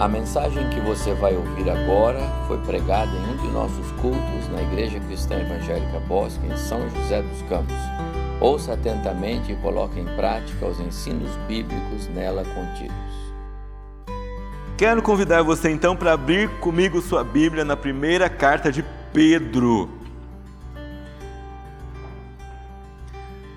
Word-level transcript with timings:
A 0.00 0.06
mensagem 0.06 0.70
que 0.70 0.78
você 0.78 1.12
vai 1.12 1.34
ouvir 1.34 1.68
agora 1.68 2.20
foi 2.46 2.56
pregada 2.58 3.10
em 3.10 3.32
um 3.32 3.36
de 3.38 3.48
nossos 3.48 3.90
cultos 4.00 4.48
na 4.52 4.62
Igreja 4.62 5.00
Cristã 5.00 5.34
Evangélica 5.34 5.98
Bosque, 6.06 6.46
em 6.46 6.56
São 6.56 6.88
José 6.90 7.20
dos 7.20 7.42
Campos. 7.48 7.74
Ouça 8.40 8.74
atentamente 8.74 9.50
e 9.50 9.56
coloque 9.56 9.98
em 9.98 10.04
prática 10.04 10.66
os 10.66 10.78
ensinos 10.78 11.34
bíblicos 11.48 12.06
nela 12.14 12.44
contidos. 12.44 12.94
Quero 14.76 15.02
convidar 15.02 15.42
você 15.42 15.68
então 15.68 15.96
para 15.96 16.12
abrir 16.12 16.48
comigo 16.60 17.02
sua 17.02 17.24
Bíblia 17.24 17.64
na 17.64 17.76
primeira 17.76 18.30
carta 18.30 18.70
de 18.70 18.84
Pedro. 19.12 19.90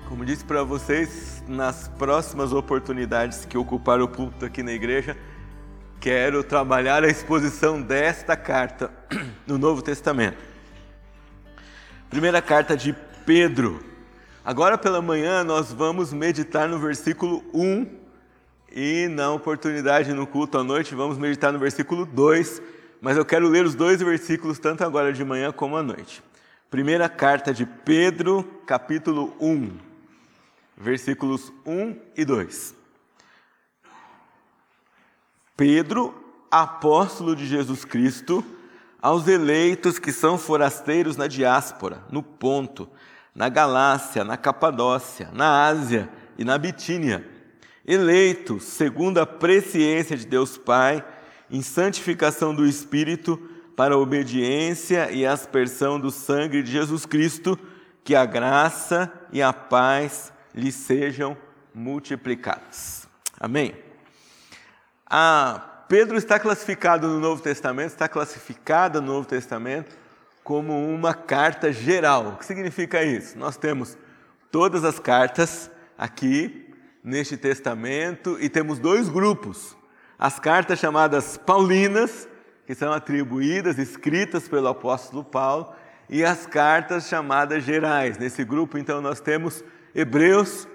Como 0.08 0.24
disse 0.24 0.44
para 0.44 0.64
vocês, 0.64 1.44
nas 1.46 1.86
próximas 1.86 2.52
oportunidades 2.52 3.44
que 3.44 3.56
ocupar 3.56 4.00
o 4.00 4.08
púlpito 4.08 4.44
aqui 4.44 4.64
na 4.64 4.72
igreja, 4.72 5.16
quero 6.02 6.42
trabalhar 6.42 7.04
a 7.04 7.08
exposição 7.08 7.80
desta 7.80 8.36
carta 8.36 8.90
no 9.46 9.56
Novo 9.56 9.80
Testamento. 9.80 10.36
Primeira 12.10 12.42
carta 12.42 12.76
de 12.76 12.92
Pedro. 13.24 13.84
Agora 14.44 14.76
pela 14.76 15.00
manhã 15.00 15.44
nós 15.44 15.70
vamos 15.70 16.12
meditar 16.12 16.68
no 16.68 16.80
versículo 16.80 17.44
1 17.54 17.86
e 18.72 19.06
na 19.06 19.30
oportunidade 19.30 20.12
no 20.12 20.26
culto 20.26 20.58
à 20.58 20.64
noite 20.64 20.92
vamos 20.92 21.18
meditar 21.18 21.52
no 21.52 21.60
versículo 21.60 22.04
2, 22.04 22.60
mas 23.00 23.16
eu 23.16 23.24
quero 23.24 23.46
ler 23.46 23.64
os 23.64 23.76
dois 23.76 24.02
versículos 24.02 24.58
tanto 24.58 24.82
agora 24.82 25.12
de 25.12 25.24
manhã 25.24 25.52
como 25.52 25.76
à 25.76 25.84
noite. 25.84 26.20
Primeira 26.68 27.08
carta 27.08 27.54
de 27.54 27.64
Pedro, 27.64 28.42
capítulo 28.66 29.36
1, 29.40 29.70
versículos 30.76 31.52
1 31.64 31.96
e 32.16 32.24
2. 32.24 32.81
Pedro, 35.64 36.12
apóstolo 36.50 37.36
de 37.36 37.46
Jesus 37.46 37.84
Cristo, 37.84 38.44
aos 39.00 39.28
eleitos 39.28 39.96
que 39.96 40.10
são 40.10 40.36
forasteiros 40.36 41.16
na 41.16 41.28
diáspora, 41.28 42.02
no 42.10 42.20
Ponto, 42.20 42.90
na 43.32 43.48
Galácia, 43.48 44.24
na 44.24 44.36
Capadócia, 44.36 45.30
na 45.32 45.64
Ásia 45.68 46.10
e 46.36 46.44
na 46.44 46.58
Bitínia, 46.58 47.24
eleitos 47.86 48.64
segundo 48.64 49.18
a 49.18 49.24
presciência 49.24 50.16
de 50.16 50.26
Deus 50.26 50.58
Pai, 50.58 51.04
em 51.48 51.62
santificação 51.62 52.52
do 52.52 52.66
Espírito, 52.66 53.40
para 53.76 53.94
a 53.94 53.98
obediência 53.98 55.12
e 55.12 55.24
aspersão 55.24 56.00
do 56.00 56.10
sangue 56.10 56.60
de 56.60 56.72
Jesus 56.72 57.06
Cristo, 57.06 57.56
que 58.02 58.16
a 58.16 58.26
graça 58.26 59.12
e 59.32 59.40
a 59.40 59.52
paz 59.52 60.32
lhe 60.52 60.72
sejam 60.72 61.36
multiplicadas. 61.72 63.06
Amém? 63.38 63.91
Ah, 65.14 65.84
Pedro 65.88 66.16
está 66.16 66.38
classificado 66.38 67.06
no 67.06 67.20
Novo 67.20 67.42
Testamento, 67.42 67.90
está 67.90 68.08
classificada 68.08 68.98
no 68.98 69.08
Novo 69.08 69.28
Testamento 69.28 69.94
como 70.42 70.72
uma 70.88 71.12
carta 71.12 71.70
geral. 71.70 72.28
O 72.28 72.36
que 72.38 72.46
significa 72.46 73.02
isso? 73.04 73.38
Nós 73.38 73.58
temos 73.58 73.98
todas 74.50 74.84
as 74.84 74.98
cartas 74.98 75.70
aqui 75.98 76.74
neste 77.04 77.36
testamento 77.36 78.38
e 78.40 78.48
temos 78.48 78.78
dois 78.78 79.10
grupos. 79.10 79.76
As 80.18 80.38
cartas 80.38 80.78
chamadas 80.78 81.36
paulinas, 81.36 82.26
que 82.66 82.74
são 82.74 82.90
atribuídas, 82.90 83.76
escritas 83.76 84.48
pelo 84.48 84.68
apóstolo 84.68 85.22
Paulo, 85.22 85.74
e 86.08 86.24
as 86.24 86.46
cartas 86.46 87.06
chamadas 87.06 87.64
gerais. 87.64 88.16
Nesse 88.16 88.44
grupo, 88.44 88.78
então, 88.78 89.02
nós 89.02 89.20
temos 89.20 89.62
Hebreus, 89.94 90.66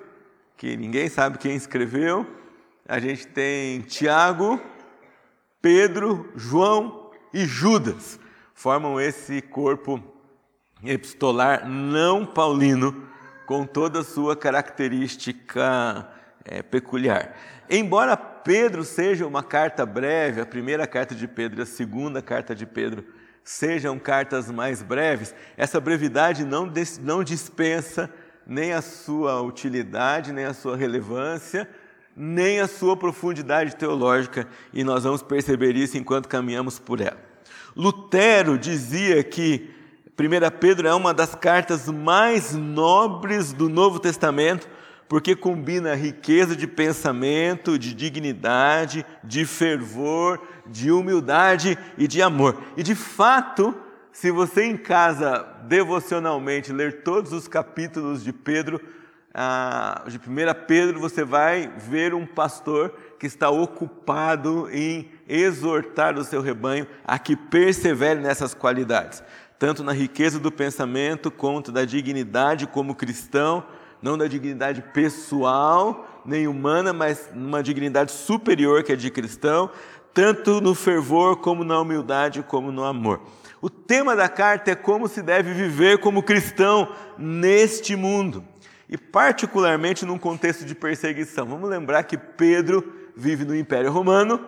que 0.55 0.77
ninguém 0.77 1.09
sabe 1.09 1.39
quem 1.39 1.55
escreveu, 1.55 2.36
a 2.87 2.99
gente 2.99 3.27
tem 3.27 3.81
Tiago, 3.81 4.61
Pedro, 5.61 6.31
João 6.35 7.11
e 7.33 7.45
Judas. 7.45 8.17
Formam 8.53 8.99
esse 8.99 9.41
corpo 9.41 10.01
epistolar 10.83 11.67
não 11.67 12.25
paulino, 12.25 13.05
com 13.45 13.65
toda 13.65 13.99
a 13.99 14.03
sua 14.03 14.35
característica 14.35 16.07
é, 16.45 16.61
peculiar. 16.61 17.35
Embora 17.69 18.15
Pedro 18.15 18.83
seja 18.83 19.27
uma 19.27 19.43
carta 19.43 19.85
breve, 19.85 20.39
a 20.39 20.45
primeira 20.45 20.87
carta 20.87 21.13
de 21.13 21.27
Pedro 21.27 21.59
e 21.59 21.63
a 21.63 21.65
segunda 21.65 22.21
carta 22.21 22.55
de 22.55 22.65
Pedro 22.65 23.05
sejam 23.43 23.97
cartas 23.97 24.49
mais 24.51 24.81
breves, 24.81 25.33
essa 25.55 25.79
brevidade 25.79 26.45
não, 26.45 26.71
não 27.01 27.23
dispensa 27.23 28.09
nem 28.45 28.73
a 28.73 28.81
sua 28.81 29.41
utilidade, 29.41 30.31
nem 30.31 30.45
a 30.45 30.53
sua 30.53 30.75
relevância, 30.75 31.67
nem 32.17 32.59
a 32.59 32.67
sua 32.67 32.97
profundidade 32.97 33.75
teológica, 33.75 34.47
e 34.73 34.83
nós 34.83 35.03
vamos 35.03 35.21
perceber 35.21 35.75
isso 35.75 35.97
enquanto 35.97 36.27
caminhamos 36.27 36.79
por 36.79 36.99
ela. 36.99 37.21
Lutero 37.75 38.57
dizia 38.57 39.23
que 39.23 39.69
1 40.19 40.57
Pedro 40.59 40.87
é 40.87 40.93
uma 40.95 41.13
das 41.13 41.35
cartas 41.35 41.87
mais 41.87 42.55
nobres 42.55 43.53
do 43.53 43.69
Novo 43.69 43.99
Testamento, 43.99 44.67
porque 45.07 45.35
combina 45.35 45.93
riqueza 45.93 46.55
de 46.55 46.65
pensamento, 46.65 47.77
de 47.77 47.93
dignidade, 47.93 49.05
de 49.23 49.45
fervor, 49.45 50.41
de 50.65 50.91
humildade 50.91 51.77
e 51.99 52.07
de 52.07 52.19
amor. 52.21 52.57
E 52.75 52.81
de 52.81 52.95
fato, 52.95 53.75
se 54.11 54.31
você 54.31 54.63
em 54.63 54.75
casa 54.75 55.45
devocionalmente 55.67 56.73
ler 56.73 57.03
todos 57.03 57.31
os 57.31 57.47
capítulos 57.47 58.23
de 58.23 58.33
Pedro, 58.33 58.81
de 60.07 60.17
1 60.17 60.21
Pedro, 60.67 60.99
você 60.99 61.23
vai 61.23 61.71
ver 61.77 62.13
um 62.13 62.25
pastor 62.25 62.93
que 63.19 63.27
está 63.27 63.49
ocupado 63.49 64.69
em 64.71 65.09
exortar 65.27 66.17
o 66.17 66.23
seu 66.23 66.41
rebanho 66.41 66.87
a 67.05 67.19
que 67.19 67.35
persevere 67.35 68.19
nessas 68.19 68.53
qualidades, 68.53 69.23
tanto 69.59 69.83
na 69.83 69.91
riqueza 69.91 70.39
do 70.39 70.51
pensamento, 70.51 71.29
quanto 71.29 71.71
da 71.71 71.85
dignidade 71.85 72.65
como 72.67 72.95
cristão, 72.95 73.63
não 74.01 74.17
da 74.17 74.27
dignidade 74.27 74.81
pessoal 74.93 76.21
nem 76.25 76.47
humana, 76.47 76.91
mas 76.91 77.29
numa 77.33 77.63
dignidade 77.63 78.11
superior 78.11 78.83
que 78.83 78.91
é 78.91 78.95
de 78.95 79.09
cristão, 79.09 79.69
tanto 80.13 80.61
no 80.61 80.73
fervor 80.73 81.37
como 81.37 81.63
na 81.63 81.79
humildade 81.79 82.43
como 82.43 82.71
no 82.71 82.83
amor. 82.83 83.21
O 83.61 83.69
tema 83.69 84.15
da 84.15 84.29
carta 84.29 84.71
é 84.71 84.75
como 84.75 85.07
se 85.07 85.21
deve 85.21 85.53
viver 85.53 85.99
como 85.99 86.21
cristão 86.21 86.91
neste 87.17 87.95
mundo 87.95 88.43
e, 88.89 88.97
particularmente, 88.97 90.05
num 90.05 90.17
contexto 90.17 90.65
de 90.65 90.73
perseguição. 90.73 91.45
Vamos 91.45 91.69
lembrar 91.69 92.03
que 92.03 92.17
Pedro 92.17 92.93
vive 93.15 93.43
no 93.43 93.55
Império 93.55 93.91
Romano 93.91 94.45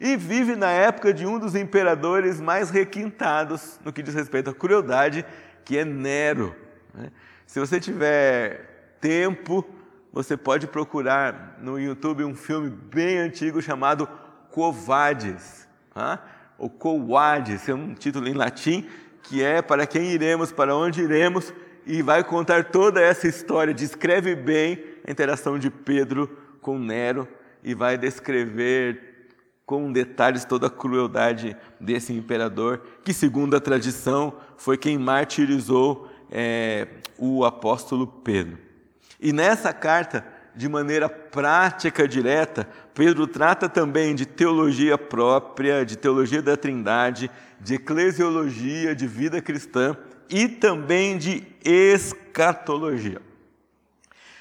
e 0.00 0.16
vive 0.16 0.56
na 0.56 0.70
época 0.70 1.12
de 1.12 1.26
um 1.26 1.38
dos 1.38 1.54
imperadores 1.54 2.40
mais 2.40 2.70
requintados 2.70 3.78
no 3.84 3.92
que 3.92 4.02
diz 4.02 4.14
respeito 4.14 4.50
à 4.50 4.54
crueldade, 4.54 5.24
que 5.64 5.78
é 5.78 5.84
Nero. 5.84 6.54
Né? 6.92 7.10
Se 7.46 7.60
você 7.60 7.78
tiver 7.78 8.96
tempo, 9.00 9.64
você 10.12 10.36
pode 10.36 10.66
procurar 10.66 11.58
no 11.60 11.78
YouTube 11.78 12.24
um 12.24 12.34
filme 12.34 12.70
bem 12.70 13.18
antigo 13.18 13.60
chamado 13.60 14.08
Covades, 14.50 15.68
tá? 15.92 16.22
ou 16.56 16.70
Coades, 16.70 17.68
é 17.68 17.74
um 17.74 17.94
título 17.94 18.28
em 18.28 18.32
latim, 18.32 18.88
que 19.22 19.42
é 19.42 19.60
para 19.60 19.86
quem 19.86 20.12
iremos, 20.12 20.52
para 20.52 20.76
onde 20.76 21.02
iremos, 21.02 21.52
e 21.86 22.02
vai 22.02 22.24
contar 22.24 22.64
toda 22.64 23.00
essa 23.00 23.28
história, 23.28 23.74
descreve 23.74 24.34
bem 24.34 24.82
a 25.06 25.10
interação 25.10 25.58
de 25.58 25.70
Pedro 25.70 26.38
com 26.60 26.78
Nero 26.78 27.28
e 27.62 27.74
vai 27.74 27.98
descrever 27.98 29.14
com 29.66 29.92
detalhes 29.92 30.44
toda 30.44 30.66
a 30.66 30.70
crueldade 30.70 31.56
desse 31.80 32.12
imperador, 32.12 32.82
que, 33.02 33.12
segundo 33.12 33.56
a 33.56 33.60
tradição, 33.60 34.34
foi 34.56 34.76
quem 34.76 34.98
martirizou 34.98 36.10
é, 36.30 36.86
o 37.18 37.44
apóstolo 37.44 38.06
Pedro. 38.06 38.58
E 39.18 39.32
nessa 39.32 39.72
carta, 39.72 40.26
de 40.54 40.68
maneira 40.68 41.08
prática, 41.08 42.06
direta, 42.06 42.68
Pedro 42.94 43.26
trata 43.26 43.68
também 43.68 44.14
de 44.14 44.26
teologia 44.26 44.98
própria, 44.98 45.84
de 45.84 45.96
teologia 45.96 46.42
da 46.42 46.56
Trindade, 46.56 47.30
de 47.60 47.74
eclesiologia, 47.74 48.94
de 48.94 49.06
vida 49.06 49.40
cristã 49.40 49.96
e 50.30 50.48
também 50.48 51.18
de 51.18 51.42
escatologia. 51.64 53.20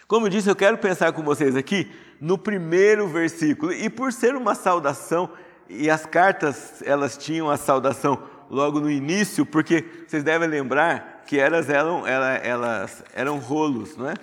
Como 0.08 0.28
eu 0.28 0.30
disse, 0.30 0.50
eu 0.50 0.56
quero 0.56 0.78
pensar 0.78 1.12
com 1.14 1.24
vocês 1.24 1.56
aqui 1.56 1.92
no 2.20 2.38
primeiro 2.38 3.08
versículo, 3.08 3.74
e 3.74 3.90
por 3.90 4.14
ser 4.14 4.36
uma 4.36 4.56
saudação, 4.56 5.30
e 5.68 5.90
as 5.90 6.06
cartas 6.06 6.82
elas 6.86 7.18
tinham 7.18 7.50
a 7.50 7.58
saudação 7.58 8.22
logo 8.50 8.80
no 8.80 8.90
início, 8.90 9.46
porque 9.46 9.84
vocês 10.08 10.24
devem 10.24 10.48
lembrar 10.48 11.24
que 11.26 11.40
elas 11.40 11.70
eram, 11.70 12.06
elas 12.08 13.04
eram 13.14 13.40
rolos, 13.40 13.98
não 13.98 14.10
é? 14.10 14.14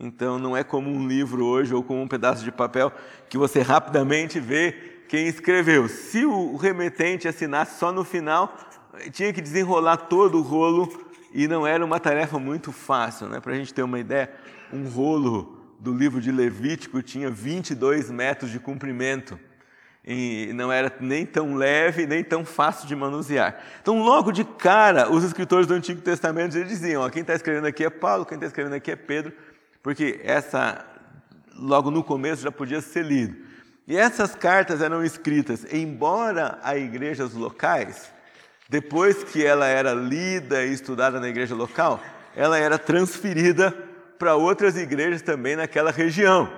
Então 0.00 0.38
não 0.38 0.56
é 0.56 0.64
como 0.64 0.90
um 0.90 1.06
livro 1.06 1.44
hoje 1.44 1.72
ou 1.74 1.82
como 1.82 2.02
um 2.02 2.08
pedaço 2.08 2.42
de 2.42 2.50
papel 2.50 2.92
que 3.28 3.38
você 3.38 3.60
rapidamente 3.60 4.40
vê 4.40 4.72
quem 5.08 5.28
escreveu. 5.28 5.88
Se 5.88 6.24
o 6.24 6.56
remetente 6.56 7.28
assinasse 7.28 7.78
só 7.78 7.92
no 7.92 8.02
final, 8.02 8.56
tinha 9.12 9.32
que 9.32 9.40
desenrolar 9.40 9.96
todo 9.96 10.38
o 10.38 10.42
rolo 10.42 10.88
e 11.32 11.48
não 11.48 11.66
era 11.66 11.84
uma 11.84 11.98
tarefa 11.98 12.38
muito 12.38 12.72
fácil. 12.72 13.28
Né? 13.28 13.40
Para 13.40 13.52
a 13.52 13.56
gente 13.56 13.72
ter 13.72 13.82
uma 13.82 13.98
ideia, 13.98 14.30
um 14.72 14.88
rolo 14.88 15.60
do 15.78 15.92
livro 15.92 16.20
de 16.20 16.30
Levítico 16.30 17.02
tinha 17.02 17.30
22 17.30 18.10
metros 18.10 18.50
de 18.50 18.60
comprimento. 18.60 19.38
e 20.04 20.52
não 20.54 20.70
era 20.70 20.92
nem 21.00 21.24
tão 21.24 21.54
leve, 21.54 22.06
nem 22.06 22.24
tão 22.24 22.44
fácil 22.44 22.88
de 22.88 22.94
manusear. 22.94 23.62
Então, 23.80 24.02
logo 24.02 24.32
de 24.32 24.44
cara, 24.44 25.10
os 25.10 25.22
escritores 25.22 25.66
do 25.66 25.74
Antigo 25.74 26.00
Testamento 26.00 26.56
eles 26.56 26.68
diziam: 26.68 27.02
ó, 27.02 27.08
quem 27.08 27.22
está 27.22 27.34
escrevendo 27.34 27.66
aqui 27.66 27.84
é 27.84 27.90
Paulo, 27.90 28.26
quem 28.26 28.36
está 28.36 28.46
escrevendo 28.46 28.74
aqui 28.74 28.90
é 28.90 28.96
Pedro, 28.96 29.32
porque 29.82 30.20
essa, 30.24 30.84
logo 31.56 31.90
no 31.90 32.02
começo, 32.02 32.42
já 32.42 32.50
podia 32.50 32.80
ser 32.80 33.04
lido. 33.04 33.36
E 33.86 33.96
essas 33.96 34.34
cartas 34.34 34.80
eram 34.80 35.04
escritas, 35.04 35.66
embora 35.72 36.58
a 36.62 36.76
igrejas 36.76 37.34
locais, 37.34 38.12
depois 38.72 39.22
que 39.22 39.44
ela 39.44 39.66
era 39.66 39.92
lida 39.92 40.64
e 40.64 40.72
estudada 40.72 41.20
na 41.20 41.28
igreja 41.28 41.54
local, 41.54 42.00
ela 42.34 42.58
era 42.58 42.78
transferida 42.78 43.70
para 44.18 44.34
outras 44.34 44.78
igrejas 44.78 45.20
também 45.20 45.54
naquela 45.54 45.90
região. 45.90 46.50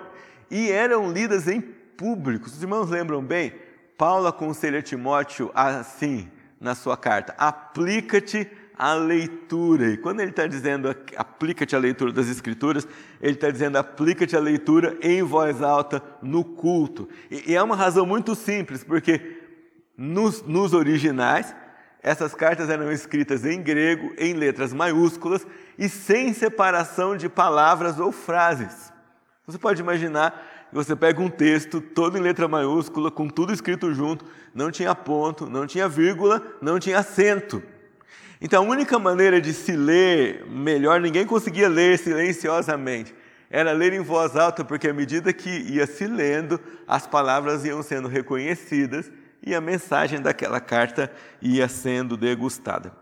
E 0.48 0.70
eram 0.70 1.10
lidas 1.10 1.48
em 1.48 1.60
público. 1.60 2.46
Os 2.46 2.62
irmãos 2.62 2.88
lembram 2.88 3.20
bem? 3.20 3.52
Paulo 3.98 4.28
aconselha 4.28 4.80
Timóteo 4.80 5.50
assim 5.52 6.30
na 6.60 6.76
sua 6.76 6.96
carta: 6.96 7.34
aplica-te 7.36 8.48
à 8.78 8.94
leitura. 8.94 9.88
E 9.90 9.96
quando 9.96 10.20
ele 10.20 10.30
está 10.30 10.46
dizendo 10.46 10.94
aplica-te 11.16 11.74
à 11.74 11.80
leitura 11.80 12.12
das 12.12 12.28
Escrituras, 12.28 12.86
ele 13.20 13.34
está 13.34 13.50
dizendo 13.50 13.76
aplica-te 13.76 14.36
à 14.36 14.40
leitura 14.40 14.96
em 15.02 15.20
voz 15.20 15.60
alta 15.60 16.00
no 16.22 16.44
culto. 16.44 17.08
E, 17.28 17.50
e 17.50 17.54
é 17.56 17.62
uma 17.62 17.74
razão 17.74 18.06
muito 18.06 18.36
simples, 18.36 18.84
porque 18.84 19.40
nos, 19.98 20.42
nos 20.42 20.72
originais, 20.72 21.52
essas 22.04 22.34
cartas 22.34 22.68
eram 22.68 22.92
escritas 22.92 23.46
em 23.46 23.62
grego, 23.62 24.12
em 24.18 24.34
letras 24.34 24.74
maiúsculas 24.74 25.46
e 25.78 25.88
sem 25.88 26.34
separação 26.34 27.16
de 27.16 27.30
palavras 27.30 27.98
ou 27.98 28.12
frases. 28.12 28.92
Você 29.46 29.58
pode 29.58 29.80
imaginar 29.80 30.52
você 30.70 30.96
pega 30.96 31.22
um 31.22 31.30
texto 31.30 31.80
todo 31.80 32.18
em 32.18 32.20
letra 32.20 32.48
maiúscula, 32.48 33.08
com 33.08 33.28
tudo 33.28 33.52
escrito 33.52 33.94
junto, 33.94 34.24
não 34.52 34.72
tinha 34.72 34.92
ponto, 34.92 35.46
não 35.48 35.68
tinha 35.68 35.88
vírgula, 35.88 36.42
não 36.60 36.80
tinha 36.80 36.98
acento. 36.98 37.62
Então 38.40 38.64
a 38.64 38.68
única 38.68 38.98
maneira 38.98 39.40
de 39.40 39.54
se 39.54 39.70
ler 39.70 40.44
melhor, 40.46 41.00
ninguém 41.00 41.24
conseguia 41.24 41.68
ler 41.68 41.96
silenciosamente, 41.96 43.14
era 43.48 43.70
ler 43.70 43.92
em 43.92 44.00
voz 44.00 44.36
alta, 44.36 44.64
porque 44.64 44.88
à 44.88 44.92
medida 44.92 45.32
que 45.32 45.48
ia 45.48 45.86
se 45.86 46.08
lendo, 46.08 46.58
as 46.88 47.06
palavras 47.06 47.64
iam 47.64 47.80
sendo 47.80 48.08
reconhecidas 48.08 49.08
e 49.46 49.54
a 49.54 49.60
mensagem 49.60 50.20
daquela 50.20 50.60
carta 50.60 51.12
ia 51.40 51.68
sendo 51.68 52.16
degustada. 52.16 52.92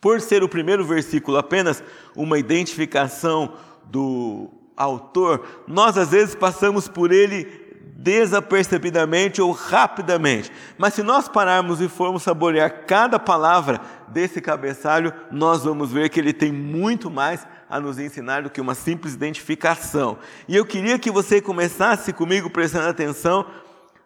Por 0.00 0.20
ser 0.20 0.42
o 0.42 0.48
primeiro 0.48 0.84
versículo 0.84 1.36
apenas 1.36 1.82
uma 2.16 2.38
identificação 2.38 3.54
do 3.84 4.48
autor, 4.76 5.64
nós 5.68 5.98
às 5.98 6.10
vezes 6.10 6.34
passamos 6.34 6.88
por 6.88 7.12
ele 7.12 7.68
desapercebidamente 8.00 9.42
ou 9.42 9.52
rapidamente. 9.52 10.50
Mas 10.78 10.94
se 10.94 11.02
nós 11.02 11.28
pararmos 11.28 11.82
e 11.82 11.88
formos 11.88 12.22
saborear 12.22 12.86
cada 12.86 13.18
palavra 13.18 13.78
desse 14.08 14.40
cabeçalho, 14.40 15.12
nós 15.30 15.64
vamos 15.64 15.92
ver 15.92 16.08
que 16.08 16.18
ele 16.18 16.32
tem 16.32 16.50
muito 16.50 17.10
mais 17.10 17.46
a 17.68 17.78
nos 17.78 17.98
ensinar 17.98 18.42
do 18.42 18.48
que 18.48 18.60
uma 18.60 18.74
simples 18.74 19.12
identificação. 19.12 20.16
E 20.48 20.56
eu 20.56 20.64
queria 20.64 20.98
que 20.98 21.10
você 21.10 21.42
começasse 21.42 22.10
comigo 22.10 22.48
prestando 22.48 22.88
atenção 22.88 23.44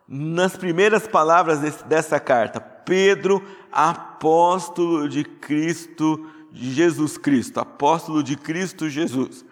nas 0.06 0.56
primeiras 0.56 1.06
palavras 1.06 1.60
desse, 1.60 1.84
dessa 1.84 2.20
carta. 2.20 2.60
Pedro, 2.60 3.42
apóstolo 3.72 5.08
de 5.08 5.24
Cristo, 5.24 6.30
de 6.52 6.72
Jesus 6.72 7.18
Cristo, 7.18 7.58
apóstolo 7.58 8.22
de 8.22 8.36
Cristo 8.36 8.88
Jesus. 8.88 9.44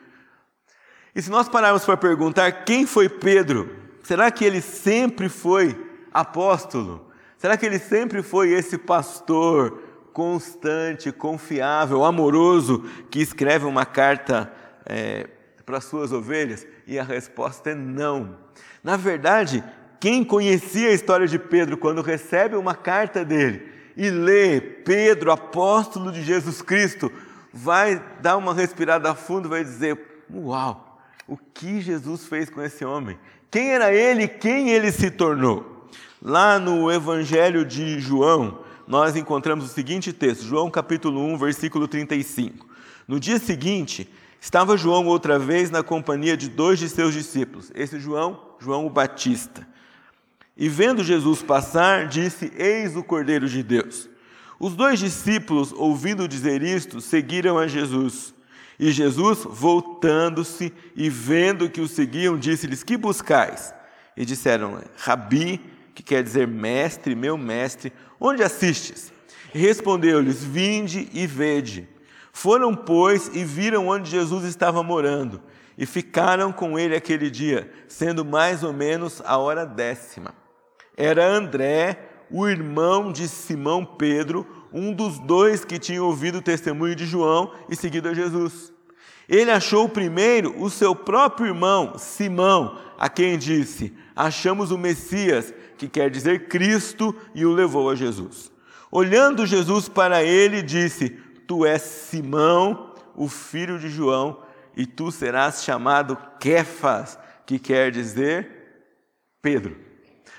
E 1.15 1.21
se 1.21 1.31
nós 1.31 1.49
pararmos 1.49 1.85
para 1.85 1.97
perguntar 1.97 2.65
quem 2.65 2.87
foi 2.87 3.09
Pedro, 3.09 3.71
será 4.03 4.31
que 4.31 4.45
ele 4.45 4.61
sempre 4.61 5.29
foi 5.29 5.77
apóstolo? 6.13 7.11
Será 7.37 7.57
que 7.57 7.67
ele 7.67 7.79
sempre 7.79 8.23
foi 8.23 8.51
esse 8.51 8.79
pastor 8.79 9.83
constante, 10.13 11.11
confiável, 11.11 12.05
amoroso, 12.05 12.85
que 13.11 13.21
escreve 13.21 13.65
uma 13.65 13.85
carta 13.85 14.53
é, 14.87 15.29
para 15.67 15.81
suas 15.81 16.13
ovelhas? 16.13 16.67
E 16.87 16.99
a 16.99 17.03
resposta 17.03 17.71
é 17.71 17.75
não. 17.75 18.39
Na 18.83 18.97
verdade, 18.97 19.63
quem 20.03 20.25
conhecia 20.25 20.89
a 20.89 20.93
história 20.93 21.29
de 21.29 21.39
Pedro 21.39 21.77
quando 21.77 22.03
recebe 22.03 22.57
uma 22.57 22.75
carta 22.75 23.25
dele 23.25 23.69
e 23.97 24.11
lê 24.11 24.61
Pedro, 24.61 25.31
apóstolo 25.31 26.11
de 26.11 26.25
Jesus 26.25 26.61
Cristo, 26.61 27.09
vai 27.53 28.03
dar 28.21 28.37
uma 28.37 28.53
respirada 28.53 29.15
fundo 29.15 29.49
vai 29.49 29.63
dizer: 29.63 30.25
Uau! 30.29 30.99
o 31.29 31.37
que 31.37 31.81
Jesus 31.81 32.27
fez 32.27 32.51
com 32.51 32.61
esse 32.61 32.85
homem. 32.85 33.17
Quem 33.49 33.71
era 33.71 33.95
ele, 33.95 34.27
quem 34.27 34.71
ele 34.71 34.91
se 34.91 35.09
tornou. 35.09 35.87
Lá 36.21 36.59
no 36.59 36.91
Evangelho 36.91 37.65
de 37.65 38.01
João, 38.01 38.59
nós 38.89 39.15
encontramos 39.15 39.67
o 39.67 39.73
seguinte 39.73 40.13
texto, 40.13 40.43
João 40.43 40.69
capítulo 40.69 41.25
1, 41.33 41.39
versículo 41.39 41.87
35. 41.87 42.67
No 43.07 43.21
dia 43.21 43.39
seguinte, 43.39 44.13
estava 44.41 44.77
João 44.77 45.07
outra 45.07 45.39
vez 45.39 45.71
na 45.71 45.85
companhia 45.85 46.37
de 46.37 46.49
dois 46.49 46.81
de 46.81 46.89
seus 46.89 47.15
discípulos. 47.15 47.71
Esse 47.73 48.01
João, 48.01 48.41
João 48.59 48.85
o 48.85 48.91
Batista. 48.91 49.71
E 50.57 50.69
vendo 50.69 51.03
Jesus 51.03 51.43
passar, 51.43 52.07
disse: 52.07 52.53
Eis 52.57 52.97
o 52.97 53.03
Cordeiro 53.03 53.49
de 53.49 53.63
Deus. 53.63 54.09
Os 54.61 54.75
dois 54.75 54.99
discípulos, 54.99 55.73
ouvindo 55.73 56.29
dizer 56.29 56.63
isto, 56.63 57.01
seguiram 57.01 57.59
a 57.59 57.67
Jesus. 57.67 58.35
E 58.79 58.91
Jesus, 58.91 59.41
voltando-se 59.45 60.73
e 60.95 61.09
vendo 61.09 61.71
que 61.71 61.81
o 61.81 61.89
seguiam, 61.89 62.39
disse-lhes: 62.39 62.83
Que 62.83 62.97
buscais? 62.97 63.75
E 64.17 64.25
disseram: 64.25 64.81
Rabi, 64.97 65.61
que 65.95 66.03
quer 66.03 66.23
dizer 66.23 66.47
mestre, 66.47 67.15
meu 67.15 67.37
mestre, 67.37 67.93
onde 68.21 68.43
assistes? 68.43 69.13
E 69.55 69.59
respondeu-lhes: 69.59 70.45
Vinde 70.45 71.09
e 71.13 71.27
vede. 71.27 71.89
Foram, 72.33 72.75
pois, 72.75 73.31
e 73.35 73.45
viram 73.45 73.89
onde 73.89 74.11
Jesus 74.11 74.45
estava 74.45 74.83
morando, 74.83 75.43
e 75.77 75.85
ficaram 75.85 76.51
com 76.51 76.79
ele 76.79 76.97
aquele 76.97 77.31
dia, 77.31 77.71
sendo 77.87 78.25
mais 78.25 78.63
ou 78.63 78.73
menos 78.73 79.21
a 79.25 79.37
hora 79.37 79.67
décima. 79.67 80.42
Era 80.97 81.27
André, 81.27 81.99
o 82.31 82.49
irmão 82.49 83.13
de 83.13 83.29
Simão 83.29 83.85
Pedro, 83.85 84.47
um 84.73 84.93
dos 84.93 85.19
dois 85.19 85.65
que 85.65 85.79
tinha 85.79 86.03
ouvido 86.03 86.39
o 86.39 86.43
testemunho 86.43 86.95
de 86.95 87.05
João 87.05 87.53
e 87.69 87.77
seguido 87.77 88.09
a 88.09 88.15
Jesus. 88.15 88.73
Ele 89.29 89.51
achou 89.51 89.89
primeiro 89.89 90.61
o 90.61 90.69
seu 90.69 90.95
próprio 90.95 91.47
irmão, 91.47 91.95
Simão, 91.99 92.79
a 92.99 93.09
quem 93.09 93.39
disse: 93.39 93.95
Achamos 94.17 94.71
o 94.71 94.79
Messias, 94.79 95.53
que 95.79 95.89
quer 95.89 96.11
dizer 96.11 96.49
Cristo, 96.49 97.15
e 97.35 97.45
o 97.47 97.53
levou 97.53 97.91
a 97.91 97.95
Jesus. 97.95 98.51
Olhando 98.91 99.47
Jesus 99.47 99.89
para 99.89 100.23
ele, 100.23 100.63
disse: 100.63 101.11
Tu 101.47 101.65
és 101.65 101.83
Simão, 101.83 102.95
o 103.15 103.29
filho 103.29 103.79
de 103.79 103.89
João, 103.89 104.43
e 104.77 104.87
tu 104.87 105.11
serás 105.11 105.63
chamado 105.63 106.17
Kefas, 106.41 107.19
que 107.47 107.59
quer 107.59 107.91
dizer 107.91 108.49
Pedro. 109.41 109.92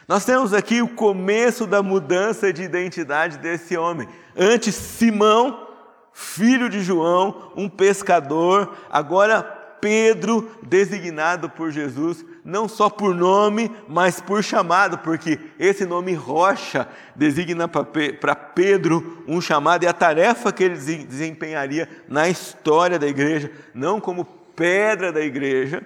Nós 0.07 0.25
temos 0.25 0.53
aqui 0.53 0.81
o 0.81 0.87
começo 0.87 1.65
da 1.65 1.81
mudança 1.81 2.51
de 2.51 2.63
identidade 2.63 3.37
desse 3.37 3.77
homem. 3.77 4.07
Antes, 4.37 4.75
Simão, 4.75 5.67
filho 6.11 6.69
de 6.69 6.81
João, 6.81 7.51
um 7.55 7.69
pescador, 7.69 8.75
agora 8.89 9.41
Pedro, 9.79 10.49
designado 10.61 11.49
por 11.49 11.69
Jesus, 11.69 12.23
não 12.43 12.69
só 12.69 12.89
por 12.89 13.13
nome, 13.13 13.69
mas 13.87 14.21
por 14.21 14.41
chamado, 14.41 14.97
porque 14.99 15.37
esse 15.59 15.85
nome 15.85 16.13
Rocha 16.13 16.87
designa 17.15 17.67
para 17.67 18.35
Pedro 18.35 19.23
um 19.27 19.41
chamado 19.41 19.83
e 19.83 19.87
a 19.87 19.91
tarefa 19.93 20.53
que 20.53 20.63
ele 20.63 20.75
desempenharia 20.75 21.89
na 22.07 22.29
história 22.29 22.97
da 22.97 23.07
igreja, 23.07 23.51
não 23.73 23.99
como 23.99 24.23
pedra 24.55 25.11
da 25.11 25.21
igreja, 25.21 25.83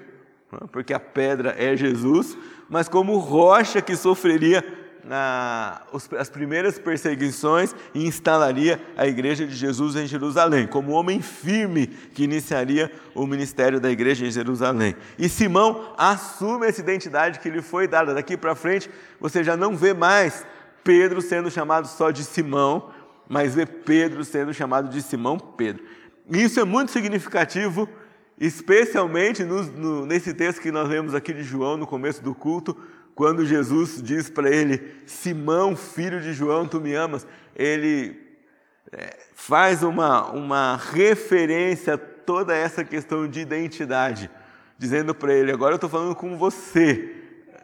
porque 0.72 0.94
a 0.94 1.00
pedra 1.00 1.56
é 1.58 1.76
Jesus, 1.76 2.38
mas 2.70 2.90
como 2.90 3.18
rocha 3.18 3.82
que 3.82 3.96
sofreria 3.96 4.64
na, 5.08 5.82
as 6.18 6.30
primeiras 6.30 6.78
perseguições 6.78 7.74
e 7.94 8.06
instalaria 8.06 8.80
a 8.98 9.08
igreja 9.08 9.48
de 9.48 9.56
Jesus 9.56 9.96
em 9.96 10.06
Jerusalém, 10.06 10.68
como 10.68 10.92
homem 10.92 11.22
firme 11.22 11.88
que 11.88 12.26
iniciaria 12.26 12.92
o 13.16 13.26
ministério 13.26 13.80
da 13.80 13.90
igreja 13.90 14.26
em 14.26 14.32
Jerusalém. 14.32 14.96
E 15.18 15.30
Simão 15.30 15.94
assume 15.98 16.68
essa 16.68 16.82
identidade 16.82 17.40
que 17.40 17.50
lhe 17.50 17.62
foi 17.62 17.88
dada. 17.88 18.14
Daqui 18.14 18.36
para 18.36 18.54
frente, 18.54 18.90
você 19.20 19.44
já 19.44 19.56
não 19.56 19.78
vê 19.78 19.94
mais 19.94 20.46
Pedro 20.84 21.22
sendo 21.22 21.50
chamado 21.50 21.88
só 21.88 22.12
de 22.12 22.24
Simão, 22.24 22.90
mas 23.30 23.56
vê 23.56 23.66
Pedro 23.66 24.26
sendo 24.26 24.54
chamado 24.54 24.90
de 24.90 25.02
Simão 25.02 25.40
Pedro. 25.40 25.84
E 26.30 26.44
isso 26.44 26.60
é 26.60 26.66
muito 26.66 26.92
significativo 26.92 27.88
especialmente 28.40 29.44
no, 29.44 29.64
no, 29.64 30.06
nesse 30.06 30.34
texto 30.34 30.62
que 30.62 30.72
nós 30.72 30.88
lemos 30.88 31.16
aqui 31.16 31.34
de 31.34 31.44
João, 31.44 31.78
no 31.78 31.88
começo 31.88 32.24
do 32.24 32.36
culto, 32.36 32.78
quando 33.16 33.46
Jesus 33.46 34.02
diz 34.02 34.30
para 34.30 34.50
ele: 34.50 34.96
Simão, 35.06 35.76
filho 35.76 36.22
de 36.22 36.34
João, 36.34 36.68
tu 36.68 36.80
me 36.80 36.94
amas, 36.94 37.26
ele 37.56 38.16
é, 38.92 39.18
faz 39.34 39.82
uma, 39.82 40.30
uma 40.32 40.78
referência 40.78 41.96
a 41.96 41.98
toda 41.98 42.56
essa 42.56 42.84
questão 42.84 43.28
de 43.28 43.40
identidade, 43.40 44.30
dizendo 44.78 45.16
para 45.16 45.34
ele: 45.34 45.52
Agora 45.52 45.74
eu 45.74 45.78
estou 45.78 45.90
falando 45.90 46.16
com 46.16 46.38
você. 46.38 47.16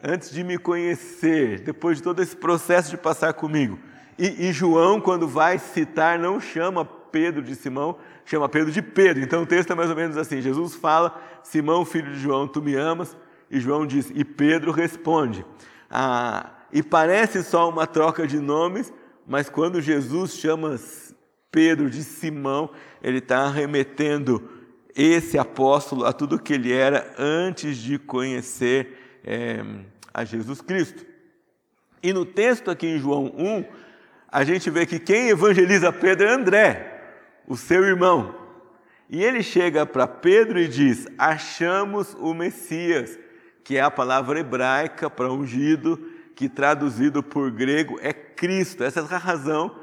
antes 0.02 0.30
de 0.30 0.42
me 0.42 0.58
conhecer, 0.58 1.60
depois 1.60 1.98
de 1.98 2.02
todo 2.02 2.20
esse 2.20 2.36
processo 2.36 2.90
de 2.90 2.96
passar 2.96 3.32
comigo. 3.32 3.78
E, 4.18 4.48
e, 4.48 4.52
João, 4.52 5.00
quando 5.00 5.26
vai 5.26 5.58
citar, 5.58 6.18
não 6.18 6.38
chama 6.40 6.84
Pedro 7.14 7.42
de 7.42 7.54
Simão, 7.54 7.96
chama 8.24 8.48
Pedro 8.48 8.72
de 8.72 8.82
Pedro. 8.82 9.22
Então 9.22 9.44
o 9.44 9.46
texto 9.46 9.70
é 9.70 9.74
mais 9.76 9.88
ou 9.88 9.94
menos 9.94 10.16
assim: 10.16 10.42
Jesus 10.42 10.74
fala, 10.74 11.16
Simão, 11.44 11.84
filho 11.84 12.10
de 12.10 12.18
João, 12.18 12.48
tu 12.48 12.60
me 12.60 12.74
amas? 12.74 13.16
E 13.48 13.60
João 13.60 13.86
diz, 13.86 14.10
e 14.12 14.24
Pedro 14.24 14.72
responde. 14.72 15.46
Ah, 15.88 16.50
e 16.72 16.82
parece 16.82 17.44
só 17.44 17.68
uma 17.68 17.86
troca 17.86 18.26
de 18.26 18.40
nomes, 18.40 18.92
mas 19.24 19.48
quando 19.48 19.80
Jesus 19.80 20.34
chama 20.34 20.76
Pedro 21.52 21.88
de 21.88 22.02
Simão, 22.02 22.68
ele 23.00 23.18
está 23.18 23.48
remetendo 23.48 24.50
esse 24.92 25.38
apóstolo 25.38 26.04
a 26.04 26.12
tudo 26.12 26.36
que 26.36 26.54
ele 26.54 26.72
era 26.72 27.14
antes 27.16 27.76
de 27.76 27.96
conhecer 27.96 29.20
é, 29.24 29.64
a 30.12 30.24
Jesus 30.24 30.60
Cristo. 30.60 31.06
E 32.02 32.12
no 32.12 32.26
texto 32.26 32.72
aqui 32.72 32.88
em 32.88 32.98
João 32.98 33.26
1, 33.36 33.64
a 34.32 34.42
gente 34.42 34.68
vê 34.68 34.84
que 34.84 34.98
quem 34.98 35.28
evangeliza 35.28 35.92
Pedro 35.92 36.26
é 36.26 36.32
André, 36.32 36.93
o 37.46 37.56
seu 37.56 37.84
irmão. 37.84 38.34
E 39.08 39.22
ele 39.22 39.42
chega 39.42 39.84
para 39.84 40.06
Pedro 40.06 40.58
e 40.58 40.68
diz: 40.68 41.06
Achamos 41.18 42.14
o 42.18 42.32
Messias, 42.34 43.18
que 43.62 43.76
é 43.76 43.80
a 43.80 43.90
palavra 43.90 44.40
hebraica 44.40 45.10
para 45.10 45.32
ungido, 45.32 45.98
que 46.34 46.48
traduzido 46.48 47.22
por 47.22 47.50
grego 47.50 47.98
é 48.00 48.12
Cristo. 48.12 48.82
Essa 48.82 49.00
é 49.00 49.14
a 49.14 49.18
razão 49.18 49.76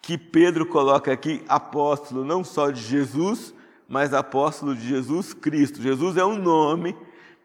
que 0.00 0.18
Pedro 0.18 0.66
coloca 0.66 1.12
aqui 1.12 1.44
apóstolo 1.48 2.24
não 2.24 2.42
só 2.42 2.70
de 2.70 2.80
Jesus, 2.80 3.54
mas 3.88 4.12
apóstolo 4.12 4.74
de 4.74 4.86
Jesus 4.86 5.32
Cristo. 5.32 5.80
Jesus 5.80 6.16
é 6.16 6.24
o 6.24 6.36
nome, 6.36 6.96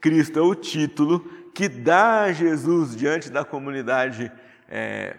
Cristo 0.01 0.39
é 0.39 0.41
o 0.41 0.55
título 0.55 1.19
que 1.53 1.67
dá 1.67 2.23
a 2.23 2.31
Jesus 2.31 2.95
diante 2.95 3.29
da 3.29 3.43
comunidade 3.43 4.31
é, 4.69 5.15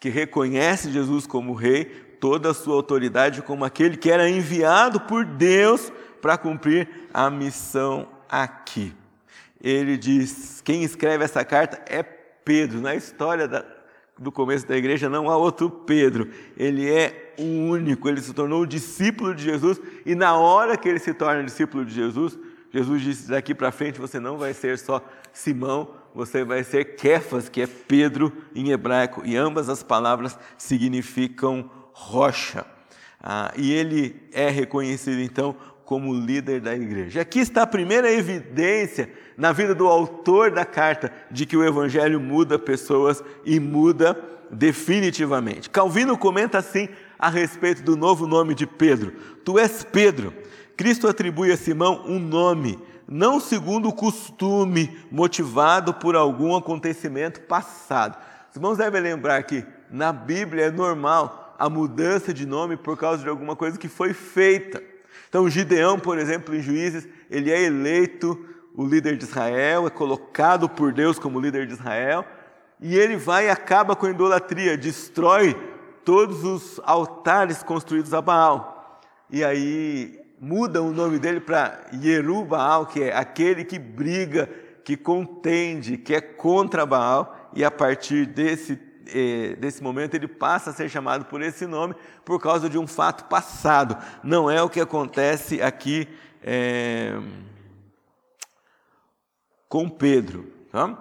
que 0.00 0.08
reconhece 0.08 0.90
Jesus 0.90 1.26
como 1.26 1.52
rei, 1.52 2.07
toda 2.20 2.50
a 2.50 2.54
sua 2.54 2.74
autoridade 2.74 3.42
como 3.42 3.64
aquele 3.64 3.96
que 3.96 4.10
era 4.10 4.28
enviado 4.28 5.00
por 5.00 5.24
Deus 5.24 5.92
para 6.20 6.36
cumprir 6.36 6.88
a 7.12 7.30
missão 7.30 8.08
aqui. 8.28 8.94
Ele 9.60 9.96
diz: 9.96 10.60
quem 10.64 10.82
escreve 10.82 11.24
essa 11.24 11.44
carta 11.44 11.80
é 11.86 12.02
Pedro. 12.02 12.80
Na 12.80 12.94
história 12.94 13.48
da, 13.48 13.64
do 14.18 14.30
começo 14.32 14.66
da 14.66 14.76
igreja 14.76 15.08
não 15.08 15.30
há 15.30 15.36
outro 15.36 15.70
Pedro. 15.70 16.30
Ele 16.56 16.88
é 16.90 17.34
o 17.38 17.42
único, 17.42 18.08
ele 18.08 18.20
se 18.20 18.32
tornou 18.32 18.66
discípulo 18.66 19.34
de 19.34 19.44
Jesus 19.44 19.80
e 20.04 20.14
na 20.14 20.36
hora 20.36 20.76
que 20.76 20.88
ele 20.88 20.98
se 20.98 21.14
torna 21.14 21.44
discípulo 21.44 21.84
de 21.84 21.94
Jesus, 21.94 22.38
Jesus 22.70 23.02
disse: 23.02 23.28
daqui 23.28 23.54
para 23.54 23.72
frente 23.72 24.00
você 24.00 24.18
não 24.18 24.36
vai 24.36 24.52
ser 24.52 24.78
só 24.78 25.04
Simão, 25.32 25.94
você 26.14 26.44
vai 26.44 26.64
ser 26.64 26.96
Kefas, 26.96 27.48
que 27.48 27.62
é 27.62 27.66
Pedro 27.66 28.32
em 28.54 28.70
hebraico, 28.70 29.22
e 29.24 29.36
ambas 29.36 29.68
as 29.68 29.82
palavras 29.82 30.38
significam 30.56 31.70
rocha. 31.98 32.64
Ah, 33.20 33.52
e 33.56 33.72
ele 33.72 34.14
é 34.32 34.48
reconhecido 34.48 35.20
então 35.20 35.56
como 35.84 36.14
líder 36.14 36.60
da 36.60 36.74
igreja. 36.74 37.20
Aqui 37.20 37.40
está 37.40 37.62
a 37.62 37.66
primeira 37.66 38.12
evidência 38.12 39.10
na 39.36 39.52
vida 39.52 39.74
do 39.74 39.88
autor 39.88 40.50
da 40.50 40.64
carta 40.64 41.12
de 41.30 41.44
que 41.44 41.56
o 41.56 41.64
evangelho 41.64 42.20
muda 42.20 42.58
pessoas 42.58 43.22
e 43.44 43.58
muda 43.58 44.16
definitivamente. 44.50 45.68
Calvino 45.68 46.16
comenta 46.16 46.58
assim 46.58 46.88
a 47.18 47.28
respeito 47.28 47.82
do 47.82 47.96
novo 47.96 48.26
nome 48.26 48.54
de 48.54 48.66
Pedro: 48.66 49.12
Tu 49.44 49.58
és 49.58 49.82
Pedro. 49.82 50.32
Cristo 50.76 51.08
atribui 51.08 51.50
a 51.50 51.56
Simão 51.56 52.04
um 52.06 52.20
nome, 52.20 52.78
não 53.08 53.40
segundo 53.40 53.88
o 53.88 53.94
costume, 53.94 54.96
motivado 55.10 55.92
por 55.92 56.14
algum 56.14 56.54
acontecimento 56.54 57.40
passado. 57.40 58.16
Os 58.50 58.56
irmãos 58.56 58.78
devem 58.78 59.00
lembrar 59.00 59.42
que 59.42 59.64
na 59.90 60.12
Bíblia 60.12 60.66
é 60.66 60.70
normal 60.70 61.47
a 61.58 61.68
mudança 61.68 62.32
de 62.32 62.46
nome 62.46 62.76
por 62.76 62.96
causa 62.96 63.22
de 63.22 63.28
alguma 63.28 63.56
coisa 63.56 63.76
que 63.76 63.88
foi 63.88 64.12
feita. 64.12 64.82
Então, 65.28 65.48
Gideão, 65.50 65.98
por 65.98 66.18
exemplo, 66.18 66.54
em 66.54 66.62
Juízes, 66.62 67.08
ele 67.28 67.50
é 67.50 67.62
eleito 67.62 68.46
o 68.74 68.86
líder 68.86 69.16
de 69.16 69.24
Israel, 69.24 69.86
é 69.86 69.90
colocado 69.90 70.68
por 70.68 70.92
Deus 70.92 71.18
como 71.18 71.40
líder 71.40 71.66
de 71.66 71.74
Israel, 71.74 72.24
e 72.80 72.96
ele 72.96 73.16
vai 73.16 73.46
e 73.46 73.50
acaba 73.50 73.96
com 73.96 74.06
a 74.06 74.10
idolatria, 74.10 74.78
destrói 74.78 75.56
todos 76.04 76.44
os 76.44 76.80
altares 76.84 77.62
construídos 77.62 78.14
a 78.14 78.22
Baal. 78.22 79.00
E 79.28 79.42
aí 79.42 80.18
muda 80.40 80.80
o 80.80 80.92
nome 80.92 81.18
dele 81.18 81.40
para 81.40 81.86
Yerubaal, 81.92 82.86
que 82.86 83.02
é 83.02 83.14
aquele 83.14 83.64
que 83.64 83.78
briga, 83.78 84.48
que 84.84 84.96
contende, 84.96 85.98
que 85.98 86.14
é 86.14 86.20
contra 86.20 86.86
Baal, 86.86 87.50
e 87.52 87.64
a 87.64 87.70
partir 87.70 88.26
desse 88.26 88.76
desse 89.58 89.82
momento 89.82 90.14
ele 90.14 90.28
passa 90.28 90.70
a 90.70 90.72
ser 90.72 90.88
chamado 90.88 91.24
por 91.24 91.42
esse 91.42 91.66
nome 91.66 91.94
por 92.24 92.40
causa 92.40 92.68
de 92.68 92.78
um 92.78 92.86
fato 92.86 93.24
passado. 93.24 93.96
Não 94.22 94.50
é 94.50 94.62
o 94.62 94.68
que 94.68 94.80
acontece 94.80 95.62
aqui 95.62 96.08
é, 96.42 97.18
com 99.68 99.88
Pedro. 99.88 100.52
Tá? 100.70 100.96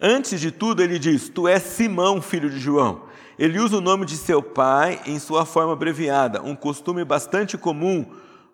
Antes 0.00 0.40
de 0.40 0.50
tudo, 0.50 0.82
ele 0.82 0.98
diz: 0.98 1.28
Tu 1.28 1.48
és 1.48 1.62
Simão, 1.62 2.20
filho 2.20 2.50
de 2.50 2.58
João. 2.58 3.04
Ele 3.38 3.58
usa 3.58 3.78
o 3.78 3.80
nome 3.80 4.06
de 4.06 4.16
seu 4.16 4.42
pai 4.42 5.00
em 5.06 5.18
sua 5.18 5.44
forma 5.44 5.72
abreviada, 5.72 6.40
um 6.42 6.54
costume 6.54 7.04
bastante 7.04 7.58
comum 7.58 8.06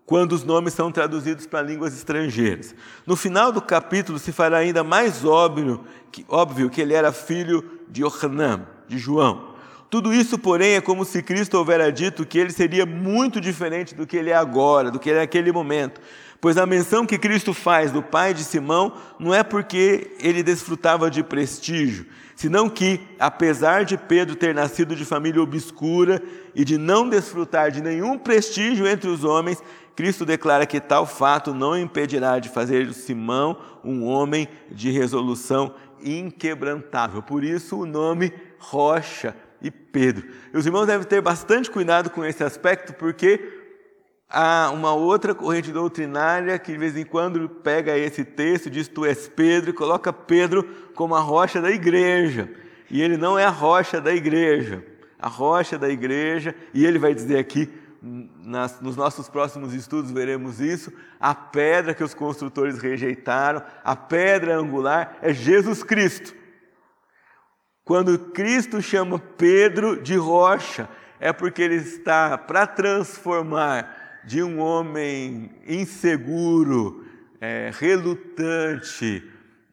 quando 0.06 0.32
os 0.32 0.42
nomes 0.42 0.74
são 0.74 0.90
traduzidos 0.90 1.46
para 1.46 1.62
línguas 1.62 1.94
estrangeiras. 1.94 2.74
No 3.06 3.14
final 3.14 3.52
do 3.52 3.60
capítulo 3.62 4.18
se 4.18 4.32
fará 4.32 4.58
ainda 4.58 4.82
mais 4.82 5.24
óbvio 5.24 5.84
que, 6.10 6.24
óbvio 6.28 6.68
que 6.68 6.80
ele 6.80 6.94
era 6.94 7.12
filho 7.12 7.79
de 7.90 8.02
Yohanan, 8.02 8.66
de 8.88 8.98
João. 8.98 9.50
Tudo 9.90 10.14
isso, 10.14 10.38
porém, 10.38 10.74
é 10.74 10.80
como 10.80 11.04
se 11.04 11.20
Cristo 11.20 11.54
houvera 11.58 11.90
dito 11.90 12.24
que 12.24 12.38
ele 12.38 12.52
seria 12.52 12.86
muito 12.86 13.40
diferente 13.40 13.92
do 13.92 14.06
que 14.06 14.16
ele 14.16 14.30
é 14.30 14.36
agora, 14.36 14.88
do 14.88 15.00
que 15.00 15.10
ele 15.10 15.18
é 15.18 15.22
naquele 15.22 15.50
momento. 15.50 16.00
Pois 16.40 16.56
a 16.56 16.64
menção 16.64 17.04
que 17.04 17.18
Cristo 17.18 17.52
faz 17.52 17.90
do 17.90 18.00
pai 18.00 18.32
de 18.32 18.44
Simão 18.44 18.94
não 19.18 19.34
é 19.34 19.42
porque 19.42 20.16
ele 20.20 20.42
desfrutava 20.42 21.10
de 21.10 21.22
prestígio, 21.22 22.06
senão 22.34 22.70
que, 22.70 23.00
apesar 23.18 23.84
de 23.84 23.98
Pedro 23.98 24.34
ter 24.36 24.54
nascido 24.54 24.96
de 24.96 25.04
família 25.04 25.42
obscura 25.42 26.22
e 26.54 26.64
de 26.64 26.78
não 26.78 27.08
desfrutar 27.08 27.70
de 27.70 27.82
nenhum 27.82 28.16
prestígio 28.16 28.86
entre 28.86 29.10
os 29.10 29.22
homens, 29.22 29.62
Cristo 29.94 30.24
declara 30.24 30.64
que 30.64 30.80
tal 30.80 31.04
fato 31.04 31.52
não 31.52 31.76
impedirá 31.76 32.38
de 32.38 32.48
fazer 32.48 32.86
de 32.86 32.94
Simão 32.94 33.58
um 33.84 34.04
homem 34.04 34.48
de 34.70 34.90
resolução 34.90 35.74
inquebrantável. 36.02 37.22
Por 37.22 37.44
isso 37.44 37.80
o 37.80 37.86
nome 37.86 38.32
Rocha 38.58 39.34
e 39.60 39.70
Pedro. 39.70 40.26
E 40.52 40.56
os 40.56 40.66
irmãos 40.66 40.86
devem 40.86 41.06
ter 41.06 41.20
bastante 41.20 41.70
cuidado 41.70 42.10
com 42.10 42.24
esse 42.24 42.42
aspecto, 42.42 42.94
porque 42.94 43.58
há 44.28 44.70
uma 44.72 44.94
outra 44.94 45.34
corrente 45.34 45.72
doutrinária 45.72 46.58
que 46.58 46.72
de 46.72 46.78
vez 46.78 46.96
em 46.96 47.04
quando 47.04 47.48
pega 47.48 47.96
esse 47.96 48.24
texto 48.24 48.70
diz: 48.70 48.88
Tu 48.88 49.04
és 49.04 49.28
Pedro, 49.28 49.70
e 49.70 49.74
coloca 49.74 50.12
Pedro 50.12 50.64
como 50.94 51.14
a 51.14 51.20
rocha 51.20 51.60
da 51.60 51.70
igreja. 51.70 52.48
E 52.90 53.00
ele 53.00 53.16
não 53.16 53.38
é 53.38 53.44
a 53.44 53.50
rocha 53.50 54.00
da 54.00 54.12
igreja. 54.12 54.84
A 55.18 55.28
rocha 55.28 55.78
da 55.78 55.88
igreja, 55.88 56.54
e 56.72 56.84
ele 56.84 56.98
vai 56.98 57.14
dizer 57.14 57.38
aqui, 57.38 57.70
nas, 58.02 58.80
nos 58.80 58.96
nossos 58.96 59.28
próximos 59.28 59.74
estudos 59.74 60.10
veremos 60.10 60.60
isso. 60.60 60.92
A 61.18 61.34
pedra 61.34 61.94
que 61.94 62.04
os 62.04 62.14
construtores 62.14 62.78
rejeitaram, 62.78 63.62
a 63.84 63.94
pedra 63.94 64.56
angular, 64.56 65.18
é 65.20 65.32
Jesus 65.32 65.82
Cristo. 65.82 66.34
Quando 67.84 68.18
Cristo 68.30 68.80
chama 68.80 69.18
Pedro 69.18 70.00
de 70.00 70.16
rocha, 70.16 70.88
é 71.18 71.32
porque 71.32 71.60
ele 71.60 71.76
está 71.76 72.38
para 72.38 72.66
transformar 72.66 74.20
de 74.24 74.42
um 74.42 74.58
homem 74.60 75.50
inseguro, 75.66 77.04
é, 77.40 77.70
relutante, 77.72 79.28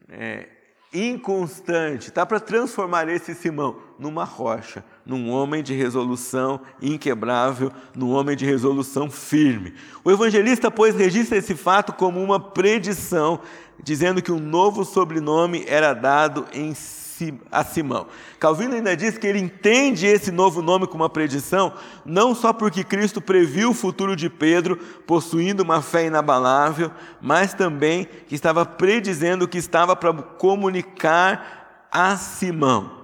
é, 0.10 0.48
inconstante, 0.94 2.08
está 2.08 2.26
para 2.26 2.40
transformar 2.40 3.08
esse 3.10 3.36
Simão 3.36 3.80
numa 4.00 4.24
rocha, 4.24 4.84
num 5.08 5.30
homem 5.30 5.64
de 5.64 5.74
resolução 5.74 6.60
inquebrável, 6.82 7.72
num 7.96 8.12
homem 8.12 8.36
de 8.36 8.46
resolução 8.46 9.10
firme. 9.10 9.74
O 10.04 10.12
evangelista, 10.12 10.70
pois, 10.70 10.96
registra 10.96 11.38
esse 11.38 11.56
fato 11.56 11.94
como 11.94 12.22
uma 12.22 12.40
predição, 12.40 13.40
dizendo 13.82 14.22
que 14.22 14.34
um 14.34 14.40
novo 14.40 14.84
sobrenome 14.84 15.64
era 15.66 15.94
dado 15.94 16.46
em 16.54 16.74
a 17.52 17.64
Simão. 17.64 18.06
Calvino 18.40 18.76
ainda 18.76 18.96
diz 18.96 19.18
que 19.18 19.26
ele 19.26 19.40
entende 19.40 20.06
esse 20.06 20.32
novo 20.32 20.62
nome 20.62 20.86
como 20.86 21.04
uma 21.04 21.10
predição, 21.10 21.74
não 22.06 22.36
só 22.36 22.54
porque 22.54 22.84
Cristo 22.84 23.20
previu 23.20 23.72
o 23.72 23.74
futuro 23.74 24.16
de 24.16 24.30
Pedro, 24.30 24.78
possuindo 25.08 25.64
uma 25.64 25.82
fé 25.82 26.06
inabalável, 26.06 26.92
mas 27.20 27.56
também 27.56 28.08
que 28.28 28.36
estava 28.36 28.64
predizendo 28.66 29.48
que 29.48 29.58
estava 29.58 29.96
para 29.96 30.14
comunicar 30.14 31.88
a 31.92 32.16
Simão. 32.18 32.97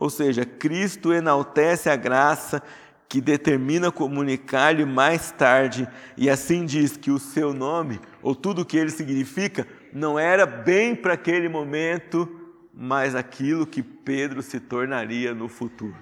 Ou 0.00 0.08
seja, 0.08 0.46
Cristo 0.46 1.12
enaltece 1.12 1.90
a 1.90 1.94
graça 1.94 2.62
que 3.06 3.20
determina 3.20 3.92
comunicar-lhe 3.92 4.86
mais 4.86 5.30
tarde, 5.32 5.86
e 6.16 6.30
assim 6.30 6.64
diz 6.64 6.96
que 6.96 7.10
o 7.10 7.18
seu 7.18 7.52
nome, 7.52 8.00
ou 8.22 8.34
tudo 8.34 8.62
o 8.62 8.64
que 8.64 8.78
ele 8.78 8.90
significa, 8.90 9.66
não 9.92 10.18
era 10.18 10.46
bem 10.46 10.94
para 10.94 11.14
aquele 11.14 11.48
momento, 11.48 12.28
mas 12.72 13.14
aquilo 13.14 13.66
que 13.66 13.82
Pedro 13.82 14.40
se 14.40 14.58
tornaria 14.58 15.34
no 15.34 15.48
futuro. 15.48 15.96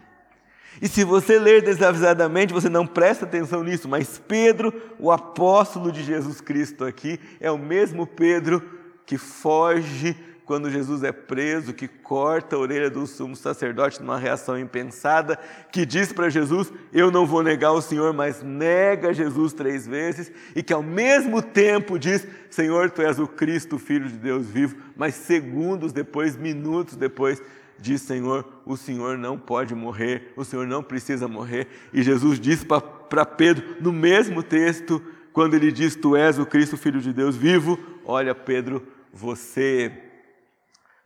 E 0.80 0.86
se 0.86 1.02
você 1.02 1.38
ler 1.38 1.62
desavisadamente, 1.62 2.52
você 2.52 2.68
não 2.68 2.86
presta 2.86 3.24
atenção 3.24 3.64
nisso, 3.64 3.88
mas 3.88 4.22
Pedro, 4.28 4.72
o 4.98 5.10
apóstolo 5.10 5.90
de 5.90 6.04
Jesus 6.04 6.40
Cristo 6.40 6.84
aqui, 6.84 7.18
é 7.40 7.50
o 7.50 7.58
mesmo 7.58 8.06
Pedro 8.06 8.62
que 9.04 9.16
foge 9.16 10.14
quando 10.48 10.70
Jesus 10.70 11.02
é 11.02 11.12
preso, 11.12 11.74
que 11.74 11.86
corta 11.86 12.56
a 12.56 12.58
orelha 12.58 12.88
do 12.88 13.06
sumo 13.06 13.36
sacerdote 13.36 14.00
numa 14.00 14.16
reação 14.16 14.58
impensada, 14.58 15.38
que 15.70 15.84
diz 15.84 16.10
para 16.10 16.30
Jesus: 16.30 16.72
Eu 16.90 17.10
não 17.10 17.26
vou 17.26 17.42
negar 17.42 17.72
o 17.72 17.82
Senhor, 17.82 18.14
mas 18.14 18.42
nega 18.42 19.12
Jesus 19.12 19.52
três 19.52 19.86
vezes, 19.86 20.32
e 20.56 20.62
que 20.62 20.72
ao 20.72 20.82
mesmo 20.82 21.42
tempo 21.42 21.98
diz: 21.98 22.26
Senhor, 22.48 22.90
tu 22.90 23.02
és 23.02 23.18
o 23.18 23.26
Cristo, 23.26 23.78
filho 23.78 24.08
de 24.08 24.16
Deus 24.16 24.46
vivo, 24.46 24.76
mas 24.96 25.16
segundos 25.16 25.92
depois, 25.92 26.34
minutos 26.34 26.96
depois, 26.96 27.42
diz: 27.78 28.00
Senhor, 28.00 28.62
o 28.64 28.74
Senhor 28.74 29.18
não 29.18 29.38
pode 29.38 29.74
morrer, 29.74 30.32
o 30.34 30.46
Senhor 30.46 30.66
não 30.66 30.82
precisa 30.82 31.28
morrer. 31.28 31.68
E 31.92 32.02
Jesus 32.02 32.40
diz 32.40 32.64
para 32.64 33.26
Pedro, 33.26 33.76
no 33.82 33.92
mesmo 33.92 34.42
texto, 34.42 35.02
quando 35.30 35.52
ele 35.52 35.70
diz: 35.70 35.94
Tu 35.94 36.16
és 36.16 36.38
o 36.38 36.46
Cristo, 36.46 36.78
filho 36.78 37.02
de 37.02 37.12
Deus 37.12 37.36
vivo, 37.36 37.78
olha, 38.02 38.34
Pedro, 38.34 38.82
você 39.12 40.07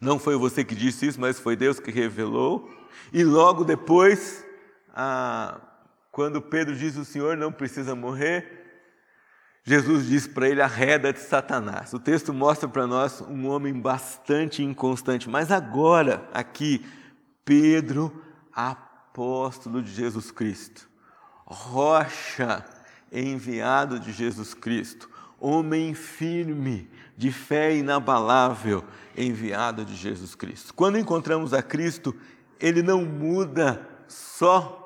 não 0.03 0.19
foi 0.19 0.37
você 0.37 0.65
que 0.65 0.75
disse 0.75 1.07
isso, 1.07 1.21
mas 1.21 1.39
foi 1.39 1.55
Deus 1.55 1.79
que 1.79 1.93
revelou. 1.93 2.69
E 3.13 3.23
logo 3.23 3.63
depois, 3.63 4.45
ah, 4.93 5.61
quando 6.11 6.43
Pedro 6.43 6.75
diz 6.75 6.97
o 6.97 7.05
Senhor 7.05 7.37
não 7.37 7.53
precisa 7.53 7.95
morrer, 7.95 8.63
Jesus 9.63 10.07
diz 10.07 10.27
para 10.27 10.49
ele: 10.49 10.61
arreda 10.61 11.13
de 11.13 11.21
Satanás. 11.21 11.93
O 11.93 12.01
texto 12.01 12.35
mostra 12.35 12.69
para 12.69 12.85
nós 12.85 13.21
um 13.21 13.47
homem 13.47 13.73
bastante 13.73 14.61
inconstante. 14.61 15.31
Mas 15.31 15.53
agora, 15.53 16.29
aqui, 16.35 16.85
Pedro, 17.45 18.25
apóstolo 18.53 19.81
de 19.81 19.93
Jesus 19.93 20.33
Cristo, 20.33 20.89
rocha 21.47 22.65
enviado 23.13 24.01
de 24.01 24.11
Jesus 24.11 24.53
Cristo, 24.53 25.09
homem 25.43 25.93
firme, 25.93 26.89
de 27.17 27.33
fé 27.33 27.75
inabalável, 27.75 28.85
enviado 29.17 29.85
de 29.85 29.97
Jesus 29.97 30.35
Cristo. 30.37 30.73
Quando 30.73 30.99
encontramos 30.99 31.53
a 31.53 31.61
Cristo, 31.61 32.15
ele 32.61 32.81
não 32.81 33.05
muda 33.05 33.87
só 34.07 34.79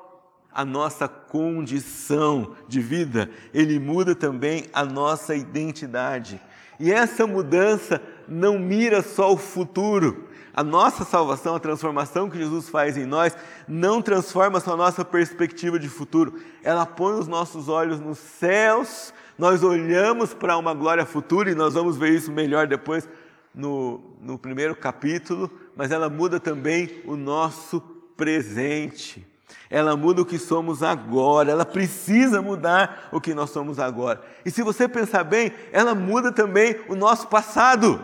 a 0.51 0.65
nossa 0.65 1.07
condição 1.07 2.55
de 2.67 2.81
vida, 2.81 3.29
ele 3.53 3.79
muda 3.79 4.15
também 4.15 4.65
a 4.73 4.83
nossa 4.83 5.35
identidade. 5.35 6.41
E 6.79 6.91
essa 6.91 7.27
mudança 7.27 8.01
não 8.27 8.57
mira 8.57 9.03
só 9.03 9.31
o 9.31 9.37
futuro. 9.37 10.27
A 10.53 10.63
nossa 10.63 11.05
salvação, 11.05 11.55
a 11.55 11.59
transformação 11.59 12.29
que 12.29 12.37
Jesus 12.39 12.67
faz 12.67 12.97
em 12.97 13.05
nós, 13.05 13.37
não 13.67 14.01
transforma 14.01 14.59
só 14.59 14.73
a 14.73 14.77
nossa 14.77 15.05
perspectiva 15.05 15.77
de 15.77 15.87
futuro. 15.87 16.39
Ela 16.63 16.83
põe 16.83 17.13
os 17.13 17.27
nossos 17.27 17.69
olhos 17.69 17.99
nos 17.99 18.17
céus, 18.17 19.13
nós 19.37 19.63
olhamos 19.63 20.33
para 20.33 20.57
uma 20.57 20.73
glória 20.73 21.05
futura 21.05 21.51
e 21.51 21.55
nós 21.55 21.75
vamos 21.75 21.97
ver 21.97 22.13
isso 22.13 22.31
melhor 22.31 22.67
depois 22.67 23.07
no, 23.53 24.01
no 24.21 24.37
primeiro 24.37 24.75
capítulo, 24.75 25.51
mas 25.75 25.91
ela 25.91 26.09
muda 26.09 26.39
também 26.39 27.01
o 27.05 27.15
nosso 27.15 27.79
presente. 28.15 29.25
Ela 29.69 29.95
muda 29.95 30.21
o 30.21 30.25
que 30.25 30.37
somos 30.37 30.81
agora, 30.81 31.51
ela 31.51 31.65
precisa 31.65 32.41
mudar 32.41 33.09
o 33.11 33.19
que 33.19 33.33
nós 33.33 33.49
somos 33.49 33.79
agora. 33.79 34.21
E 34.45 34.51
se 34.51 34.63
você 34.63 34.87
pensar 34.87 35.23
bem, 35.23 35.51
ela 35.71 35.93
muda 35.93 36.31
também 36.31 36.79
o 36.87 36.95
nosso 36.95 37.27
passado. 37.27 37.99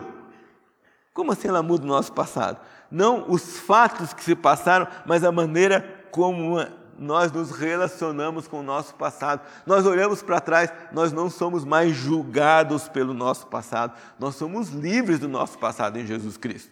Como 1.12 1.32
assim 1.32 1.48
ela 1.48 1.62
muda 1.62 1.84
o 1.84 1.88
nosso 1.88 2.12
passado? 2.12 2.60
Não 2.90 3.30
os 3.30 3.58
fatos 3.58 4.12
que 4.12 4.22
se 4.22 4.34
passaram, 4.34 4.86
mas 5.06 5.24
a 5.24 5.32
maneira 5.32 6.04
como 6.10 6.58
nós 6.98 7.32
nos 7.32 7.50
relacionamos 7.50 8.46
com 8.46 8.60
o 8.60 8.62
nosso 8.62 8.94
passado. 8.94 9.42
Nós 9.66 9.86
olhamos 9.86 10.22
para 10.22 10.40
trás, 10.40 10.72
nós 10.92 11.12
não 11.12 11.28
somos 11.28 11.64
mais 11.64 11.94
julgados 11.94 12.88
pelo 12.88 13.14
nosso 13.14 13.46
passado, 13.46 13.92
nós 14.18 14.36
somos 14.36 14.70
livres 14.70 15.18
do 15.18 15.28
nosso 15.28 15.58
passado 15.58 15.98
em 15.98 16.06
Jesus 16.06 16.36
Cristo. 16.36 16.70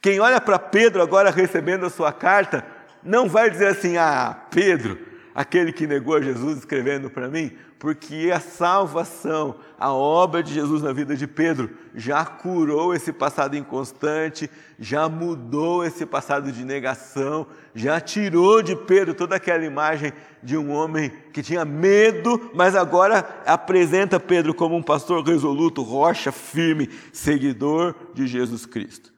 Quem 0.00 0.20
olha 0.20 0.40
para 0.40 0.58
Pedro 0.58 1.02
agora 1.02 1.30
recebendo 1.30 1.86
a 1.86 1.90
sua 1.90 2.12
carta, 2.12 2.66
não 3.02 3.28
vai 3.28 3.50
dizer 3.50 3.68
assim: 3.68 3.96
ah, 3.96 4.36
Pedro, 4.50 4.98
aquele 5.34 5.72
que 5.72 5.86
negou 5.86 6.22
Jesus 6.22 6.58
escrevendo 6.58 7.10
para 7.10 7.28
mim, 7.28 7.56
porque 7.82 8.30
a 8.32 8.38
salvação, 8.38 9.56
a 9.76 9.92
obra 9.92 10.40
de 10.40 10.54
Jesus 10.54 10.82
na 10.82 10.92
vida 10.92 11.16
de 11.16 11.26
Pedro 11.26 11.68
já 11.92 12.24
curou 12.24 12.94
esse 12.94 13.12
passado 13.12 13.56
inconstante, 13.56 14.48
já 14.78 15.08
mudou 15.08 15.84
esse 15.84 16.06
passado 16.06 16.52
de 16.52 16.64
negação, 16.64 17.44
já 17.74 18.00
tirou 18.00 18.62
de 18.62 18.76
Pedro 18.76 19.14
toda 19.14 19.34
aquela 19.34 19.64
imagem 19.64 20.12
de 20.40 20.56
um 20.56 20.70
homem 20.70 21.10
que 21.32 21.42
tinha 21.42 21.64
medo, 21.64 22.52
mas 22.54 22.76
agora 22.76 23.42
apresenta 23.44 24.20
Pedro 24.20 24.54
como 24.54 24.76
um 24.76 24.82
pastor 24.82 25.20
resoluto, 25.24 25.82
rocha 25.82 26.30
firme, 26.30 26.88
seguidor 27.12 27.96
de 28.14 28.28
Jesus 28.28 28.64
Cristo. 28.64 29.11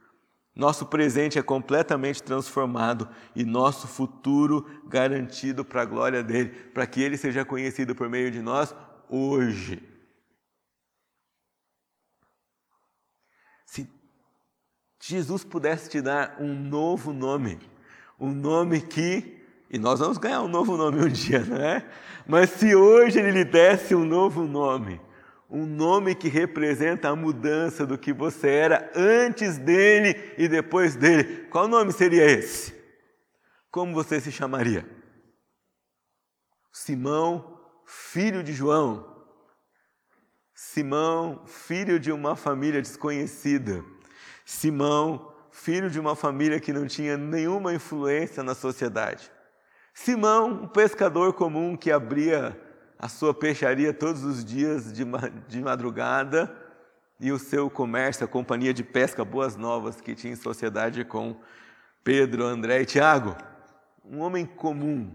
Nosso 0.55 0.87
presente 0.87 1.37
é 1.37 1.43
completamente 1.43 2.23
transformado 2.23 3.09
e 3.35 3.45
nosso 3.45 3.89
futuro 3.89 4.65
garantido 4.87 5.65
para 5.65 5.83
a 5.83 5.85
glória 5.85 6.23
dele, 6.23 6.51
para 6.73 6.87
que 6.87 7.03
ele 7.03 7.17
seja 7.17 7.45
conhecido 7.45 7.93
por 7.95 8.09
meio 8.09 8.31
de 8.31 8.41
nós 8.41 8.75
hoje. 9.09 9.83
Se 13.67 13.91
Jesus 15.03 15.43
pudesse 15.43 15.91
te 15.91 16.01
dar 16.01 16.37
um 16.39 16.55
novo 16.55 17.13
nome, 17.13 17.59
um 18.19 18.31
nome 18.31 18.81
que, 18.81 19.45
e 19.69 19.77
nós 19.77 19.99
vamos 19.99 20.19
ganhar 20.19 20.41
um 20.43 20.49
novo 20.49 20.77
nome 20.77 21.05
um 21.05 21.09
dia, 21.09 21.41
não 21.45 21.57
é? 21.57 21.85
Mas 22.29 22.51
se 22.51 22.77
hoje 22.77 23.19
ele 23.19 23.33
lhe 23.33 23.45
desse 23.45 23.93
um 23.93 24.05
novo 24.05 24.45
nome, 24.45 25.01
um 25.49 25.67
nome 25.67 26.15
que 26.15 26.29
representa 26.29 27.09
a 27.09 27.17
mudança 27.17 27.87
do 27.87 27.99
que 27.99 28.13
você 28.13 28.49
era 28.49 28.91
antes 28.95 29.59
dele 29.59 30.35
e 30.39 30.49
depois 30.49 30.97
dele. 30.97 31.47
Qual 31.51 31.69
nome 31.69 31.93
seria 31.93 32.25
esse? 32.25 32.75
Como 33.71 33.93
você 33.93 34.21
se 34.21 34.33
chamaria? 34.33 34.89
Simão, 36.73 37.61
filho 37.87 38.43
de 38.43 38.53
João. 38.53 39.13
Simão, 40.55 41.45
filho 41.47 42.01
de 42.01 42.11
uma 42.11 42.37
família 42.37 42.81
desconhecida. 42.81 43.85
Simão, 44.45 45.33
filho 45.51 45.91
de 45.91 46.01
uma 46.01 46.17
família 46.17 46.59
que 46.59 46.73
não 46.73 46.87
tinha 46.87 47.17
nenhuma 47.17 47.75
influência 47.75 48.43
na 48.43 48.55
sociedade. 48.55 49.31
Simão, 49.93 50.65
um 50.65 50.69
pescador 50.69 51.33
comum 51.35 51.77
que 51.77 51.93
abria 51.93 52.61
a 53.05 53.09
sua 53.09 53.35
peixaria 53.35 53.93
todos 53.93 54.25
os 54.25 54.43
dias 54.43 54.91
de, 54.91 55.61
madrugada 55.61 56.51
e 57.21 57.31
o 57.31 57.39
seu 57.39 57.69
comércio, 57.69 58.25
a 58.25 58.27
companhia 58.29 58.73
de 58.73 58.83
pesca 58.83 59.23
Boas 59.23 59.57
Novas 59.57 60.01
que 60.01 60.15
tinha 60.15 60.33
em 60.33 60.37
sociedade 60.37 61.05
com 61.05 61.39
Pedro, 62.03 62.45
André 62.45 62.81
e 62.81 62.87
Tiago. 62.87 63.37
Um 64.03 64.21
homem 64.21 64.47
comum. 64.47 65.15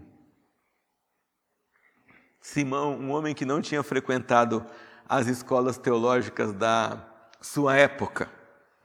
Simão, 2.40 2.96
um 2.96 3.10
homem 3.10 3.34
que 3.34 3.44
não 3.44 3.60
tinha 3.60 3.82
frequentado 3.82 4.64
as 5.08 5.26
escolas 5.26 5.76
teológicas 5.76 6.52
da 6.52 7.04
sua 7.40 7.76
época, 7.76 8.30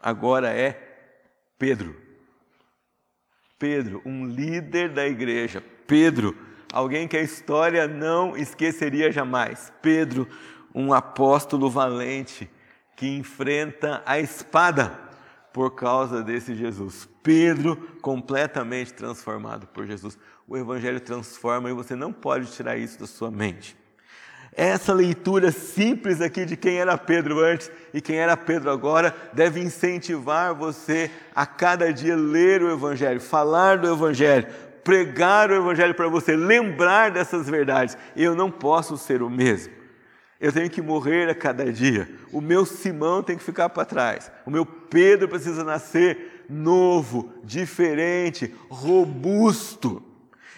agora 0.01 0.51
é 0.51 0.71
Pedro. 1.59 1.95
Pedro, 3.59 4.01
um 4.03 4.25
líder 4.25 4.91
da 4.91 5.05
igreja. 5.05 5.63
Pedro, 5.85 6.35
alguém 6.71 7.07
que 7.07 7.17
a 7.17 7.21
história 7.21 7.87
não 7.87 8.35
esqueceria 8.35 9.11
jamais. 9.11 9.71
Pedro, 9.81 10.27
um 10.73 10.93
apóstolo 10.93 11.69
valente 11.69 12.49
que 12.95 13.07
enfrenta 13.07 14.01
a 14.05 14.19
espada 14.19 14.99
por 15.53 15.71
causa 15.71 16.21
desse 16.21 16.53
Jesus. 16.53 17.07
Pedro, 17.23 17.77
completamente 18.01 18.93
transformado 18.93 19.67
por 19.67 19.85
Jesus. 19.85 20.17
O 20.47 20.57
Evangelho 20.57 20.99
transforma 20.99 21.69
e 21.69 21.73
você 21.73 21.95
não 21.95 22.11
pode 22.11 22.51
tirar 22.51 22.77
isso 22.77 22.99
da 22.99 23.07
sua 23.07 23.31
mente. 23.31 23.75
Essa 24.57 24.93
leitura 24.93 25.51
simples 25.51 26.21
aqui 26.21 26.45
de 26.45 26.55
quem 26.55 26.77
era 26.77 26.97
Pedro 26.97 27.39
antes 27.39 27.69
e 27.93 27.99
quem 27.99 28.17
era 28.17 28.37
Pedro 28.37 28.71
agora 28.71 29.13
deve 29.33 29.59
incentivar 29.59 30.55
você 30.55 31.11
a 31.35 31.45
cada 31.45 31.91
dia 31.91 32.15
ler 32.15 32.63
o 32.63 32.71
Evangelho, 32.71 33.19
falar 33.19 33.77
do 33.77 33.91
Evangelho, 33.91 34.47
pregar 34.85 35.49
o 35.49 35.55
Evangelho 35.55 35.95
para 35.95 36.07
você, 36.07 36.35
lembrar 36.35 37.09
dessas 37.09 37.49
verdades. 37.49 37.97
Eu 38.15 38.35
não 38.35 38.51
posso 38.51 38.95
ser 38.99 39.23
o 39.23 39.29
mesmo. 39.29 39.73
Eu 40.39 40.53
tenho 40.53 40.69
que 40.69 40.81
morrer 40.81 41.27
a 41.27 41.33
cada 41.33 41.73
dia. 41.73 42.07
O 42.31 42.39
meu 42.39 42.67
Simão 42.67 43.23
tem 43.23 43.35
que 43.35 43.43
ficar 43.43 43.67
para 43.69 43.83
trás. 43.83 44.31
O 44.45 44.51
meu 44.51 44.63
Pedro 44.63 45.27
precisa 45.27 45.63
nascer 45.63 46.45
novo, 46.47 47.33
diferente, 47.43 48.53
robusto. 48.69 50.03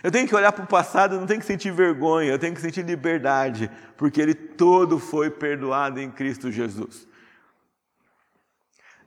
Eu 0.03 0.11
tenho 0.11 0.27
que 0.27 0.35
olhar 0.35 0.51
para 0.51 0.65
o 0.65 0.67
passado, 0.67 1.17
não 1.17 1.25
tenho 1.25 1.39
que 1.39 1.45
sentir 1.45 1.71
vergonha, 1.71 2.31
eu 2.31 2.39
tenho 2.39 2.53
que 2.53 2.61
sentir 2.61 2.83
liberdade, 2.83 3.71
porque 3.95 4.21
ele 4.21 4.33
todo 4.33 4.99
foi 4.99 5.31
perdoado 5.31 6.01
em 6.01 6.11
Cristo 6.11 6.51
Jesus. 6.51 7.07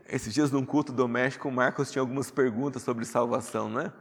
Esses 0.09 0.33
dias, 0.33 0.51
num 0.51 0.65
culto 0.65 0.93
doméstico, 0.93 1.49
o 1.49 1.53
Marcos 1.53 1.91
tinha 1.91 2.01
algumas 2.01 2.31
perguntas 2.31 2.83
sobre 2.83 3.05
salvação, 3.05 3.69
né? 3.69 3.93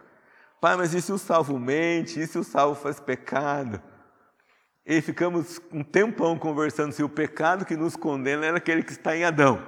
Pai, 0.61 0.75
mas 0.75 0.93
e 0.93 1.01
se 1.01 1.11
o 1.11 1.17
salvo 1.17 1.57
mente? 1.57 2.19
E 2.19 2.27
se 2.27 2.37
o 2.37 2.43
salvo 2.43 2.79
faz 2.79 2.99
pecado? 2.99 3.81
E 4.85 5.01
ficamos 5.01 5.61
um 5.71 5.83
tempão 5.83 6.37
conversando 6.37 6.91
se 6.91 7.03
o 7.03 7.09
pecado 7.09 7.63
que 7.63 7.77
nos 7.77 7.95
condena 7.95 8.45
era 8.45 8.57
aquele 8.57 8.83
que 8.83 8.91
está 8.91 9.15
em 9.15 9.23
Adão. 9.23 9.61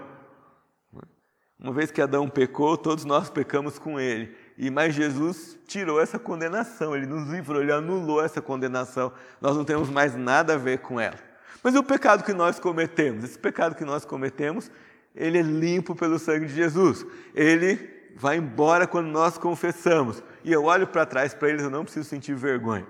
Uma 1.60 1.72
vez 1.72 1.92
que 1.92 2.02
Adão 2.02 2.28
pecou, 2.28 2.76
todos 2.76 3.06
nós 3.06 3.30
pecamos 3.30 3.78
com 3.78 4.00
ele. 4.00 4.36
E 4.58 4.72
mas 4.72 4.96
Jesus 4.96 5.60
tirou 5.68 6.02
essa 6.02 6.18
condenação, 6.18 6.96
ele 6.96 7.06
nos 7.06 7.30
livrou, 7.30 7.62
ele 7.62 7.72
anulou 7.72 8.20
essa 8.20 8.42
condenação. 8.42 9.14
Nós 9.40 9.56
não 9.56 9.64
temos 9.64 9.88
mais 9.88 10.16
nada 10.16 10.56
a 10.56 10.58
ver 10.58 10.80
com 10.80 11.00
ela. 11.00 11.20
Mas 11.64 11.76
e 11.76 11.78
o 11.78 11.84
pecado 11.84 12.24
que 12.24 12.34
nós 12.34 12.60
cometemos? 12.60 13.24
Esse 13.24 13.38
pecado 13.38 13.76
que 13.76 13.86
nós 13.86 14.04
cometemos, 14.04 14.72
ele 15.16 15.38
é 15.38 15.44
limpo 15.44 15.96
pelo 15.96 16.18
sangue 16.18 16.48
de 16.48 16.56
Jesus. 16.56 17.06
Ele 17.36 18.01
vai 18.16 18.38
embora 18.38 18.88
quando 18.88 19.08
nós 19.08 19.38
confessamos. 19.38 20.24
E 20.44 20.52
eu 20.52 20.66
olho 20.66 20.88
para 20.88 21.06
trás 21.06 21.34
para 21.34 21.50
eles, 21.50 21.64
eu 21.64 21.70
não 21.70 21.84
preciso 21.84 22.10
sentir 22.10 22.36
vergonha. 22.36 22.88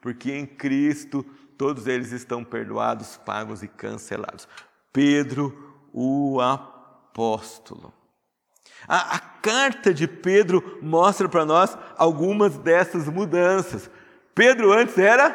Porque 0.00 0.32
em 0.32 0.46
Cristo 0.46 1.24
todos 1.56 1.86
eles 1.86 2.12
estão 2.12 2.42
perdoados, 2.44 3.16
pagos 3.18 3.62
e 3.62 3.68
cancelados. 3.68 4.48
Pedro, 4.92 5.76
o 5.92 6.40
apóstolo. 6.40 7.92
A, 8.88 9.16
a 9.16 9.18
carta 9.18 9.94
de 9.94 10.08
Pedro 10.08 10.78
mostra 10.82 11.28
para 11.28 11.44
nós 11.44 11.76
algumas 11.96 12.58
dessas 12.58 13.08
mudanças. 13.08 13.90
Pedro 14.34 14.72
antes 14.72 14.98
era 14.98 15.30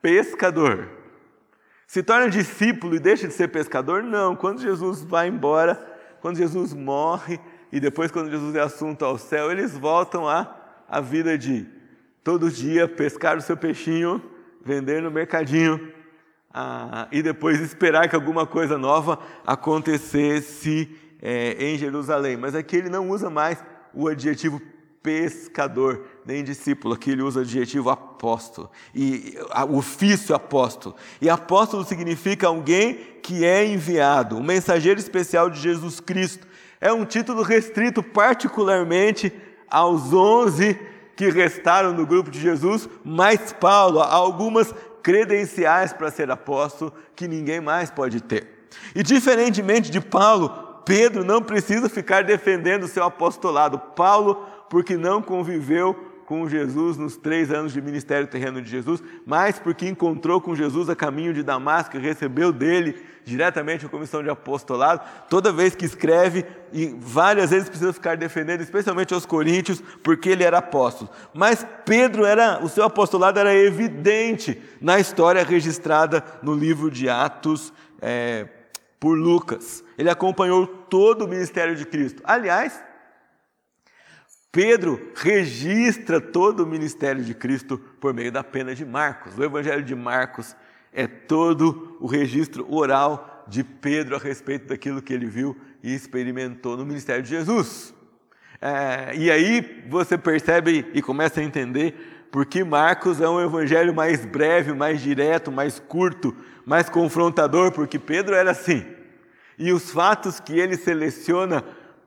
pescador. 0.00 0.88
Se 1.86 2.02
torna 2.02 2.30
discípulo 2.30 2.94
e 2.94 3.00
deixa 3.00 3.26
de 3.26 3.34
ser 3.34 3.48
pescador? 3.48 4.02
Não. 4.02 4.36
Quando 4.36 4.60
Jesus 4.60 5.02
vai 5.02 5.26
embora, 5.26 5.74
quando 6.20 6.36
Jesus 6.36 6.72
morre 6.72 7.40
e 7.72 7.78
depois 7.78 8.10
quando 8.10 8.30
Jesus 8.30 8.54
é 8.54 8.60
assunto 8.60 9.04
ao 9.04 9.18
céu, 9.18 9.50
eles 9.50 9.76
voltam 9.76 10.28
à, 10.28 10.54
à 10.88 11.00
vida 11.00 11.36
de 11.36 11.66
todo 12.22 12.50
dia 12.50 12.88
pescar 12.88 13.36
o 13.36 13.40
seu 13.40 13.56
peixinho, 13.56 14.22
vender 14.64 15.00
no 15.02 15.10
mercadinho 15.10 15.92
ah, 16.52 17.08
e 17.12 17.22
depois 17.22 17.60
esperar 17.60 18.08
que 18.08 18.16
alguma 18.16 18.46
coisa 18.46 18.76
nova 18.76 19.18
acontecesse 19.46 20.96
é, 21.22 21.56
em 21.58 21.78
Jerusalém. 21.78 22.36
Mas 22.36 22.54
aqui 22.54 22.76
ele 22.76 22.88
não 22.88 23.08
usa 23.08 23.30
mais 23.30 23.62
o 23.94 24.08
adjetivo 24.08 24.60
pescador, 25.02 26.04
nem 26.26 26.44
discípulo, 26.44 26.94
aqui 26.94 27.10
ele 27.10 27.22
usa 27.22 27.40
o 27.40 27.42
adjetivo 27.42 27.88
apóstolo, 27.88 28.70
e 28.94 29.34
o 29.70 29.78
ofício 29.78 30.34
apóstolo. 30.34 30.94
E 31.22 31.30
apóstolo 31.30 31.84
significa 31.84 32.48
alguém 32.48 32.94
que 33.22 33.44
é 33.44 33.64
enviado, 33.64 34.36
um 34.36 34.42
mensageiro 34.42 35.00
especial 35.00 35.48
de 35.48 35.58
Jesus 35.58 36.00
Cristo. 36.00 36.46
É 36.80 36.92
um 36.92 37.04
título 37.04 37.42
restrito 37.42 38.02
particularmente 38.02 39.32
aos 39.68 40.12
onze 40.14 40.78
que 41.14 41.28
restaram 41.28 41.92
no 41.92 42.06
grupo 42.06 42.30
de 42.30 42.40
Jesus, 42.40 42.88
mais 43.04 43.52
Paulo, 43.52 44.00
algumas 44.00 44.74
credenciais 45.02 45.92
para 45.92 46.10
ser 46.10 46.30
apóstolo 46.30 46.92
que 47.14 47.28
ninguém 47.28 47.60
mais 47.60 47.90
pode 47.90 48.22
ter. 48.22 48.66
E 48.94 49.02
diferentemente 49.02 49.90
de 49.90 50.00
Paulo, 50.00 50.48
Pedro 50.86 51.22
não 51.22 51.42
precisa 51.42 51.88
ficar 51.88 52.24
defendendo 52.24 52.84
o 52.84 52.88
seu 52.88 53.04
apostolado. 53.04 53.78
Paulo, 53.78 54.46
porque 54.70 54.96
não 54.96 55.20
conviveu 55.20 56.09
com 56.30 56.48
Jesus 56.48 56.96
nos 56.96 57.16
três 57.16 57.50
anos 57.50 57.72
de 57.72 57.82
ministério 57.82 58.28
terreno 58.28 58.62
de 58.62 58.70
Jesus, 58.70 59.02
mas 59.26 59.58
porque 59.58 59.88
encontrou 59.88 60.40
com 60.40 60.54
Jesus 60.54 60.88
a 60.88 60.94
caminho 60.94 61.34
de 61.34 61.42
Damasco 61.42 61.96
e 61.96 62.00
recebeu 62.00 62.52
dele 62.52 63.04
diretamente 63.24 63.84
a 63.84 63.88
comissão 63.88 64.22
de 64.22 64.30
apostolado. 64.30 65.00
Toda 65.28 65.52
vez 65.52 65.74
que 65.74 65.84
escreve, 65.84 66.46
e 66.72 66.94
várias 67.00 67.50
vezes 67.50 67.68
precisa 67.68 67.92
ficar 67.92 68.16
defendendo, 68.16 68.60
especialmente 68.60 69.12
aos 69.12 69.26
coríntios, 69.26 69.82
porque 70.04 70.28
ele 70.28 70.44
era 70.44 70.58
apóstolo. 70.58 71.10
Mas 71.34 71.66
Pedro 71.84 72.24
era, 72.24 72.62
o 72.62 72.68
seu 72.68 72.84
apostolado 72.84 73.40
era 73.40 73.52
evidente 73.52 74.62
na 74.80 75.00
história 75.00 75.42
registrada 75.42 76.22
no 76.44 76.54
livro 76.54 76.92
de 76.92 77.08
Atos. 77.08 77.72
É, 78.00 78.46
por 79.00 79.16
Lucas. 79.16 79.82
Ele 79.96 80.10
acompanhou 80.10 80.66
todo 80.66 81.24
o 81.24 81.28
ministério 81.28 81.74
de 81.74 81.86
Cristo. 81.86 82.22
Aliás, 82.22 82.82
Pedro 84.52 85.12
registra 85.14 86.20
todo 86.20 86.64
o 86.64 86.66
ministério 86.66 87.22
de 87.22 87.34
Cristo 87.34 87.78
por 88.00 88.12
meio 88.12 88.32
da 88.32 88.42
pena 88.42 88.74
de 88.74 88.84
Marcos. 88.84 89.38
O 89.38 89.44
Evangelho 89.44 89.84
de 89.84 89.94
Marcos 89.94 90.56
é 90.92 91.06
todo 91.06 91.96
o 92.00 92.06
registro 92.06 92.66
oral 92.72 93.44
de 93.46 93.62
Pedro 93.62 94.16
a 94.16 94.18
respeito 94.18 94.66
daquilo 94.66 95.00
que 95.00 95.12
ele 95.12 95.26
viu 95.26 95.56
e 95.82 95.94
experimentou 95.94 96.76
no 96.76 96.84
ministério 96.84 97.22
de 97.22 97.28
Jesus. 97.28 97.94
É, 98.60 99.16
e 99.16 99.30
aí 99.30 99.84
você 99.88 100.18
percebe 100.18 100.90
e 100.92 101.00
começa 101.00 101.40
a 101.40 101.44
entender 101.44 102.26
por 102.30 102.44
que 102.44 102.62
Marcos 102.62 103.20
é 103.20 103.28
um 103.28 103.40
evangelho 103.40 103.94
mais 103.94 104.24
breve, 104.24 104.72
mais 104.72 105.00
direto, 105.00 105.50
mais 105.50 105.78
curto, 105.78 106.36
mais 106.66 106.88
confrontador, 106.88 107.72
porque 107.72 107.98
Pedro 107.98 108.34
era 108.34 108.50
assim. 108.50 108.84
E 109.56 109.72
os 109.72 109.90
fatos 109.90 110.40
que 110.40 110.58
ele 110.58 110.76
seleciona 110.76 111.64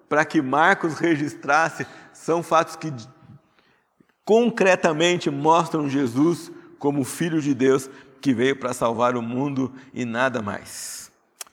para 0.07 0.23
que 0.23 0.41
Marcos 0.41 0.99
registrasse 0.99 1.87
são 2.23 2.41
fatos 2.41 2.77
que 2.77 2.89
concretamente 4.23 5.29
mostram 5.29 5.89
Jesus 5.89 6.49
como 6.79 7.03
Filho 7.03 7.41
de 7.41 7.53
Deus 7.53 7.89
que 8.21 8.33
veio 8.33 8.55
para 8.55 8.71
salvar 8.71 9.17
o 9.17 9.21
mundo 9.21 9.73
e 9.93 10.05
nada 10.05 10.41
mais. 10.41 11.11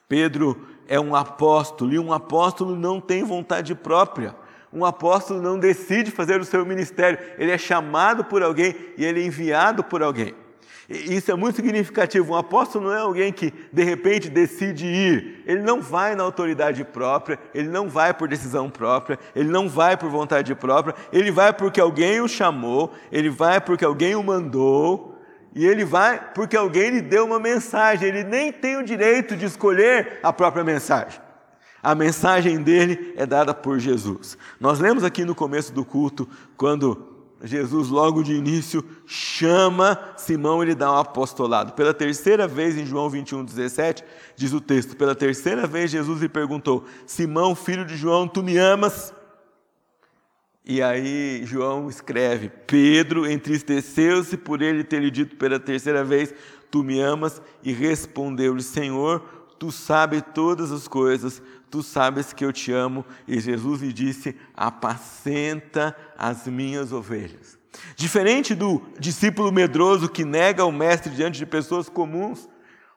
Pedro 0.09 0.69
é 0.87 1.01
um 1.01 1.17
apóstolo 1.17 1.93
e 1.93 1.99
um 1.99 2.13
apóstolo 2.13 2.77
não 2.77 3.01
tem 3.01 3.25
vontade 3.25 3.75
própria. 3.75 4.37
Um 4.73 4.85
apóstolo 4.85 5.43
não 5.43 5.59
decide 5.59 6.13
fazer 6.13 6.41
o 6.41 6.45
seu 6.45 6.65
ministério, 6.65 7.19
ele 7.37 7.51
é 7.51 7.59
chamado 7.59 8.23
por 8.23 8.41
alguém 8.41 8.77
e 8.97 9.05
ele 9.05 9.21
é 9.21 9.27
enviado 9.27 9.83
por 9.83 10.05
alguém. 10.05 10.37
Isso 10.91 11.31
é 11.31 11.37
muito 11.37 11.55
significativo. 11.55 12.33
Um 12.33 12.37
apóstolo 12.37 12.89
não 12.89 12.95
é 12.95 12.99
alguém 12.99 13.33
que 13.33 13.55
de 13.73 13.85
repente 13.85 14.29
decide 14.29 14.87
ir. 14.87 15.45
Ele 15.47 15.63
não 15.63 15.81
vai 15.81 16.17
na 16.17 16.25
autoridade 16.25 16.83
própria, 16.83 17.39
ele 17.55 17.69
não 17.69 17.89
vai 17.89 18.13
por 18.13 18.27
decisão 18.27 18.69
própria, 18.69 19.17
ele 19.37 19.49
não 19.49 19.69
vai 19.69 19.97
por 19.97 20.11
vontade 20.11 20.53
própria, 20.57 20.97
ele 21.13 21.31
vai 21.31 21.53
porque 21.53 21.81
alguém 21.81 22.21
o 22.21 22.27
chamou, 22.27 22.93
ele 23.13 23.31
vai 23.31 23.61
porque 23.61 23.85
alguém 23.85 24.17
o 24.17 24.23
mandou, 24.23 25.17
e 25.55 25.65
ele 25.65 25.85
vai 25.85 26.33
porque 26.35 26.57
alguém 26.57 26.91
lhe 26.91 27.01
deu 27.01 27.25
uma 27.25 27.39
mensagem. 27.39 28.09
Ele 28.09 28.25
nem 28.25 28.53
tem 28.53 28.77
o 28.77 28.85
direito 28.85 29.37
de 29.37 29.45
escolher 29.45 30.19
a 30.25 30.33
própria 30.33 30.65
mensagem. 30.65 31.21
A 31.83 31.95
mensagem 31.95 32.63
dele 32.63 33.15
é 33.17 33.25
dada 33.25 33.55
por 33.55 33.79
Jesus. 33.79 34.37
Nós 34.59 34.81
lemos 34.81 35.05
aqui 35.05 35.25
no 35.25 35.35
começo 35.37 35.73
do 35.73 35.85
culto, 35.85 36.29
quando 36.57 37.10
Jesus, 37.43 37.89
logo 37.89 38.23
de 38.23 38.35
início, 38.35 38.85
chama 39.07 39.99
Simão 40.17 40.63
e 40.63 40.67
lhe 40.67 40.75
dá 40.75 40.93
um 40.93 40.99
apostolado. 40.99 41.73
Pela 41.73 41.95
terceira 41.95 42.47
vez, 42.47 42.77
em 42.77 42.85
João 42.85 43.09
21, 43.09 43.45
17, 43.45 44.05
diz 44.37 44.53
o 44.53 44.61
texto: 44.61 44.97
Pela 44.97 45.15
terceira 45.15 45.67
vez, 45.67 45.91
Jesus 45.91 46.21
lhe 46.21 46.29
perguntou: 46.29 46.85
Simão, 47.07 47.55
filho 47.55 47.87
de 47.87 47.97
João, 47.97 48.29
tu 48.29 48.43
me 48.43 48.59
amas? 48.59 49.15
E 50.65 50.83
aí 50.83 51.43
João 51.47 51.89
escreve: 51.89 52.51
Pedro 52.67 53.27
entristeceu-se 53.27 54.37
por 54.37 54.61
ele 54.61 54.85
ter 54.85 55.01
lhe 55.01 55.11
dito 55.11 55.37
pela 55.37 55.59
terceira 55.59 56.05
vez: 56.05 56.35
Tu 56.71 56.85
me 56.85 57.01
amas? 57.01 57.41
E 57.63 57.73
respondeu-lhe: 57.73 58.63
Senhor, 58.63 59.21
tu 59.59 59.73
sabes 59.73 60.23
todas 60.35 60.71
as 60.71 60.87
coisas, 60.87 61.43
tu 61.71 61.83
sabes 61.83 62.33
que 62.33 62.45
eu 62.45 62.53
te 62.53 62.73
amo. 62.73 63.05
E 63.27 63.39
Jesus 63.39 63.81
lhe 63.81 63.93
disse: 63.93 64.37
apacenta 64.55 65.97
as 66.19 66.47
minhas 66.47 66.93
ovelhas. 66.93 67.59
Diferente 67.95 68.55
do 68.55 68.83
discípulo 68.99 69.53
medroso 69.53 70.09
que 70.09 70.25
nega 70.25 70.65
o 70.65 70.73
mestre 70.73 71.13
diante 71.13 71.39
de 71.39 71.47
pessoas 71.47 71.89
comuns. 71.89 72.49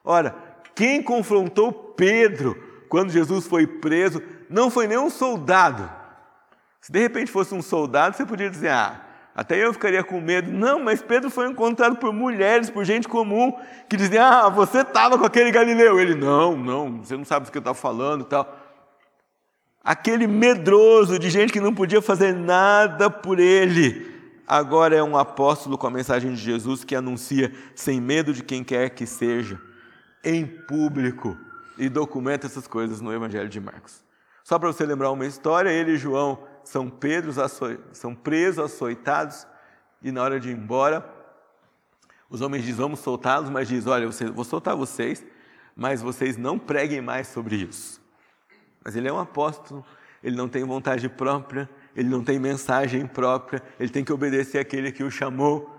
Ora, 0.02 0.34
quem 0.74 1.02
confrontou 1.02 1.72
Pedro 1.72 2.60
quando 2.88 3.12
Jesus 3.12 3.46
foi 3.46 3.66
preso 3.66 4.20
não 4.50 4.70
foi 4.70 4.86
nem 4.86 4.98
um 4.98 5.10
soldado. 5.10 5.90
Se 6.80 6.92
de 6.92 7.00
repente 7.00 7.30
fosse 7.30 7.54
um 7.54 7.62
soldado, 7.62 8.16
você 8.16 8.26
podia 8.26 8.50
dizer: 8.50 8.70
ah, 8.70 9.04
até 9.34 9.56
eu 9.56 9.72
ficaria 9.72 10.04
com 10.04 10.20
medo. 10.20 10.52
Não, 10.52 10.78
mas 10.78 11.02
Pedro 11.02 11.28
foi 11.28 11.48
encontrado 11.48 11.96
por 11.96 12.12
mulheres, 12.12 12.70
por 12.70 12.84
gente 12.84 13.08
comum, 13.08 13.52
que 13.88 13.96
diziam: 13.96 14.24
Ah, 14.24 14.48
você 14.48 14.80
estava 14.80 15.18
com 15.18 15.24
aquele 15.24 15.50
Galileu. 15.50 15.98
Ele: 15.98 16.14
Não, 16.14 16.56
não, 16.56 17.02
você 17.02 17.16
não 17.16 17.24
sabe 17.24 17.48
o 17.48 17.50
que 17.50 17.58
eu 17.58 17.60
estava 17.60 17.74
falando 17.74 18.24
tal. 18.24 18.63
Aquele 19.84 20.26
medroso 20.26 21.18
de 21.18 21.28
gente 21.28 21.52
que 21.52 21.60
não 21.60 21.74
podia 21.74 22.00
fazer 22.00 22.32
nada 22.34 23.10
por 23.10 23.38
ele, 23.38 24.10
agora 24.46 24.96
é 24.96 25.02
um 25.02 25.14
apóstolo 25.14 25.76
com 25.76 25.86
a 25.86 25.90
mensagem 25.90 26.32
de 26.32 26.40
Jesus 26.40 26.84
que 26.84 26.96
anuncia 26.96 27.52
sem 27.74 28.00
medo 28.00 28.32
de 28.32 28.42
quem 28.42 28.64
quer 28.64 28.88
que 28.88 29.04
seja, 29.04 29.60
em 30.24 30.46
público, 30.46 31.36
e 31.76 31.90
documenta 31.90 32.46
essas 32.46 32.66
coisas 32.66 33.02
no 33.02 33.12
Evangelho 33.12 33.48
de 33.48 33.60
Marcos. 33.60 34.02
Só 34.42 34.58
para 34.58 34.72
você 34.72 34.86
lembrar 34.86 35.10
uma 35.10 35.26
história, 35.26 35.68
ele 35.68 35.92
e 35.92 35.98
João 35.98 36.38
são, 36.64 36.88
Pedros, 36.88 37.36
são 37.92 38.14
presos, 38.14 38.64
açoitados, 38.64 39.46
e 40.02 40.10
na 40.10 40.22
hora 40.22 40.40
de 40.40 40.48
ir 40.48 40.56
embora, 40.56 41.04
os 42.30 42.40
homens 42.40 42.62
dizem, 42.62 42.80
vamos 42.80 43.00
soltá-los, 43.00 43.50
mas 43.50 43.68
diz, 43.68 43.86
olha, 43.86 44.08
vou 44.32 44.44
soltar 44.44 44.74
vocês, 44.74 45.22
mas 45.76 46.00
vocês 46.00 46.38
não 46.38 46.58
preguem 46.58 47.02
mais 47.02 47.28
sobre 47.28 47.56
isso. 47.56 48.03
Mas 48.84 48.94
ele 48.94 49.08
é 49.08 49.12
um 49.12 49.18
apóstolo, 49.18 49.84
ele 50.22 50.36
não 50.36 50.48
tem 50.48 50.62
vontade 50.64 51.08
própria, 51.08 51.68
ele 51.96 52.08
não 52.08 52.22
tem 52.22 52.38
mensagem 52.38 53.06
própria, 53.06 53.62
ele 53.80 53.90
tem 53.90 54.04
que 54.04 54.12
obedecer 54.12 54.58
aquele 54.58 54.92
que 54.92 55.02
o 55.02 55.10
chamou. 55.10 55.70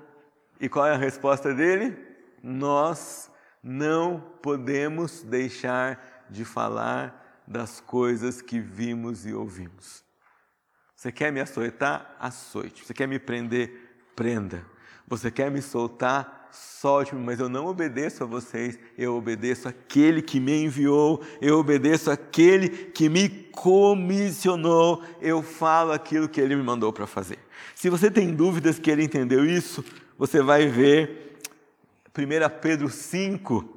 E 0.59 0.67
qual 0.67 0.85
é 0.85 0.93
a 0.93 0.97
resposta 0.97 1.53
dele? 1.53 1.97
Nós 2.41 3.31
não 3.61 4.19
podemos 4.41 5.21
deixar 5.23 6.25
de 6.29 6.45
falar 6.45 7.43
das 7.47 7.79
coisas 7.79 8.41
que 8.41 8.59
vimos 8.59 9.25
e 9.25 9.33
ouvimos. 9.33 10.03
Você 10.95 11.11
quer 11.11 11.31
me 11.31 11.39
açoitar? 11.39 12.15
Açoite. 12.19 12.85
Você 12.85 12.93
quer 12.93 13.07
me 13.07 13.19
prender? 13.19 14.07
Prenda. 14.15 14.65
Você 15.07 15.29
quer 15.29 15.51
me 15.51 15.61
soltar? 15.61 16.44
Solte-me, 16.55 17.21
mas 17.21 17.39
eu 17.39 17.49
não 17.49 17.65
obedeço 17.65 18.23
a 18.23 18.27
vocês, 18.27 18.77
eu 18.97 19.15
obedeço 19.15 19.67
aquele 19.67 20.21
que 20.21 20.39
me 20.39 20.63
enviou, 20.63 21.21
eu 21.41 21.59
obedeço 21.59 22.11
aquele 22.11 22.69
que 22.69 23.09
me 23.09 23.29
comissionou, 23.29 25.03
eu 25.21 25.41
falo 25.41 25.91
aquilo 25.91 26.29
que 26.29 26.39
ele 26.39 26.55
me 26.55 26.63
mandou 26.63 26.93
para 26.93 27.07
fazer. 27.07 27.39
Se 27.73 27.89
você 27.89 28.09
tem 28.09 28.33
dúvidas 28.33 28.79
que 28.79 28.89
ele 28.89 29.03
entendeu 29.03 29.45
isso, 29.45 29.83
você 30.17 30.41
vai 30.41 30.67
ver 30.67 31.37
1 32.17 32.59
Pedro 32.61 32.89
5. 32.89 33.75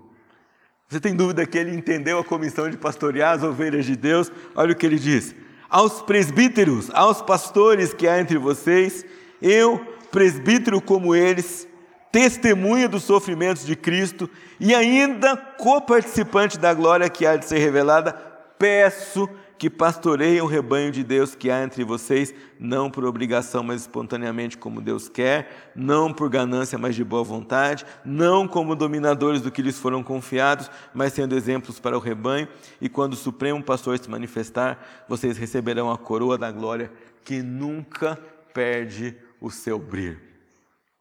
Você 0.88 1.00
tem 1.00 1.14
dúvida 1.14 1.44
que 1.44 1.58
ele 1.58 1.74
entendeu 1.74 2.18
a 2.18 2.24
comissão 2.24 2.70
de 2.70 2.76
pastorear 2.76 3.36
as 3.36 3.42
ovelhas 3.42 3.84
de 3.84 3.94
Deus? 3.94 4.32
Olha 4.54 4.72
o 4.72 4.76
que 4.76 4.86
ele 4.86 4.98
diz: 4.98 5.34
aos 5.68 6.00
presbíteros, 6.00 6.90
aos 6.94 7.20
pastores 7.20 7.92
que 7.92 8.08
há 8.08 8.18
entre 8.18 8.38
vocês, 8.38 9.04
eu, 9.42 9.78
presbítero 10.10 10.80
como 10.80 11.14
eles, 11.14 11.67
testemunha 12.10 12.88
dos 12.88 13.04
sofrimentos 13.04 13.64
de 13.64 13.76
Cristo 13.76 14.28
e 14.58 14.74
ainda 14.74 15.36
coparticipante 15.36 16.58
da 16.58 16.72
glória 16.72 17.08
que 17.08 17.26
há 17.26 17.36
de 17.36 17.44
ser 17.44 17.58
revelada, 17.58 18.12
peço 18.58 19.28
que 19.58 19.68
pastoreiem 19.68 20.40
o 20.40 20.46
rebanho 20.46 20.92
de 20.92 21.02
Deus 21.02 21.34
que 21.34 21.50
há 21.50 21.64
entre 21.64 21.82
vocês, 21.82 22.32
não 22.60 22.88
por 22.88 23.04
obrigação, 23.04 23.62
mas 23.62 23.80
espontaneamente 23.80 24.56
como 24.56 24.80
Deus 24.80 25.08
quer, 25.08 25.72
não 25.74 26.12
por 26.12 26.30
ganância, 26.30 26.78
mas 26.78 26.94
de 26.94 27.02
boa 27.02 27.24
vontade, 27.24 27.84
não 28.04 28.46
como 28.46 28.76
dominadores 28.76 29.40
do 29.40 29.50
que 29.50 29.60
lhes 29.60 29.76
foram 29.76 30.02
confiados, 30.02 30.70
mas 30.94 31.12
sendo 31.12 31.34
exemplos 31.34 31.80
para 31.80 31.96
o 31.96 32.00
rebanho, 32.00 32.46
e 32.80 32.88
quando 32.88 33.14
o 33.14 33.16
Supremo 33.16 33.62
Pastor 33.62 33.98
se 33.98 34.08
manifestar, 34.08 35.04
vocês 35.08 35.36
receberão 35.36 35.90
a 35.90 35.98
coroa 35.98 36.38
da 36.38 36.52
glória 36.52 36.92
que 37.24 37.42
nunca 37.42 38.16
perde 38.54 39.16
o 39.40 39.50
seu 39.50 39.78
brilho. 39.78 40.27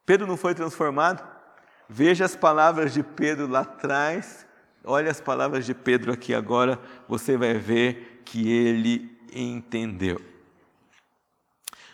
Pedro 0.08 0.26
não 0.26 0.38
foi 0.38 0.54
transformado? 0.54 1.22
Veja 1.86 2.24
as 2.24 2.34
palavras 2.34 2.94
de 2.94 3.02
Pedro 3.02 3.46
lá 3.46 3.60
atrás, 3.60 4.46
olha 4.82 5.10
as 5.10 5.20
palavras 5.20 5.66
de 5.66 5.74
Pedro 5.74 6.10
aqui 6.10 6.32
agora, 6.32 6.80
você 7.06 7.36
vai 7.36 7.52
ver 7.52 8.22
que 8.24 8.50
ele 8.50 9.20
entendeu. 9.30 10.18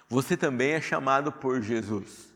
Você 0.08 0.36
também 0.36 0.74
é 0.74 0.80
chamado 0.80 1.32
por 1.32 1.60
Jesus. 1.60 2.32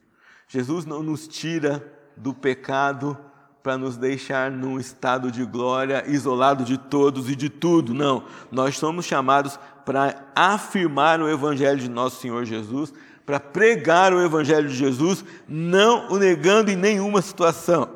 Jesus 0.49 0.85
não 0.85 1.01
nos 1.01 1.29
tira 1.29 1.87
do 2.17 2.35
pecado 2.35 3.17
para 3.63 3.79
nos 3.79 3.97
deixar 3.97 4.51
num 4.51 4.81
estado 4.81 5.31
de 5.31 5.45
glória, 5.45 6.03
isolado 6.09 6.65
de 6.65 6.77
todos 6.77 7.31
e 7.31 7.37
de 7.37 7.49
tudo. 7.49 7.95
Não, 7.95 8.25
nós 8.51 8.77
somos 8.77 9.05
chamados 9.05 9.61
para 9.85 10.27
afirmar 10.35 11.21
o 11.21 11.29
Evangelho 11.29 11.79
de 11.79 11.89
nosso 11.89 12.21
Senhor 12.21 12.45
Jesus 12.45 12.93
para 13.29 13.39
pregar 13.39 14.15
o 14.15 14.25
Evangelho 14.25 14.71
de 14.71 14.75
Jesus, 14.75 15.23
não 15.47 16.09
o 16.09 16.17
negando 16.17 16.71
em 16.71 16.77
nenhuma 16.77 17.21
situação. 17.21 17.87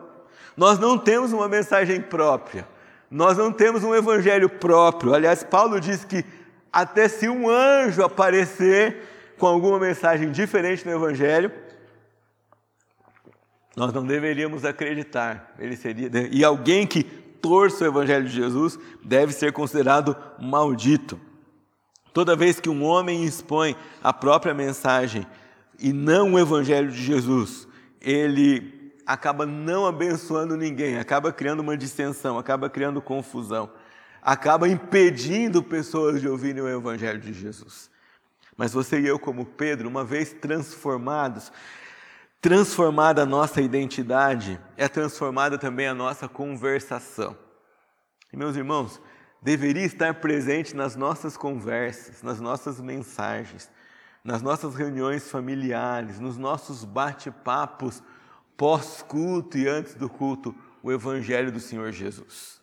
Nós 0.55 0.79
não 0.79 0.99
temos 0.99 1.33
uma 1.33 1.49
mensagem 1.49 2.03
própria, 2.03 2.68
nós 3.11 3.38
não 3.38 3.51
temos 3.51 3.83
um 3.83 3.95
Evangelho 3.95 4.51
próprio. 4.51 5.14
Aliás, 5.14 5.42
Paulo 5.42 5.81
diz 5.81 6.05
que 6.05 6.23
até 6.71 7.09
se 7.09 7.31
um 7.31 7.49
anjo 7.49 8.05
aparecer 8.05 9.09
com 9.38 9.47
alguma 9.47 9.79
mensagem 9.79 10.31
diferente 10.31 10.85
no 10.85 10.92
Evangelho, 10.92 11.51
nós 13.75 13.90
não 13.90 14.05
deveríamos 14.05 14.66
acreditar. 14.66 15.55
Ele 15.59 15.77
seria 15.77 16.11
e 16.31 16.45
alguém 16.45 16.87
que 16.87 17.03
torça 17.03 17.85
o 17.85 17.88
Evangelho 17.88 18.27
de 18.27 18.35
Jesus 18.37 18.79
deve 19.03 19.33
ser 19.33 19.51
considerado 19.51 20.14
maldito. 20.38 21.18
Toda 22.12 22.37
vez 22.37 22.61
que 22.61 22.68
um 22.68 22.85
homem 22.85 23.25
expõe 23.25 23.77
a 24.03 24.12
própria 24.12 24.53
mensagem 24.53 25.27
e 25.79 25.92
não 25.92 26.35
o 26.35 26.38
Evangelho 26.38 26.90
de 26.90 27.03
Jesus, 27.03 27.66
ele 28.01 28.92
acaba 29.07 29.46
não 29.46 29.87
abençoando 29.87 30.57
ninguém, 30.57 30.98
acaba 30.98 31.33
criando 31.33 31.61
uma 31.61 31.77
dissensão, 31.77 32.38
acaba 32.38 32.68
criando 32.68 33.01
confusão, 33.01 33.70
acaba 34.20 34.68
impedindo 34.68 35.62
pessoas 35.62 36.20
de 36.20 36.29
ouvirem 36.29 36.62
o 36.62 36.68
Evangelho 36.68 37.18
de 37.18 37.33
Jesus. 37.33 37.90
Mas 38.57 38.72
você 38.72 39.01
e 39.01 39.07
eu, 39.07 39.18
como 39.18 39.46
Pedro, 39.46 39.88
uma 39.88 40.05
vez 40.05 40.33
transformados, 40.33 41.51
transformada 42.40 43.22
a 43.22 43.27
nossa 43.27 43.62
identidade, 43.62 44.61
é 44.77 44.88
transformada 44.88 45.57
também 45.57 45.87
a 45.87 45.94
nossa 45.94 46.29
conversação. 46.29 47.37
E 48.33 48.37
meus 48.37 48.57
irmãos, 48.57 49.01
deveria 49.42 49.85
estar 49.85 50.14
presente 50.14 50.74
nas 50.74 50.94
nossas 50.94 51.37
conversas, 51.37 52.22
nas 52.22 52.40
nossas 52.40 52.81
mensagens, 52.81 53.68
nas 54.22 54.40
nossas 54.40 54.76
reuniões 54.76 55.28
familiares, 55.28 56.20
nos 56.20 56.38
nossos 56.38 56.85
bate-papos 56.85 58.02
pós-culto 58.57 59.59
e 59.59 59.66
antes 59.66 59.94
do 59.94 60.09
culto, 60.09 60.55
o 60.83 60.92
Evangelho 60.92 61.50
do 61.50 61.59
Senhor 61.59 61.90
Jesus. 61.90 62.61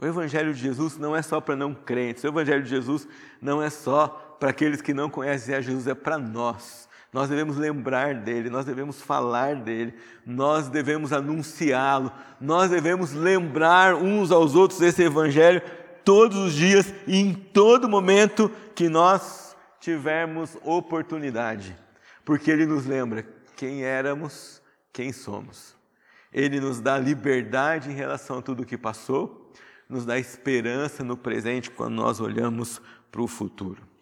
O 0.00 0.06
Evangelho 0.06 0.54
de 0.54 0.60
Jesus 0.60 0.96
não 0.96 1.14
é 1.14 1.20
só 1.20 1.40
para 1.40 1.54
não 1.54 1.74
crentes, 1.74 2.24
o 2.24 2.28
Evangelho 2.28 2.62
de 2.62 2.70
Jesus 2.70 3.06
não 3.40 3.62
é 3.62 3.68
só 3.68 4.08
para 4.40 4.50
aqueles 4.50 4.80
que 4.80 4.94
não 4.94 5.10
conhecem 5.10 5.54
a 5.54 5.60
Jesus, 5.60 5.86
é 5.86 5.94
para 5.94 6.18
nós. 6.18 6.88
Nós 7.14 7.28
devemos 7.28 7.56
lembrar 7.56 8.12
dele, 8.12 8.50
nós 8.50 8.66
devemos 8.66 9.00
falar 9.00 9.54
dele, 9.54 9.94
nós 10.26 10.68
devemos 10.68 11.12
anunciá-lo, 11.12 12.10
nós 12.40 12.72
devemos 12.72 13.12
lembrar 13.12 13.94
uns 13.94 14.32
aos 14.32 14.56
outros 14.56 14.80
esse 14.80 15.04
evangelho 15.04 15.62
todos 16.04 16.36
os 16.36 16.54
dias 16.54 16.92
e 17.06 17.16
em 17.16 17.32
todo 17.32 17.88
momento 17.88 18.50
que 18.74 18.88
nós 18.88 19.56
tivermos 19.78 20.58
oportunidade, 20.64 21.76
porque 22.24 22.50
ele 22.50 22.66
nos 22.66 22.84
lembra 22.84 23.24
quem 23.54 23.84
éramos, 23.84 24.60
quem 24.92 25.12
somos. 25.12 25.76
Ele 26.32 26.58
nos 26.58 26.80
dá 26.80 26.98
liberdade 26.98 27.92
em 27.92 27.94
relação 27.94 28.38
a 28.38 28.42
tudo 28.42 28.64
o 28.64 28.66
que 28.66 28.76
passou, 28.76 29.52
nos 29.88 30.04
dá 30.04 30.18
esperança 30.18 31.04
no 31.04 31.16
presente 31.16 31.70
quando 31.70 31.94
nós 31.94 32.18
olhamos 32.18 32.82
para 33.12 33.22
o 33.22 33.28
futuro. 33.28 33.93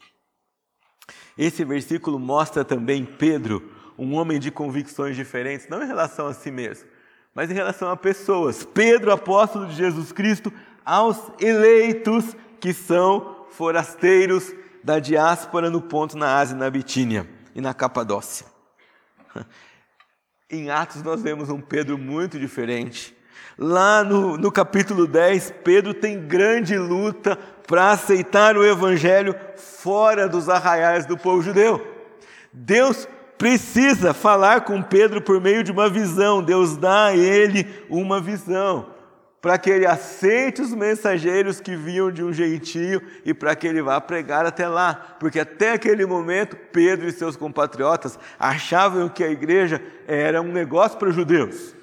Esse 1.43 1.65
versículo 1.65 2.21
mostra 2.21 2.65
também 2.65 3.05
Pedro, 3.05 3.69
um 3.99 4.15
homem 4.15 4.39
de 4.39 4.49
convicções 4.49 5.17
diferentes, 5.17 5.69
não 5.69 5.83
em 5.83 5.87
relação 5.89 6.29
a 6.29 6.33
si 6.33 6.53
mesmo, 6.53 6.89
mas 7.35 7.51
em 7.51 7.55
relação 7.55 7.91
a 7.91 7.97
pessoas. 7.97 8.63
Pedro, 8.63 9.11
apóstolo 9.11 9.67
de 9.67 9.75
Jesus 9.75 10.13
Cristo, 10.13 10.53
aos 10.85 11.19
eleitos 11.41 12.37
que 12.61 12.73
são 12.73 13.45
forasteiros 13.51 14.55
da 14.85 15.01
diáspora 15.01 15.69
no 15.69 15.83
ponto 15.83 16.17
na 16.17 16.39
Ásia 16.39 16.57
na 16.57 16.71
Bitínia 16.71 17.29
e 17.57 17.61
na 17.61 17.75
Capadócia. 17.75 18.47
Em 20.49 20.71
Atos 20.71 21.03
nós 21.03 21.23
vemos 21.23 21.51
um 21.51 21.61
Pedro 21.61 21.99
muito 21.99 22.39
diferente. 22.39 23.17
Lá 23.59 24.03
no, 24.03 24.37
no 24.37 24.51
capítulo 24.51 25.07
10, 25.07 25.55
Pedro 25.63 25.93
tem 25.93 26.27
grande 26.27 26.77
luta 26.77 27.39
para 27.67 27.91
aceitar 27.91 28.57
o 28.57 28.65
evangelho 28.65 29.35
fora 29.57 30.29
dos 30.29 30.49
arraiais 30.49 31.07
do 31.07 31.17
povo 31.17 31.43
judeu. 31.43 31.87
Deus 32.53 33.09
precisa 33.39 34.15
falar 34.15 34.61
com 34.61 34.83
Pedro 34.83 35.21
por 35.21 35.41
meio 35.41 35.65
de 35.65 35.73
uma 35.73 35.89
visão, 35.89 36.43
Deus 36.43 36.77
dá 36.77 37.07
a 37.07 37.17
ele 37.17 37.67
uma 37.89 38.21
visão, 38.21 38.87
para 39.41 39.59
que 39.59 39.69
ele 39.69 39.87
aceite 39.87 40.63
os 40.63 40.73
mensageiros 40.73 41.61
que 41.61 41.75
vinham 41.75 42.11
de 42.13 42.23
um 42.23 42.33
jeitinho 42.33 43.01
e 43.25 43.35
para 43.35 43.57
que 43.57 43.67
ele 43.67 43.83
vá 43.83 44.01
pregar 44.01 44.47
até 44.47 44.69
lá, 44.69 45.17
porque 45.19 45.41
até 45.41 45.73
aquele 45.73 46.07
momento 46.07 46.57
Pedro 46.73 47.09
e 47.09 47.13
seus 47.13 47.37
compatriotas 47.37 48.19
achavam 48.39 49.09
que 49.09 49.25
a 49.25 49.31
igreja 49.31 49.83
era 50.07 50.41
um 50.41 50.53
negócio 50.53 50.97
para 50.97 51.09
os 51.09 51.15
judeus. 51.15 51.75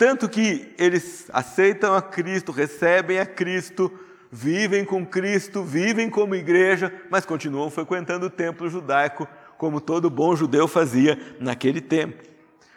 Tanto 0.00 0.30
que 0.30 0.74
eles 0.78 1.28
aceitam 1.30 1.94
a 1.94 2.00
Cristo, 2.00 2.52
recebem 2.52 3.18
a 3.18 3.26
Cristo, 3.26 3.92
vivem 4.32 4.82
com 4.82 5.04
Cristo, 5.04 5.62
vivem 5.62 6.08
como 6.08 6.34
igreja, 6.34 6.90
mas 7.10 7.26
continuam 7.26 7.68
frequentando 7.68 8.24
o 8.24 8.30
templo 8.30 8.70
judaico, 8.70 9.28
como 9.58 9.78
todo 9.78 10.08
bom 10.08 10.34
judeu 10.34 10.66
fazia 10.66 11.36
naquele 11.38 11.82
tempo. 11.82 12.24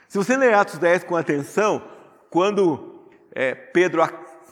Se 0.10 0.18
você 0.18 0.36
ler 0.36 0.54
Atos 0.54 0.78
10 0.78 1.06
com 1.06 1.16
atenção, 1.16 1.82
quando 2.30 3.06
é, 3.34 3.56
Pedro 3.56 4.02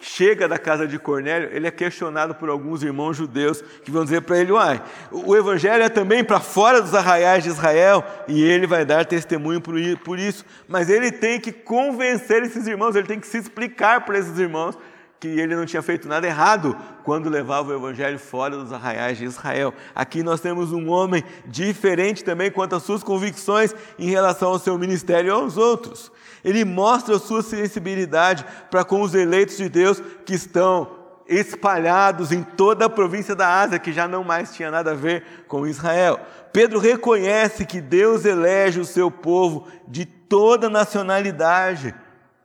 chega 0.02 0.48
da 0.48 0.58
casa 0.58 0.88
de 0.88 0.98
Cornélio, 0.98 1.50
ele 1.54 1.68
é 1.68 1.72
questionado 1.72 2.36
por 2.36 2.50
alguns 2.50 2.84
irmãos 2.84 3.16
judeus 3.16 3.64
que 3.84 3.92
vão 3.92 4.04
dizer 4.04 4.22
para 4.22 4.40
ele: 4.40 4.52
Uai, 4.52 4.82
o 5.12 5.36
evangelho 5.36 5.84
é 5.84 5.90
também 5.90 6.24
para 6.24 6.40
fora 6.40 6.82
dos 6.82 6.96
arraiais 6.96 7.44
de 7.44 7.50
Israel, 7.50 8.04
e 8.28 8.44
ele 8.44 8.66
vai 8.66 8.84
dar 8.84 9.06
testemunho 9.06 9.62
por 9.62 10.20
isso. 10.20 10.44
Mas 10.68 10.90
ele 10.90 11.12
tem 11.12 11.40
que 11.40 11.52
convencer 11.52 12.44
esses 12.44 12.68
irmãos, 12.68 12.96
ele 12.96 13.08
tem 13.08 13.20
que 13.20 13.28
se 13.28 13.38
explicar 13.38 14.04
para 14.04 14.18
esses 14.18 14.38
irmãos 14.38 14.78
que 15.21 15.27
ele 15.27 15.55
não 15.55 15.67
tinha 15.67 15.84
feito 15.84 16.07
nada 16.07 16.25
errado 16.25 16.75
quando 17.03 17.29
levava 17.29 17.69
o 17.69 17.75
evangelho 17.75 18.17
fora 18.17 18.57
dos 18.57 18.73
arraiais 18.73 19.19
de 19.19 19.25
Israel. 19.25 19.71
Aqui 19.93 20.23
nós 20.23 20.41
temos 20.41 20.73
um 20.73 20.89
homem 20.89 21.23
diferente 21.45 22.23
também 22.23 22.49
quanto 22.49 22.75
às 22.75 22.81
suas 22.81 23.03
convicções 23.03 23.75
em 23.99 24.10
relação 24.10 24.49
ao 24.49 24.57
seu 24.57 24.75
ministério 24.79 25.27
e 25.27 25.31
aos 25.31 25.57
outros. 25.57 26.12
Ele 26.43 26.65
mostra 26.65 27.17
a 27.17 27.19
sua 27.19 27.43
sensibilidade 27.43 28.43
para 28.71 28.84
com 28.84 29.03
os 29.03 29.13
eleitos 29.13 29.57
de 29.57 29.69
Deus 29.69 30.01
que 30.25 30.34
estão 30.34 30.89
espalhados 31.27 32.31
em 32.31 32.41
toda 32.41 32.86
a 32.86 32.89
província 32.89 33.36
da 33.36 33.62
Ásia, 33.62 33.77
que 33.77 33.93
já 33.93 34.07
não 34.07 34.23
mais 34.23 34.55
tinha 34.55 34.71
nada 34.71 34.91
a 34.91 34.95
ver 34.95 35.45
com 35.47 35.67
Israel. 35.67 36.19
Pedro 36.51 36.79
reconhece 36.79 37.63
que 37.63 37.79
Deus 37.79 38.25
elege 38.25 38.79
o 38.79 38.86
seu 38.86 39.12
povo 39.12 39.67
de 39.88 40.03
toda 40.03 40.67
nacionalidade, 40.67 41.93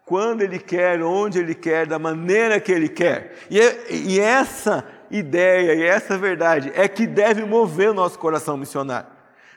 quando 0.06 0.40
Ele 0.40 0.60
quer, 0.60 1.02
onde 1.02 1.40
Ele 1.40 1.54
quer, 1.54 1.84
da 1.84 1.98
maneira 1.98 2.60
que 2.60 2.70
Ele 2.70 2.88
quer. 2.88 3.34
E, 3.50 3.60
é, 3.60 3.86
e 3.90 4.20
essa 4.20 4.86
ideia 5.10 5.74
e 5.74 5.82
essa 5.82 6.16
verdade 6.16 6.72
é 6.74 6.88
que 6.88 7.06
deve 7.06 7.44
mover 7.44 7.90
o 7.90 7.94
nosso 7.94 8.16
coração 8.16 8.56
missionário. 8.56 9.08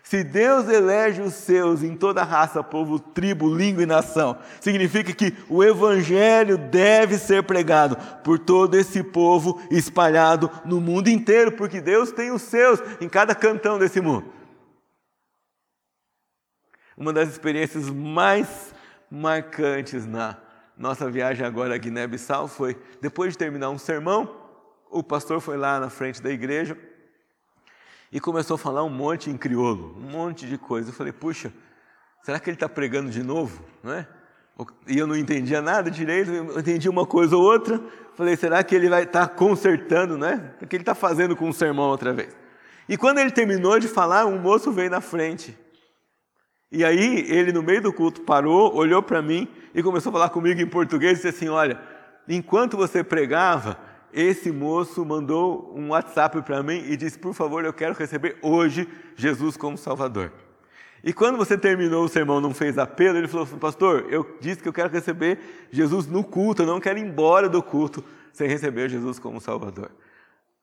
Se 0.01 0.23
Deus 0.23 0.67
elege 0.67 1.21
os 1.21 1.35
seus 1.35 1.83
em 1.83 1.95
toda 1.95 2.23
raça, 2.23 2.63
povo, 2.63 2.99
tribo, 2.99 3.53
língua 3.53 3.83
e 3.83 3.85
nação, 3.85 4.39
significa 4.59 5.13
que 5.13 5.35
o 5.47 5.63
Evangelho 5.63 6.57
deve 6.57 7.19
ser 7.19 7.43
pregado 7.43 7.95
por 8.23 8.39
todo 8.39 8.75
esse 8.75 9.03
povo 9.03 9.61
espalhado 9.69 10.49
no 10.65 10.81
mundo 10.81 11.09
inteiro, 11.09 11.51
porque 11.51 11.79
Deus 11.79 12.11
tem 12.11 12.31
os 12.31 12.41
seus 12.41 12.81
em 12.99 13.07
cada 13.07 13.35
cantão 13.35 13.77
desse 13.77 14.01
mundo. 14.01 14.25
Uma 16.97 17.13
das 17.13 17.29
experiências 17.29 17.87
mais 17.91 18.73
marcantes 19.09 20.05
na 20.05 20.37
nossa 20.77 21.09
viagem 21.09 21.45
agora 21.45 21.75
a 21.75 21.77
Guiné-Bissau 21.77 22.47
foi, 22.47 22.77
depois 23.01 23.33
de 23.33 23.37
terminar 23.37 23.69
um 23.69 23.77
sermão, 23.77 24.33
o 24.89 25.03
pastor 25.03 25.41
foi 25.41 25.57
lá 25.57 25.79
na 25.79 25.89
frente 25.89 26.21
da 26.21 26.29
igreja 26.29 26.77
e 28.11 28.19
começou 28.19 28.55
a 28.55 28.57
falar 28.57 28.83
um 28.83 28.89
monte 28.89 29.29
em 29.29 29.37
crioulo, 29.37 29.95
um 29.97 30.09
monte 30.09 30.47
de 30.47 30.57
coisa. 30.57 30.89
Eu 30.89 30.93
falei, 30.93 31.13
puxa, 31.13 31.53
será 32.23 32.39
que 32.39 32.49
ele 32.49 32.55
está 32.55 32.67
pregando 32.67 33.09
de 33.09 33.21
novo? 33.21 33.63
Não 33.83 33.93
é? 33.93 34.07
E 34.87 34.97
eu 34.97 35.07
não 35.07 35.15
entendia 35.15 35.61
nada 35.61 35.89
direito, 35.89 36.31
eu 36.31 36.59
entendi 36.59 36.89
uma 36.89 37.05
coisa 37.05 37.35
ou 37.35 37.43
outra. 37.43 37.81
Falei, 38.15 38.35
será 38.35 38.63
que 38.63 38.75
ele 38.75 38.89
vai 38.89 39.03
estar 39.03 39.27
tá 39.27 39.33
consertando, 39.33 40.17
né? 40.17 40.53
O 40.61 40.67
que 40.67 40.75
ele 40.75 40.81
está 40.81 40.95
fazendo 40.95 41.35
com 41.35 41.47
o 41.47 41.53
sermão 41.53 41.89
outra 41.89 42.11
vez? 42.11 42.35
E 42.87 42.97
quando 42.97 43.19
ele 43.19 43.31
terminou 43.31 43.79
de 43.79 43.87
falar, 43.87 44.25
um 44.25 44.39
moço 44.39 44.71
veio 44.71 44.89
na 44.89 44.99
frente. 44.99 45.57
E 46.71 46.85
aí 46.85 47.25
ele, 47.29 47.51
no 47.51 47.63
meio 47.63 47.81
do 47.81 47.91
culto, 47.91 48.21
parou, 48.21 48.75
olhou 48.75 49.01
para 49.01 49.21
mim 49.21 49.47
e 49.73 49.81
começou 49.81 50.11
a 50.11 50.13
falar 50.13 50.29
comigo 50.29 50.61
em 50.61 50.67
português 50.67 51.13
e 51.13 51.15
disse 51.15 51.27
assim: 51.27 51.49
Olha, 51.49 51.79
enquanto 52.27 52.77
você 52.77 53.03
pregava, 53.03 53.77
esse 54.13 54.51
moço 54.51 55.03
mandou 55.03 55.73
um 55.75 55.89
WhatsApp 55.89 56.41
para 56.43 56.61
mim 56.61 56.83
e 56.87 56.95
disse: 56.95 57.17
Por 57.17 57.33
favor, 57.33 57.65
eu 57.65 57.73
quero 57.73 57.95
receber 57.95 58.37
hoje 58.41 58.87
Jesus 59.15 59.57
como 59.57 59.77
Salvador. 59.77 60.31
E 61.03 61.13
quando 61.13 61.37
você 61.37 61.57
terminou 61.57 62.03
o 62.03 62.09
sermão, 62.09 62.41
não 62.41 62.53
fez 62.53 62.77
apelo, 62.77 63.17
ele 63.17 63.27
falou 63.27 63.45
assim: 63.45 63.57
Pastor, 63.57 64.05
eu 64.09 64.37
disse 64.39 64.61
que 64.61 64.67
eu 64.67 64.73
quero 64.73 64.89
receber 64.89 65.39
Jesus 65.71 66.05
no 66.05 66.23
culto, 66.23 66.61
eu 66.61 66.67
não 66.67 66.79
quero 66.79 66.99
ir 66.99 67.03
embora 67.03 67.49
do 67.49 67.63
culto 67.63 68.03
sem 68.31 68.47
receber 68.47 68.89
Jesus 68.89 69.17
como 69.17 69.41
Salvador. 69.41 69.89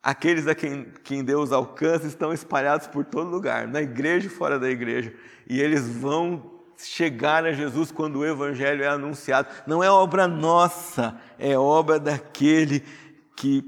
Aqueles 0.07 0.47
a 0.47 0.55
quem, 0.55 0.87
quem 1.03 1.25
Deus 1.25 1.51
alcança 1.51 2.07
estão 2.07 2.33
espalhados 2.33 2.87
por 2.87 3.05
todo 3.05 3.29
lugar, 3.29 3.67
na 3.67 3.83
igreja 3.83 4.29
e 4.29 4.31
fora 4.31 4.57
da 4.57 4.71
igreja, 4.71 5.13
e 5.49 5.61
eles 5.61 5.89
vão 5.89 6.49
chegar 6.79 7.45
a 7.45 7.51
Jesus 7.51 7.91
quando 7.91 8.21
o 8.21 8.25
Evangelho 8.25 8.85
é 8.85 8.87
anunciado. 8.87 9.49
Não 9.67 9.83
é 9.83 9.91
obra 9.91 10.29
nossa, 10.29 11.21
é 11.41 11.59
obra 11.59 11.99
daquele 11.99 12.85
que 13.35 13.65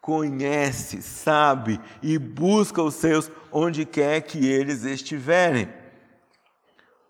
conhece, 0.00 1.02
sabe 1.02 1.78
e 2.02 2.16
busca 2.16 2.82
os 2.82 2.94
seus 2.94 3.30
onde 3.52 3.84
quer 3.84 4.22
que 4.22 4.46
eles 4.46 4.84
estiverem. 4.84 5.68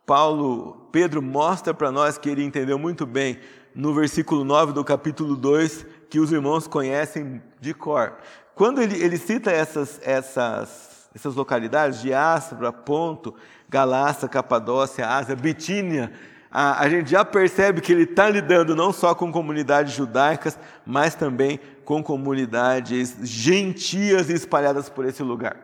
Paulo, 0.04 0.88
Pedro 0.90 1.22
mostra 1.22 1.72
para 1.72 1.92
nós 1.92 2.18
que 2.18 2.28
ele 2.28 2.42
entendeu 2.42 2.80
muito 2.80 3.06
bem 3.06 3.38
no 3.72 3.94
versículo 3.94 4.42
9 4.42 4.72
do 4.72 4.82
capítulo 4.82 5.36
2 5.36 5.86
que 6.08 6.18
os 6.18 6.32
irmãos 6.32 6.66
conhecem 6.66 7.42
de 7.60 7.74
cor. 7.74 8.16
Quando 8.54 8.82
ele, 8.82 9.00
ele 9.02 9.16
cita 9.16 9.50
essas, 9.50 10.00
essas, 10.02 11.08
essas 11.14 11.34
localidades, 11.34 12.00
Diáspora, 12.00 12.72
Ponto, 12.72 13.34
Galácia, 13.68 14.28
Capadócia, 14.28 15.06
Ásia, 15.06 15.36
Bitínia, 15.36 16.12
a, 16.50 16.80
a 16.80 16.88
gente 16.88 17.10
já 17.10 17.24
percebe 17.24 17.80
que 17.80 17.92
ele 17.92 18.04
está 18.04 18.28
lidando 18.28 18.74
não 18.74 18.92
só 18.92 19.14
com 19.14 19.30
comunidades 19.30 19.94
judaicas, 19.94 20.58
mas 20.84 21.14
também 21.14 21.60
com 21.84 22.02
comunidades 22.02 23.16
gentias 23.22 24.30
espalhadas 24.30 24.88
por 24.88 25.04
esse 25.04 25.22
lugar. 25.22 25.56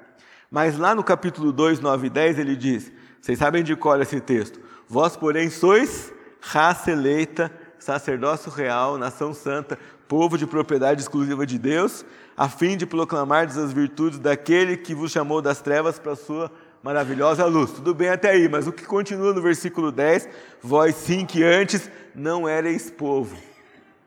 Mas 0.50 0.78
lá 0.78 0.94
no 0.94 1.02
capítulo 1.02 1.52
2, 1.52 1.80
9 1.80 2.06
e 2.06 2.10
10, 2.10 2.38
ele 2.38 2.54
diz: 2.54 2.92
vocês 3.20 3.38
sabem 3.38 3.64
de 3.64 3.74
cor 3.74 4.00
esse 4.02 4.20
texto. 4.20 4.60
Vós, 4.86 5.16
porém, 5.16 5.48
sois 5.48 6.12
raça 6.42 6.90
eleita, 6.90 7.50
sacerdócio 7.78 8.50
real, 8.50 8.98
nação 8.98 9.32
santa, 9.32 9.78
povo 10.14 10.38
de 10.38 10.46
propriedade 10.46 11.00
exclusiva 11.00 11.44
de 11.44 11.58
Deus, 11.58 12.06
a 12.36 12.48
fim 12.48 12.76
de 12.76 12.86
proclamar 12.86 13.48
as 13.48 13.72
virtudes 13.72 14.20
daquele 14.20 14.76
que 14.76 14.94
vos 14.94 15.10
chamou 15.10 15.42
das 15.42 15.60
trevas 15.60 15.98
para 15.98 16.12
a 16.12 16.16
sua 16.16 16.52
maravilhosa 16.84 17.44
luz. 17.46 17.72
Tudo 17.72 17.92
bem 17.92 18.10
até 18.10 18.30
aí, 18.30 18.48
mas 18.48 18.68
o 18.68 18.72
que 18.72 18.84
continua 18.84 19.34
no 19.34 19.42
versículo 19.42 19.90
10, 19.90 20.28
vós 20.62 20.94
sim 20.94 21.26
que 21.26 21.42
antes 21.42 21.90
não 22.14 22.48
erais 22.48 22.92
povo. 22.92 23.36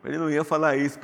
Ele 0.06 0.17
não 0.17 0.30
ia 0.30 0.46
falar 0.46 0.78
isso 0.78 0.98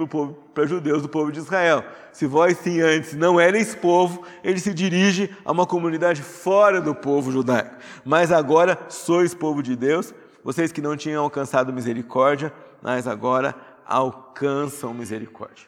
para 0.54 0.64
os 0.64 0.70
judeus 0.70 1.02
do 1.02 1.10
povo 1.10 1.34
de 1.34 1.40
Israel. 1.40 1.84
Se 2.14 2.26
vós 2.26 2.58
sim 2.60 2.80
antes 2.80 3.14
não 3.14 3.42
erais 3.42 3.76
povo, 3.76 4.24
ele 4.42 4.58
se 4.58 4.74
dirige 4.74 5.36
a 5.44 5.52
uma 5.52 5.66
comunidade 5.66 6.22
fora 6.22 6.80
do 6.80 6.96
povo 6.96 7.30
judaico. 7.30 7.76
Mas 8.06 8.32
agora 8.32 8.80
sois 8.88 9.34
povo 9.34 9.62
de 9.62 9.76
Deus, 9.76 10.16
vocês 10.46 10.72
que 10.72 10.80
não 10.82 10.96
tinham 10.96 11.26
alcançado 11.26 11.74
misericórdia, 11.74 12.54
mas 12.82 13.06
agora 13.06 13.56
alcançam 13.86 14.94
misericórdia. 14.94 15.68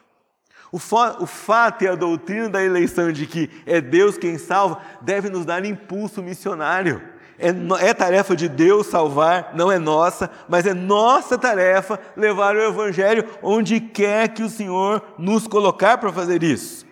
O, 0.72 0.76
o 0.76 1.26
fato 1.26 1.84
e 1.84 1.88
a 1.88 1.94
doutrina 1.94 2.48
da 2.48 2.62
eleição 2.62 3.12
de 3.12 3.26
que 3.26 3.50
é 3.64 3.80
Deus 3.80 4.18
quem 4.18 4.36
salva 4.36 4.80
deve 5.00 5.30
nos 5.30 5.44
dar 5.44 5.64
impulso 5.64 6.22
missionário. 6.22 7.02
É, 7.38 7.48
é, 7.88 7.92
tarefa 7.92 8.34
de 8.34 8.48
Deus 8.48 8.86
salvar, 8.86 9.52
não 9.54 9.70
é 9.70 9.78
nossa, 9.78 10.30
mas 10.48 10.66
é 10.66 10.72
nossa 10.72 11.36
tarefa 11.36 12.00
levar 12.16 12.56
o 12.56 12.62
Evangelho 12.62 13.28
onde 13.42 13.78
quer 13.78 14.28
que 14.28 14.42
o 14.42 14.48
Senhor 14.48 15.02
nos 15.18 15.46
colocar 15.46 15.98
para 15.98 16.12
fazer 16.12 16.42
isso. 16.42 16.86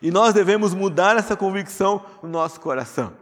E 0.00 0.10
nós 0.10 0.32
devemos 0.32 0.74
mudar 0.74 1.16
essa 1.16 1.36
convicção 1.36 2.04
no 2.22 2.28
nosso 2.28 2.60
coração. 2.60 3.12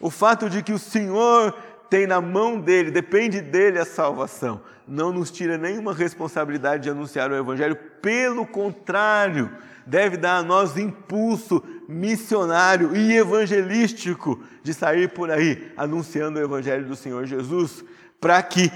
O 0.00 0.10
fato 0.10 0.48
de 0.48 0.62
que 0.62 0.72
o 0.72 0.78
Senhor 0.78 1.54
tem 1.90 2.06
na 2.06 2.20
mão 2.20 2.58
dele, 2.58 2.90
depende 2.90 3.40
dele 3.40 3.78
a 3.78 3.84
salvação, 3.84 4.60
não 4.86 5.12
nos 5.12 5.30
tira 5.30 5.58
nenhuma 5.58 5.92
responsabilidade 5.92 6.84
de 6.84 6.90
anunciar 6.90 7.30
o 7.30 7.36
Evangelho, 7.36 7.76
pelo 8.00 8.46
contrário, 8.46 9.50
deve 9.86 10.16
dar 10.16 10.38
a 10.38 10.42
nós 10.42 10.76
impulso 10.76 11.62
missionário 11.88 12.96
e 12.96 13.16
evangelístico 13.16 14.42
de 14.62 14.74
sair 14.74 15.08
por 15.12 15.30
aí 15.30 15.72
anunciando 15.76 16.38
o 16.38 16.42
Evangelho 16.42 16.86
do 16.86 16.96
Senhor 16.96 17.24
Jesus, 17.26 17.84
para 18.20 18.42
que 18.42 18.70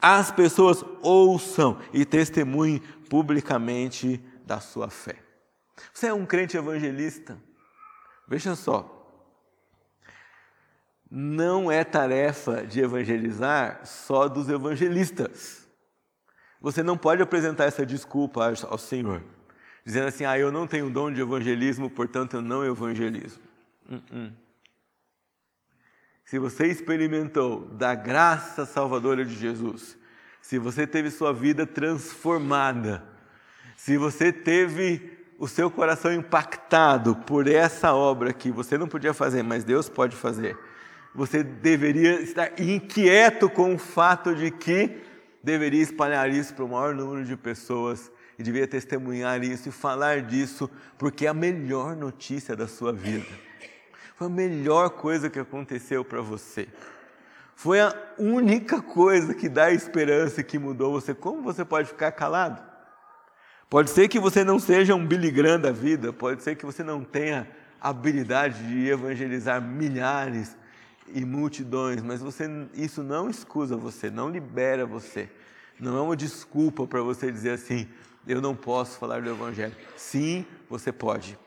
as 0.00 0.30
pessoas 0.30 0.84
ouçam 1.02 1.78
e 1.92 2.04
testemunhem 2.04 2.82
publicamente 3.08 4.20
da 4.44 4.60
sua 4.60 4.88
fé. 4.88 5.16
Você 5.92 6.06
é 6.06 6.14
um 6.14 6.26
crente 6.26 6.56
evangelista? 6.56 7.36
Veja 8.28 8.54
só, 8.54 8.95
não 11.10 11.70
é 11.70 11.84
tarefa 11.84 12.66
de 12.66 12.80
evangelizar 12.80 13.80
só 13.84 14.28
dos 14.28 14.48
evangelistas. 14.48 15.66
Você 16.60 16.82
não 16.82 16.96
pode 16.96 17.22
apresentar 17.22 17.64
essa 17.64 17.86
desculpa 17.86 18.52
ao 18.68 18.78
Senhor, 18.78 19.22
dizendo 19.84 20.08
assim: 20.08 20.24
ah, 20.24 20.38
eu 20.38 20.50
não 20.50 20.66
tenho 20.66 20.90
dom 20.90 21.12
de 21.12 21.20
evangelismo, 21.20 21.88
portanto 21.88 22.34
eu 22.34 22.42
não 22.42 22.64
evangelizo. 22.64 23.40
Uh 23.88 23.94
-uh. 23.96 24.32
Se 26.24 26.40
você 26.40 26.66
experimentou 26.66 27.68
da 27.68 27.94
graça 27.94 28.66
salvadora 28.66 29.24
de 29.24 29.34
Jesus, 29.36 29.96
se 30.42 30.58
você 30.58 30.84
teve 30.84 31.08
sua 31.08 31.32
vida 31.32 31.64
transformada, 31.64 33.04
se 33.76 33.96
você 33.96 34.32
teve 34.32 35.16
o 35.38 35.46
seu 35.46 35.70
coração 35.70 36.12
impactado 36.12 37.14
por 37.14 37.46
essa 37.46 37.94
obra 37.94 38.32
que 38.32 38.50
você 38.50 38.76
não 38.76 38.88
podia 38.88 39.14
fazer, 39.14 39.44
mas 39.44 39.62
Deus 39.62 39.88
pode 39.88 40.16
fazer, 40.16 40.58
você 41.16 41.42
deveria 41.42 42.20
estar 42.20 42.60
inquieto 42.60 43.48
com 43.48 43.74
o 43.74 43.78
fato 43.78 44.34
de 44.34 44.50
que 44.50 45.02
deveria 45.42 45.82
espalhar 45.82 46.28
isso 46.28 46.52
para 46.52 46.64
o 46.64 46.68
maior 46.68 46.94
número 46.94 47.24
de 47.24 47.34
pessoas 47.34 48.12
e 48.38 48.42
deveria 48.42 48.68
testemunhar 48.68 49.42
isso 49.42 49.70
e 49.70 49.72
falar 49.72 50.20
disso, 50.20 50.70
porque 50.98 51.24
é 51.24 51.30
a 51.30 51.34
melhor 51.34 51.96
notícia 51.96 52.54
da 52.54 52.68
sua 52.68 52.92
vida. 52.92 53.26
Foi 54.14 54.26
a 54.26 54.30
melhor 54.30 54.90
coisa 54.90 55.30
que 55.30 55.38
aconteceu 55.38 56.04
para 56.04 56.20
você. 56.20 56.68
Foi 57.54 57.80
a 57.80 57.94
única 58.18 58.82
coisa 58.82 59.32
que 59.32 59.48
dá 59.48 59.70
esperança 59.70 60.42
e 60.42 60.44
que 60.44 60.58
mudou 60.58 60.92
você. 60.92 61.14
Como 61.14 61.40
você 61.40 61.64
pode 61.64 61.88
ficar 61.88 62.12
calado? 62.12 62.62
Pode 63.70 63.88
ser 63.88 64.08
que 64.08 64.20
você 64.20 64.44
não 64.44 64.58
seja 64.58 64.94
um 64.94 65.06
Billy 65.06 65.30
Graham 65.30 65.58
da 65.58 65.72
vida, 65.72 66.12
pode 66.12 66.42
ser 66.42 66.56
que 66.56 66.66
você 66.66 66.82
não 66.82 67.02
tenha 67.02 67.48
habilidade 67.80 68.62
de 68.68 68.86
evangelizar 68.88 69.62
milhares 69.62 70.54
e 71.14 71.24
multidões, 71.24 72.02
mas 72.02 72.20
você, 72.20 72.48
isso 72.74 73.02
não 73.02 73.30
excusa 73.30 73.76
você, 73.76 74.10
não 74.10 74.28
libera 74.28 74.84
você. 74.84 75.30
Não 75.78 75.96
é 75.96 76.00
uma 76.00 76.16
desculpa 76.16 76.86
para 76.86 77.02
você 77.02 77.30
dizer 77.30 77.50
assim: 77.50 77.86
eu 78.26 78.40
não 78.40 78.54
posso 78.54 78.98
falar 78.98 79.22
do 79.22 79.30
Evangelho. 79.30 79.74
Sim, 79.96 80.44
você 80.68 80.90
pode. 80.90 81.38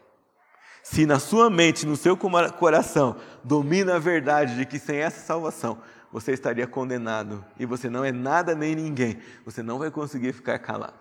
Se 0.84 1.06
na 1.06 1.20
sua 1.20 1.50
mente, 1.50 1.86
no 1.86 1.96
seu 1.96 2.18
coração, 2.18 3.18
domina 3.44 3.96
a 3.96 4.00
verdade 4.00 4.56
de 4.56 4.66
que 4.66 4.80
sem 4.80 4.98
essa 4.98 5.20
salvação 5.20 5.80
você 6.12 6.32
estaria 6.32 6.66
condenado 6.66 7.46
e 7.60 7.66
você 7.66 7.90
não 7.90 8.04
é 8.04 8.12
nada 8.12 8.56
nem 8.56 8.76
ninguém, 8.76 9.20
você 9.46 9.62
não 9.62 9.78
vai 9.78 9.92
conseguir 9.92 10.34
ficar 10.34 10.58
calado. 10.58 10.98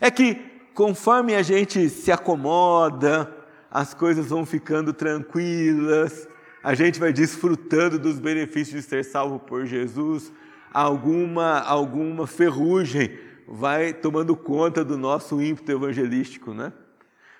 É 0.00 0.10
que 0.10 0.34
conforme 0.74 1.34
a 1.34 1.42
gente 1.42 1.88
se 1.88 2.12
acomoda, 2.12 3.34
as 3.70 3.94
coisas 3.94 4.26
vão 4.26 4.46
ficando 4.46 4.92
tranquilas, 4.92 6.28
a 6.66 6.74
gente 6.74 6.98
vai 6.98 7.12
desfrutando 7.12 7.96
dos 7.96 8.18
benefícios 8.18 8.82
de 8.82 8.88
ser 8.88 9.04
salvo 9.04 9.38
por 9.38 9.66
Jesus, 9.66 10.32
alguma, 10.72 11.60
alguma 11.60 12.26
ferrugem 12.26 13.16
vai 13.46 13.94
tomando 13.94 14.34
conta 14.34 14.84
do 14.84 14.98
nosso 14.98 15.40
ímpeto 15.40 15.70
evangelístico, 15.70 16.52
né? 16.52 16.72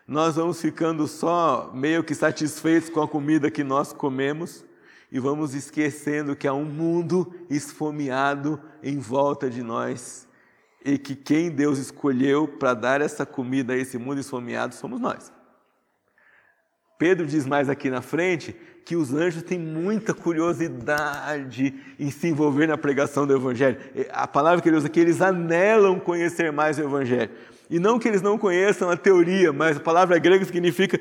Nós 0.06 0.36
vamos 0.36 0.60
ficando 0.60 1.08
só 1.08 1.72
meio 1.74 2.04
que 2.04 2.14
satisfeitos 2.14 2.88
com 2.88 3.02
a 3.02 3.08
comida 3.08 3.50
que 3.50 3.64
nós 3.64 3.92
comemos 3.92 4.64
e 5.10 5.18
vamos 5.18 5.56
esquecendo 5.56 6.36
que 6.36 6.46
há 6.46 6.54
um 6.54 6.64
mundo 6.64 7.34
esfomeado 7.50 8.60
em 8.80 9.00
volta 9.00 9.50
de 9.50 9.60
nós 9.60 10.28
e 10.84 10.96
que 10.96 11.16
quem 11.16 11.50
Deus 11.50 11.80
escolheu 11.80 12.46
para 12.46 12.74
dar 12.74 13.00
essa 13.00 13.26
comida 13.26 13.72
a 13.72 13.76
esse 13.76 13.98
mundo 13.98 14.20
esfomeado 14.20 14.72
somos 14.72 15.00
nós. 15.00 15.32
Pedro 16.96 17.26
diz 17.26 17.44
mais 17.44 17.68
aqui 17.68 17.90
na 17.90 18.00
frente 18.00 18.54
que 18.86 18.94
os 18.94 19.12
anjos 19.12 19.42
têm 19.42 19.58
muita 19.58 20.14
curiosidade 20.14 21.74
em 21.98 22.08
se 22.08 22.28
envolver 22.28 22.68
na 22.68 22.78
pregação 22.78 23.26
do 23.26 23.34
Evangelho. 23.34 23.76
A 24.12 24.28
palavra 24.28 24.62
que 24.62 24.68
ele 24.68 24.76
usa 24.76 24.86
aqui, 24.86 25.00
eles 25.00 25.20
anelam 25.20 25.98
conhecer 25.98 26.52
mais 26.52 26.78
o 26.78 26.82
Evangelho. 26.82 27.32
E 27.68 27.80
não 27.80 27.98
que 27.98 28.06
eles 28.06 28.22
não 28.22 28.38
conheçam 28.38 28.88
a 28.88 28.96
teoria, 28.96 29.52
mas 29.52 29.76
a 29.76 29.80
palavra 29.80 30.16
grega 30.20 30.44
significa, 30.44 31.00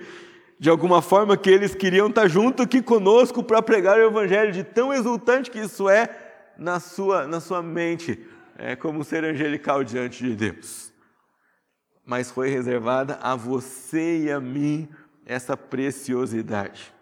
de 0.59 0.67
alguma 0.67 0.99
forma, 0.99 1.37
que 1.37 1.47
eles 1.47 1.75
queriam 1.75 2.07
estar 2.07 2.27
junto 2.27 2.63
aqui 2.63 2.81
conosco 2.81 3.43
para 3.43 3.61
pregar 3.61 3.99
o 3.99 4.07
Evangelho, 4.07 4.51
de 4.51 4.63
tão 4.63 4.91
exultante 4.91 5.51
que 5.51 5.59
isso 5.59 5.87
é 5.87 6.09
na 6.57 6.79
sua, 6.79 7.27
na 7.27 7.39
sua 7.39 7.61
mente, 7.61 8.19
é 8.57 8.75
como 8.75 9.03
ser 9.03 9.23
angelical 9.23 9.83
diante 9.83 10.23
de 10.23 10.35
Deus. 10.35 10.91
Mas 12.03 12.31
foi 12.31 12.49
reservada 12.49 13.19
a 13.21 13.35
você 13.35 14.23
e 14.23 14.31
a 14.31 14.41
mim 14.41 14.89
essa 15.23 15.55
preciosidade. 15.55 16.94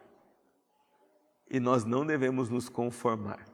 E 1.54 1.60
nós 1.60 1.86
não 1.86 2.04
devemos 2.04 2.50
nos 2.50 2.68
conformar 2.68 3.46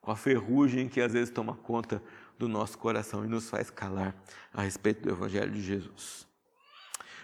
com 0.00 0.10
a 0.10 0.16
ferrugem 0.16 0.88
que 0.88 1.00
às 1.00 1.12
vezes 1.12 1.30
toma 1.30 1.54
conta 1.54 2.02
do 2.36 2.48
nosso 2.48 2.76
coração 2.76 3.24
e 3.24 3.28
nos 3.28 3.48
faz 3.48 3.70
calar 3.70 4.16
a 4.52 4.62
respeito 4.62 5.02
do 5.02 5.10
Evangelho 5.10 5.52
de 5.52 5.62
Jesus. 5.62 6.26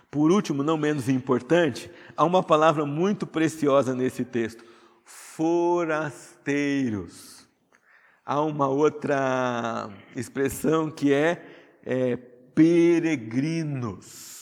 Por 0.08 0.30
último, 0.30 0.62
não 0.62 0.78
menos 0.78 1.08
importante, 1.08 1.90
há 2.16 2.24
uma 2.24 2.40
palavra 2.40 2.86
muito 2.86 3.26
preciosa 3.26 3.96
nesse 3.96 4.24
texto: 4.24 4.64
forasteiros. 5.04 7.44
Há 8.24 8.40
uma 8.42 8.68
outra 8.68 9.90
expressão 10.14 10.88
que 10.88 11.12
é, 11.12 11.44
é 11.84 12.14
peregrinos. 12.16 14.35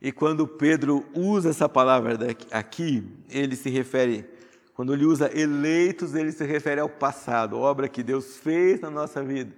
E 0.00 0.10
quando 0.10 0.46
Pedro 0.46 1.04
usa 1.14 1.50
essa 1.50 1.68
palavra 1.68 2.16
aqui, 2.50 3.06
ele 3.28 3.54
se 3.54 3.68
refere, 3.68 4.24
quando 4.72 4.94
ele 4.94 5.04
usa 5.04 5.30
eleitos, 5.38 6.14
ele 6.14 6.32
se 6.32 6.44
refere 6.44 6.80
ao 6.80 6.88
passado, 6.88 7.58
obra 7.58 7.88
que 7.88 8.02
Deus 8.02 8.38
fez 8.38 8.80
na 8.80 8.88
nossa 8.88 9.22
vida. 9.22 9.54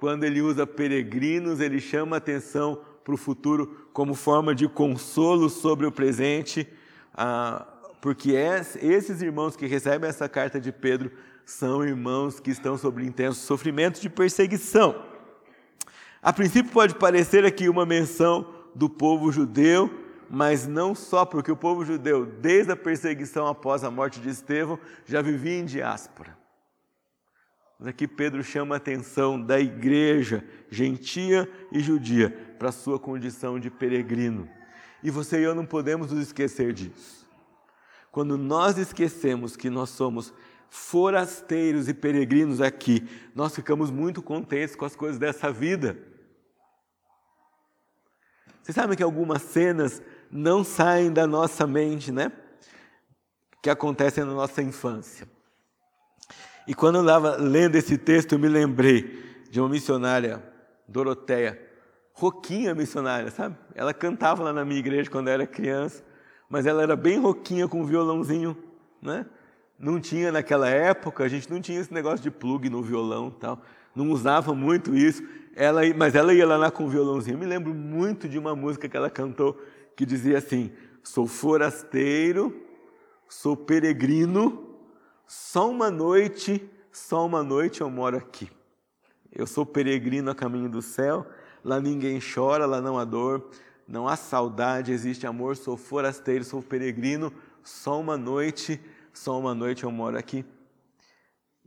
Quando 0.00 0.24
ele 0.24 0.40
usa 0.40 0.66
peregrinos, 0.66 1.60
ele 1.60 1.80
chama 1.80 2.16
atenção 2.16 2.80
para 3.04 3.14
o 3.14 3.18
futuro 3.18 3.88
como 3.92 4.14
forma 4.14 4.54
de 4.54 4.66
consolo 4.68 5.50
sobre 5.50 5.86
o 5.86 5.92
presente, 5.92 6.66
ah, 7.14 7.66
porque 8.00 8.32
esses 8.32 9.20
irmãos 9.20 9.54
que 9.54 9.66
recebem 9.66 10.08
essa 10.08 10.28
carta 10.28 10.58
de 10.58 10.72
Pedro 10.72 11.12
são 11.44 11.84
irmãos 11.84 12.40
que 12.40 12.50
estão 12.50 12.76
sob 12.78 13.04
intenso 13.04 13.40
sofrimento 13.40 14.00
de 14.00 14.08
perseguição. 14.08 15.04
A 16.22 16.32
princípio 16.32 16.72
pode 16.72 16.94
parecer 16.94 17.44
aqui 17.44 17.68
uma 17.68 17.86
menção 17.86 18.55
do 18.76 18.90
povo 18.90 19.32
judeu, 19.32 19.90
mas 20.28 20.66
não 20.66 20.94
só 20.94 21.24
porque 21.24 21.50
o 21.50 21.56
povo 21.56 21.84
judeu, 21.84 22.26
desde 22.26 22.72
a 22.72 22.76
perseguição 22.76 23.46
após 23.46 23.82
a 23.82 23.90
morte 23.90 24.20
de 24.20 24.28
Estevão, 24.28 24.78
já 25.06 25.22
vivia 25.22 25.58
em 25.58 25.64
diáspora. 25.64 26.36
Mas 27.78 27.88
aqui 27.88 28.06
Pedro 28.06 28.44
chama 28.44 28.74
a 28.74 28.78
atenção 28.78 29.40
da 29.40 29.58
igreja 29.58 30.44
gentia 30.70 31.50
e 31.72 31.80
judia 31.80 32.30
para 32.58 32.70
sua 32.70 32.98
condição 32.98 33.58
de 33.58 33.70
peregrino. 33.70 34.48
E 35.02 35.10
você 35.10 35.40
e 35.40 35.44
eu 35.44 35.54
não 35.54 35.64
podemos 35.64 36.12
nos 36.12 36.22
esquecer 36.22 36.72
disso. 36.72 37.26
Quando 38.12 38.36
nós 38.36 38.78
esquecemos 38.78 39.56
que 39.56 39.70
nós 39.70 39.90
somos 39.90 40.32
forasteiros 40.68 41.88
e 41.88 41.94
peregrinos 41.94 42.60
aqui, 42.60 43.06
nós 43.34 43.54
ficamos 43.54 43.90
muito 43.90 44.22
contentes 44.22 44.76
com 44.76 44.84
as 44.84 44.96
coisas 44.96 45.18
dessa 45.18 45.50
vida. 45.50 46.15
Vocês 48.66 48.74
sabem 48.74 48.96
que 48.96 49.02
algumas 49.04 49.42
cenas 49.42 50.02
não 50.28 50.64
saem 50.64 51.12
da 51.12 51.24
nossa 51.24 51.68
mente, 51.68 52.10
né? 52.10 52.32
Que 53.62 53.70
acontecem 53.70 54.24
na 54.24 54.32
nossa 54.32 54.60
infância. 54.60 55.28
E 56.66 56.74
quando 56.74 56.96
eu 56.96 57.02
estava 57.02 57.36
lendo 57.36 57.76
esse 57.76 57.96
texto, 57.96 58.32
eu 58.32 58.40
me 58.40 58.48
lembrei 58.48 59.22
de 59.48 59.60
uma 59.60 59.68
missionária, 59.68 60.42
Doroteia, 60.88 61.62
roquinha 62.12 62.74
missionária, 62.74 63.30
sabe? 63.30 63.56
Ela 63.72 63.94
cantava 63.94 64.42
lá 64.42 64.52
na 64.52 64.64
minha 64.64 64.80
igreja 64.80 65.08
quando 65.08 65.28
eu 65.28 65.34
era 65.34 65.46
criança, 65.46 66.02
mas 66.50 66.66
ela 66.66 66.82
era 66.82 66.96
bem 66.96 67.20
roquinha 67.20 67.68
com 67.68 67.82
um 67.82 67.86
violãozinho, 67.86 68.56
né? 69.00 69.26
Não 69.78 70.00
tinha 70.00 70.32
naquela 70.32 70.68
época, 70.68 71.22
a 71.22 71.28
gente 71.28 71.48
não 71.48 71.60
tinha 71.60 71.78
esse 71.78 71.94
negócio 71.94 72.18
de 72.18 72.32
plug 72.32 72.68
no 72.68 72.82
violão 72.82 73.30
tal, 73.30 73.62
não 73.94 74.10
usava 74.10 74.52
muito 74.52 74.92
isso 74.96 75.22
ela, 75.56 75.80
mas 75.96 76.14
ela 76.14 76.34
ia 76.34 76.46
lá 76.46 76.70
com 76.70 76.84
o 76.84 76.88
violãozinho. 76.88 77.34
Eu 77.34 77.38
me 77.38 77.46
lembro 77.46 77.72
muito 77.72 78.28
de 78.28 78.38
uma 78.38 78.54
música 78.54 78.86
que 78.86 78.96
ela 78.96 79.08
cantou 79.08 79.58
que 79.96 80.04
dizia 80.04 80.36
assim: 80.36 80.70
Sou 81.02 81.26
forasteiro, 81.26 82.54
sou 83.26 83.56
peregrino, 83.56 84.76
só 85.26 85.70
uma 85.70 85.90
noite, 85.90 86.62
só 86.92 87.24
uma 87.24 87.42
noite 87.42 87.80
eu 87.80 87.88
moro 87.88 88.18
aqui. 88.18 88.50
Eu 89.32 89.46
sou 89.46 89.64
peregrino 89.64 90.30
a 90.30 90.34
caminho 90.34 90.68
do 90.68 90.82
céu, 90.82 91.26
lá 91.64 91.80
ninguém 91.80 92.20
chora, 92.20 92.66
lá 92.66 92.82
não 92.82 92.98
há 92.98 93.04
dor, 93.04 93.48
não 93.88 94.06
há 94.06 94.14
saudade, 94.14 94.92
existe 94.92 95.26
amor. 95.26 95.56
Sou 95.56 95.76
forasteiro, 95.78 96.44
sou 96.44 96.62
peregrino, 96.62 97.32
só 97.62 97.98
uma 97.98 98.18
noite, 98.18 98.78
só 99.10 99.38
uma 99.40 99.54
noite 99.54 99.84
eu 99.84 99.90
moro 99.90 100.18
aqui. 100.18 100.44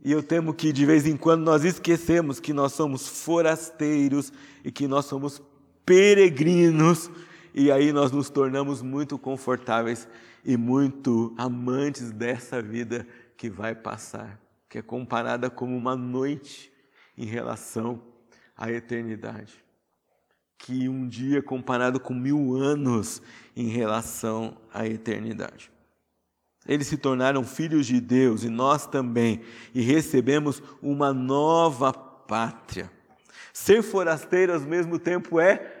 E 0.02 0.12
eu 0.12 0.22
temo 0.22 0.54
que 0.54 0.72
de 0.72 0.86
vez 0.86 1.06
em 1.06 1.16
quando 1.16 1.42
nós 1.42 1.64
esquecemos 1.64 2.40
que 2.40 2.52
nós 2.52 2.72
somos 2.72 3.06
forasteiros 3.06 4.32
e 4.64 4.72
que 4.72 4.88
nós 4.88 5.04
somos 5.04 5.42
peregrinos, 5.84 7.10
e 7.54 7.70
aí 7.70 7.92
nós 7.92 8.10
nos 8.10 8.30
tornamos 8.30 8.80
muito 8.80 9.18
confortáveis 9.18 10.08
e 10.44 10.56
muito 10.56 11.34
amantes 11.36 12.12
dessa 12.12 12.62
vida 12.62 13.06
que 13.36 13.50
vai 13.50 13.74
passar, 13.74 14.40
que 14.68 14.78
é 14.78 14.82
comparada 14.82 15.50
como 15.50 15.76
uma 15.76 15.96
noite 15.96 16.72
em 17.16 17.26
relação 17.26 18.00
à 18.56 18.70
eternidade. 18.70 19.62
Que 20.56 20.88
um 20.88 21.08
dia 21.08 21.38
é 21.38 21.42
comparado 21.42 21.98
com 21.98 22.14
mil 22.14 22.54
anos 22.54 23.20
em 23.56 23.68
relação 23.68 24.56
à 24.72 24.86
eternidade. 24.86 25.70
Eles 26.66 26.86
se 26.86 26.96
tornaram 26.96 27.42
filhos 27.42 27.86
de 27.86 28.00
Deus 28.00 28.44
e 28.44 28.48
nós 28.48 28.86
também, 28.86 29.40
e 29.74 29.80
recebemos 29.80 30.62
uma 30.82 31.12
nova 31.12 31.92
pátria. 31.92 32.90
Ser 33.52 33.82
forasteiro 33.82 34.54
ao 34.54 34.60
mesmo 34.60 34.98
tempo 34.98 35.40
é 35.40 35.78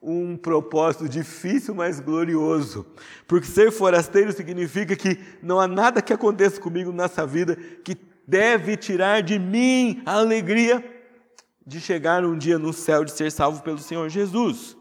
um 0.00 0.36
propósito 0.36 1.08
difícil, 1.08 1.74
mas 1.74 1.98
glorioso. 1.98 2.86
Porque 3.26 3.46
ser 3.46 3.72
forasteiro 3.72 4.32
significa 4.32 4.94
que 4.94 5.18
não 5.42 5.58
há 5.58 5.66
nada 5.66 6.02
que 6.02 6.12
aconteça 6.12 6.60
comigo 6.60 6.92
nessa 6.92 7.26
vida 7.26 7.56
que 7.56 7.96
deve 8.26 8.76
tirar 8.76 9.22
de 9.22 9.38
mim 9.38 10.02
a 10.04 10.18
alegria 10.18 10.84
de 11.66 11.80
chegar 11.80 12.24
um 12.24 12.36
dia 12.36 12.58
no 12.58 12.72
céu, 12.72 13.04
de 13.04 13.12
ser 13.12 13.32
salvo 13.32 13.62
pelo 13.62 13.78
Senhor 13.78 14.08
Jesus. 14.10 14.76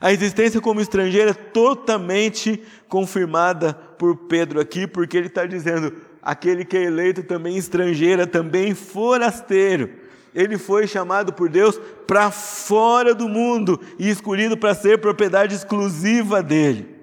A 0.00 0.12
existência 0.12 0.60
como 0.60 0.80
estrangeiro 0.80 1.30
é 1.30 1.34
totalmente 1.34 2.62
confirmada 2.88 3.74
por 3.74 4.16
Pedro 4.16 4.60
aqui, 4.60 4.86
porque 4.86 5.16
ele 5.16 5.28
está 5.28 5.46
dizendo: 5.46 5.94
aquele 6.22 6.64
que 6.64 6.76
é 6.76 6.84
eleito 6.84 7.22
também 7.22 7.56
estrangeiro, 7.56 8.26
também 8.26 8.74
forasteiro. 8.74 9.90
ele 10.34 10.58
foi 10.58 10.86
chamado 10.86 11.32
por 11.32 11.48
Deus 11.48 11.80
para 12.06 12.30
fora 12.30 13.14
do 13.14 13.28
mundo 13.28 13.80
e 13.98 14.10
escolhido 14.10 14.56
para 14.56 14.74
ser 14.74 15.00
propriedade 15.00 15.54
exclusiva 15.54 16.42
dele. 16.42 16.94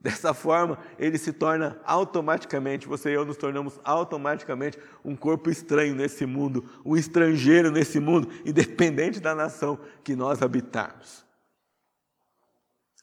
Dessa 0.00 0.34
forma, 0.34 0.78
ele 0.98 1.16
se 1.16 1.32
torna 1.32 1.78
automaticamente, 1.84 2.86
você 2.86 3.10
e 3.10 3.14
eu 3.14 3.24
nos 3.24 3.38
tornamos 3.38 3.80
automaticamente 3.82 4.78
um 5.02 5.16
corpo 5.16 5.50
estranho 5.50 5.94
nesse 5.94 6.26
mundo, 6.26 6.62
um 6.84 6.94
estrangeiro 6.94 7.70
nesse 7.70 7.98
mundo, 7.98 8.28
independente 8.44 9.18
da 9.18 9.34
nação 9.34 9.78
que 10.02 10.14
nós 10.14 10.42
habitarmos. 10.42 11.23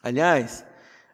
Aliás, 0.03 0.65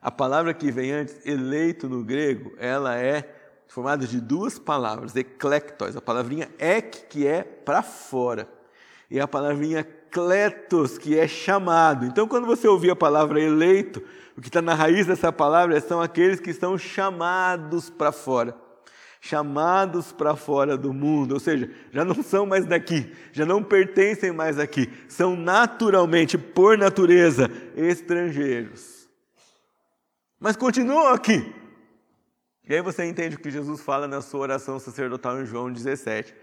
a 0.02 0.12
palavra 0.12 0.54
que 0.54 0.72
vem 0.72 0.92
antes, 0.92 1.26
eleito 1.26 1.90
no 1.90 2.04
grego, 2.04 2.54
ela 2.58 2.98
é 2.98 3.36
formada 3.68 4.08
de 4.08 4.22
duas 4.22 4.58
palavras, 4.58 5.16
eclectos, 5.16 5.96
a 5.96 6.02
palavrinha 6.02 6.50
ek, 6.58 7.06
que 7.10 7.28
é 7.28 7.44
para 7.44 7.84
fora, 7.84 8.48
e 9.10 9.20
a 9.20 9.28
palavrinha 9.28 9.84
kletos, 9.84 10.98
que 10.98 11.18
é 11.18 11.28
chamado. 11.28 12.06
Então, 12.06 12.28
quando 12.28 12.48
você 12.48 12.68
ouvir 12.68 12.92
a 12.92 12.96
palavra 12.96 13.42
eleito, 13.42 14.02
o 14.38 14.42
que 14.42 14.48
está 14.48 14.62
na 14.62 14.74
raiz 14.74 15.06
dessa 15.06 15.32
palavra 15.32 15.80
são 15.82 16.02
aqueles 16.02 16.40
que 16.40 16.50
estão 16.50 16.78
chamados 16.78 17.90
para 17.90 18.12
fora. 18.12 18.56
Chamados 19.20 20.12
para 20.12 20.36
fora 20.36 20.78
do 20.78 20.94
mundo, 20.94 21.34
ou 21.34 21.40
seja, 21.40 21.70
já 21.92 22.06
não 22.06 22.22
são 22.22 22.46
mais 22.46 22.66
daqui, 22.66 23.12
já 23.32 23.46
não 23.46 23.64
pertencem 23.64 24.32
mais 24.32 24.60
aqui, 24.60 24.92
são 25.08 25.36
naturalmente, 25.36 26.38
por 26.38 26.78
natureza, 26.78 27.50
estrangeiros. 27.76 29.10
Mas 30.40 30.56
continuam 30.56 31.08
aqui. 31.08 31.54
E 32.70 32.76
aí 32.76 32.82
você 32.82 33.06
entende 33.06 33.36
o 33.36 33.40
que 33.40 33.50
Jesus 33.50 33.82
fala 33.82 34.08
na 34.08 34.22
sua 34.22 34.42
oração 34.42 34.78
sacerdotal 34.78 35.42
em 35.42 35.46
João 35.46 35.72
17. 35.72 36.36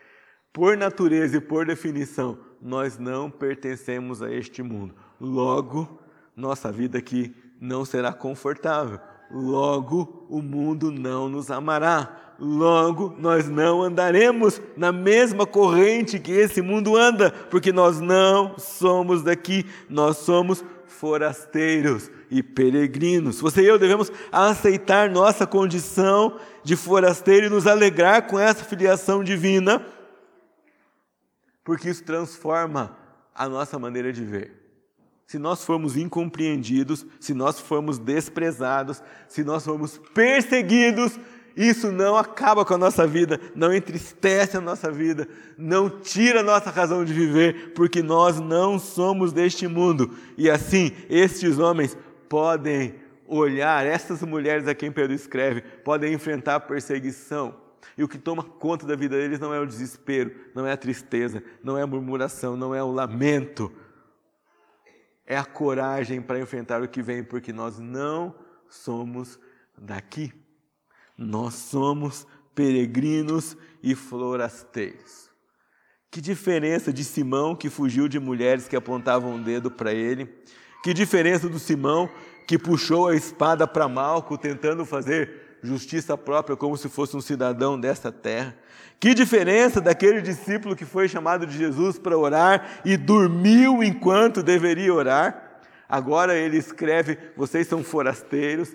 Por 0.52 0.76
natureza 0.76 1.36
e 1.36 1.40
por 1.40 1.66
definição, 1.66 2.38
nós 2.60 2.98
não 2.98 3.30
pertencemos 3.30 4.22
a 4.22 4.32
este 4.32 4.62
mundo. 4.62 4.94
Logo, 5.20 6.00
nossa 6.34 6.72
vida 6.72 6.98
aqui 6.98 7.34
não 7.60 7.84
será 7.84 8.12
confortável. 8.12 8.98
Logo, 9.30 10.26
o 10.28 10.40
mundo 10.40 10.90
não 10.90 11.28
nos 11.28 11.50
amará. 11.50 12.34
Logo, 12.38 13.14
nós 13.18 13.48
não 13.48 13.82
andaremos 13.82 14.60
na 14.76 14.90
mesma 14.90 15.46
corrente 15.46 16.18
que 16.18 16.32
esse 16.32 16.60
mundo 16.60 16.96
anda, 16.96 17.30
porque 17.30 17.72
nós 17.72 18.00
não 18.00 18.58
somos 18.58 19.22
daqui, 19.22 19.64
nós 19.88 20.18
somos 20.18 20.64
forasteiros 20.86 22.10
e 22.30 22.42
peregrinos. 22.42 23.40
Você 23.40 23.62
e 23.62 23.66
eu 23.66 23.78
devemos 23.78 24.10
aceitar 24.32 25.08
nossa 25.08 25.46
condição 25.46 26.38
de 26.62 26.76
forasteiro 26.76 27.46
e 27.46 27.50
nos 27.50 27.66
alegrar 27.66 28.26
com 28.26 28.38
essa 28.38 28.64
filiação 28.64 29.22
divina, 29.22 29.84
porque 31.62 31.88
isso 31.88 32.04
transforma 32.04 32.96
a 33.34 33.48
nossa 33.48 33.78
maneira 33.78 34.12
de 34.12 34.24
ver 34.24 34.63
se 35.26 35.38
nós 35.38 35.64
formos 35.64 35.96
incompreendidos, 35.96 37.06
se 37.18 37.32
nós 37.32 37.58
formos 37.58 37.98
desprezados, 37.98 39.02
se 39.28 39.42
nós 39.42 39.64
formos 39.64 39.98
perseguidos, 40.12 41.18
isso 41.56 41.92
não 41.92 42.16
acaba 42.16 42.64
com 42.64 42.74
a 42.74 42.78
nossa 42.78 43.06
vida, 43.06 43.40
não 43.54 43.72
entristece 43.72 44.56
a 44.56 44.60
nossa 44.60 44.90
vida, 44.90 45.28
não 45.56 45.88
tira 45.88 46.40
a 46.40 46.42
nossa 46.42 46.70
razão 46.70 47.04
de 47.04 47.12
viver, 47.12 47.72
porque 47.74 48.02
nós 48.02 48.40
não 48.40 48.78
somos 48.78 49.32
deste 49.32 49.68
mundo. 49.68 50.10
E 50.36 50.50
assim, 50.50 50.92
estes 51.08 51.58
homens 51.58 51.96
podem 52.28 52.96
olhar, 53.26 53.86
essas 53.86 54.22
mulheres 54.22 54.66
a 54.66 54.74
quem 54.74 54.90
Pedro 54.90 55.14
escreve, 55.14 55.60
podem 55.60 56.12
enfrentar 56.12 56.60
perseguição. 56.60 57.54
E 57.96 58.02
o 58.02 58.08
que 58.08 58.18
toma 58.18 58.42
conta 58.42 58.84
da 58.86 58.96
vida 58.96 59.16
deles 59.16 59.38
não 59.38 59.54
é 59.54 59.60
o 59.60 59.66
desespero, 59.66 60.32
não 60.54 60.66
é 60.66 60.72
a 60.72 60.76
tristeza, 60.76 61.42
não 61.62 61.78
é 61.78 61.82
a 61.82 61.86
murmuração, 61.86 62.56
não 62.56 62.74
é 62.74 62.82
o 62.82 62.90
lamento, 62.90 63.70
é 65.26 65.36
a 65.36 65.44
coragem 65.44 66.20
para 66.20 66.38
enfrentar 66.38 66.82
o 66.82 66.88
que 66.88 67.02
vem, 67.02 67.22
porque 67.22 67.52
nós 67.52 67.78
não 67.78 68.34
somos 68.68 69.38
daqui. 69.76 70.32
Nós 71.16 71.54
somos 71.54 72.26
peregrinos 72.54 73.56
e 73.82 73.94
florasteiros. 73.94 75.30
Que 76.10 76.20
diferença 76.20 76.92
de 76.92 77.02
Simão 77.02 77.56
que 77.56 77.68
fugiu 77.68 78.06
de 78.06 78.20
mulheres 78.20 78.68
que 78.68 78.76
apontavam 78.76 79.32
o 79.32 79.34
um 79.34 79.42
dedo 79.42 79.70
para 79.70 79.92
ele? 79.92 80.26
Que 80.82 80.94
diferença 80.94 81.48
do 81.48 81.58
Simão 81.58 82.08
que 82.46 82.58
puxou 82.58 83.08
a 83.08 83.16
espada 83.16 83.66
para 83.66 83.88
Malco, 83.88 84.36
tentando 84.36 84.84
fazer 84.84 85.43
justiça 85.64 86.16
própria 86.16 86.56
como 86.56 86.76
se 86.76 86.88
fosse 86.88 87.16
um 87.16 87.20
cidadão 87.20 87.78
desta 87.80 88.12
terra? 88.12 88.54
Que 89.00 89.14
diferença 89.14 89.80
daquele 89.80 90.20
discípulo 90.20 90.76
que 90.76 90.84
foi 90.84 91.08
chamado 91.08 91.46
de 91.46 91.56
Jesus 91.56 91.98
para 91.98 92.16
orar 92.16 92.80
e 92.84 92.96
dormiu 92.96 93.82
enquanto 93.82 94.42
deveria 94.42 94.92
orar? 94.92 95.60
Agora 95.88 96.36
ele 96.36 96.56
escreve: 96.56 97.18
vocês 97.36 97.66
são 97.66 97.82
forasteiros 97.82 98.74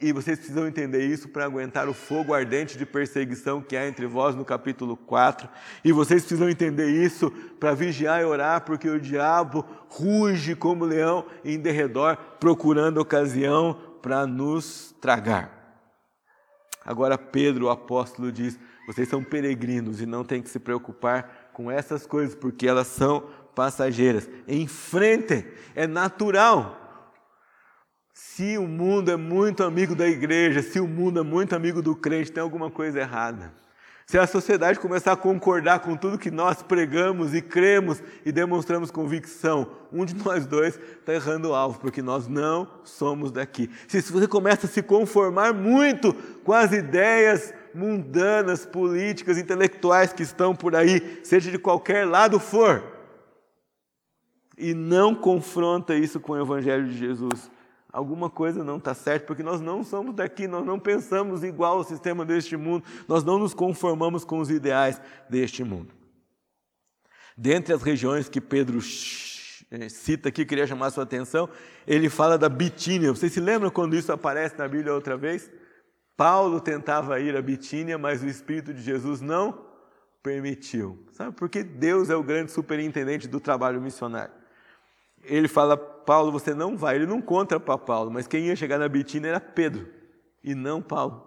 e 0.00 0.12
vocês 0.12 0.38
precisam 0.38 0.66
entender 0.66 1.04
isso 1.04 1.28
para 1.28 1.44
aguentar 1.44 1.88
o 1.88 1.92
fogo 1.92 2.32
ardente 2.32 2.78
de 2.78 2.86
perseguição 2.86 3.60
que 3.60 3.76
há 3.76 3.86
entre 3.86 4.06
vós 4.06 4.34
no 4.34 4.44
capítulo 4.44 4.96
4. 4.96 5.48
E 5.84 5.92
vocês 5.92 6.22
precisam 6.22 6.48
entender 6.48 6.88
isso 6.88 7.30
para 7.58 7.74
vigiar 7.74 8.22
e 8.22 8.24
orar, 8.24 8.64
porque 8.64 8.88
o 8.88 8.98
diabo 8.98 9.64
ruge 9.88 10.54
como 10.54 10.86
leão 10.86 11.26
em 11.44 11.58
derredor, 11.58 12.16
procurando 12.38 12.98
ocasião 12.98 13.78
para 14.00 14.26
nos 14.26 14.94
tragar. 15.00 15.59
Agora 16.84 17.18
Pedro, 17.18 17.66
o 17.66 17.70
apóstolo, 17.70 18.32
diz: 18.32 18.58
vocês 18.86 19.08
são 19.08 19.22
peregrinos 19.22 20.00
e 20.00 20.06
não 20.06 20.24
têm 20.24 20.42
que 20.42 20.50
se 20.50 20.58
preocupar 20.58 21.50
com 21.52 21.70
essas 21.70 22.06
coisas, 22.06 22.34
porque 22.34 22.66
elas 22.66 22.86
são 22.86 23.28
passageiras. 23.54 24.28
Enfrentem, 24.48 25.46
é 25.74 25.86
natural. 25.86 26.76
Se 28.12 28.58
o 28.58 28.66
mundo 28.66 29.10
é 29.10 29.16
muito 29.16 29.62
amigo 29.62 29.94
da 29.94 30.06
igreja, 30.06 30.62
se 30.62 30.80
o 30.80 30.88
mundo 30.88 31.20
é 31.20 31.22
muito 31.22 31.54
amigo 31.54 31.80
do 31.80 31.94
crente, 31.94 32.32
tem 32.32 32.42
alguma 32.42 32.70
coisa 32.70 33.00
errada. 33.00 33.54
Se 34.10 34.18
a 34.18 34.26
sociedade 34.26 34.80
começar 34.80 35.12
a 35.12 35.16
concordar 35.16 35.78
com 35.78 35.96
tudo 35.96 36.18
que 36.18 36.32
nós 36.32 36.64
pregamos 36.64 37.32
e 37.32 37.40
cremos 37.40 38.02
e 38.26 38.32
demonstramos 38.32 38.90
convicção, 38.90 39.70
um 39.92 40.04
de 40.04 40.16
nós 40.16 40.44
dois 40.44 40.76
está 40.98 41.14
errando 41.14 41.50
o 41.50 41.54
alvo, 41.54 41.78
porque 41.78 42.02
nós 42.02 42.26
não 42.26 42.66
somos 42.82 43.30
daqui. 43.30 43.70
Se 43.86 44.00
você 44.10 44.26
começa 44.26 44.66
a 44.66 44.68
se 44.68 44.82
conformar 44.82 45.54
muito 45.54 46.12
com 46.42 46.52
as 46.52 46.72
ideias 46.72 47.54
mundanas, 47.72 48.66
políticas, 48.66 49.38
intelectuais 49.38 50.12
que 50.12 50.24
estão 50.24 50.56
por 50.56 50.74
aí, 50.74 51.20
seja 51.22 51.48
de 51.48 51.58
qualquer 51.60 52.04
lado 52.04 52.40
for, 52.40 52.82
e 54.58 54.74
não 54.74 55.14
confronta 55.14 55.94
isso 55.94 56.18
com 56.18 56.32
o 56.32 56.42
Evangelho 56.42 56.88
de 56.88 56.98
Jesus, 56.98 57.48
alguma 57.92 58.30
coisa 58.30 58.64
não 58.64 58.76
está 58.76 58.94
certa, 58.94 59.26
porque 59.26 59.42
nós 59.42 59.60
não 59.60 59.82
somos 59.82 60.14
daqui, 60.14 60.46
nós 60.46 60.64
não 60.64 60.78
pensamos 60.78 61.42
igual 61.42 61.78
ao 61.78 61.84
sistema 61.84 62.24
deste 62.24 62.56
mundo, 62.56 62.84
nós 63.06 63.24
não 63.24 63.38
nos 63.38 63.54
conformamos 63.54 64.24
com 64.24 64.38
os 64.38 64.50
ideais 64.50 65.00
deste 65.28 65.64
mundo. 65.64 65.94
Dentre 67.36 67.72
as 67.72 67.82
regiões 67.82 68.28
que 68.28 68.40
Pedro 68.40 68.78
eh, 69.70 69.88
cita 69.88 70.28
aqui, 70.28 70.44
queria 70.44 70.66
chamar 70.66 70.86
a 70.86 70.90
sua 70.90 71.04
atenção, 71.04 71.48
ele 71.86 72.08
fala 72.08 72.36
da 72.36 72.48
Bitínia. 72.48 73.12
Vocês 73.12 73.32
se 73.32 73.40
lembram 73.40 73.70
quando 73.70 73.96
isso 73.96 74.12
aparece 74.12 74.58
na 74.58 74.68
Bíblia 74.68 74.92
outra 74.92 75.16
vez? 75.16 75.50
Paulo 76.16 76.60
tentava 76.60 77.18
ir 77.18 77.34
a 77.34 77.40
Bitínia, 77.40 77.96
mas 77.96 78.22
o 78.22 78.26
Espírito 78.26 78.74
de 78.74 78.82
Jesus 78.82 79.20
não 79.20 79.66
permitiu. 80.22 81.06
Sabe 81.12 81.32
porque 81.34 81.62
Deus 81.62 82.10
é 82.10 82.16
o 82.16 82.22
grande 82.22 82.52
superintendente 82.52 83.26
do 83.26 83.40
trabalho 83.40 83.80
missionário. 83.80 84.39
Ele 85.22 85.48
fala, 85.48 85.76
Paulo, 85.76 86.32
você 86.32 86.54
não 86.54 86.76
vai. 86.76 86.96
Ele 86.96 87.06
não 87.06 87.20
conta 87.20 87.60
para 87.60 87.78
Paulo, 87.78 88.10
mas 88.10 88.26
quem 88.26 88.46
ia 88.46 88.56
chegar 88.56 88.78
na 88.78 88.88
Bitínia 88.88 89.28
era 89.28 89.40
Pedro 89.40 89.88
e 90.42 90.54
não 90.54 90.80
Paulo. 90.80 91.26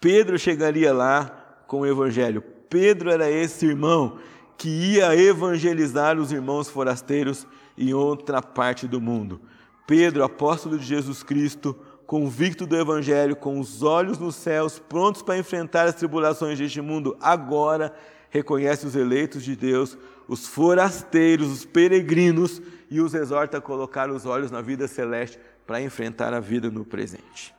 Pedro 0.00 0.38
chegaria 0.38 0.92
lá 0.92 1.62
com 1.66 1.80
o 1.80 1.86
evangelho. 1.86 2.42
Pedro 2.68 3.10
era 3.10 3.30
esse 3.30 3.66
irmão 3.66 4.18
que 4.56 4.68
ia 4.68 5.16
evangelizar 5.16 6.18
os 6.18 6.32
irmãos 6.32 6.68
forasteiros 6.68 7.46
em 7.76 7.94
outra 7.94 8.42
parte 8.42 8.86
do 8.86 9.00
mundo. 9.00 9.40
Pedro, 9.86 10.22
apóstolo 10.22 10.78
de 10.78 10.84
Jesus 10.84 11.22
Cristo, 11.22 11.76
convicto 12.06 12.66
do 12.66 12.76
Evangelho, 12.76 13.34
com 13.34 13.58
os 13.58 13.82
olhos 13.82 14.18
nos 14.18 14.34
céus, 14.34 14.78
prontos 14.78 15.22
para 15.22 15.38
enfrentar 15.38 15.86
as 15.86 15.94
tribulações 15.94 16.58
deste 16.58 16.80
mundo, 16.80 17.16
agora 17.20 17.94
reconhece 18.28 18.86
os 18.86 18.94
eleitos 18.94 19.42
de 19.42 19.56
Deus, 19.56 19.96
os 20.28 20.46
forasteiros, 20.46 21.50
os 21.50 21.64
peregrinos, 21.64 22.60
e 22.90 23.00
os 23.00 23.14
exorta 23.14 23.58
a 23.58 23.60
colocar 23.60 24.10
os 24.10 24.26
olhos 24.26 24.50
na 24.50 24.60
vida 24.60 24.88
celeste 24.88 25.38
para 25.66 25.80
enfrentar 25.80 26.34
a 26.34 26.40
vida 26.40 26.70
no 26.70 26.84
presente. 26.84 27.54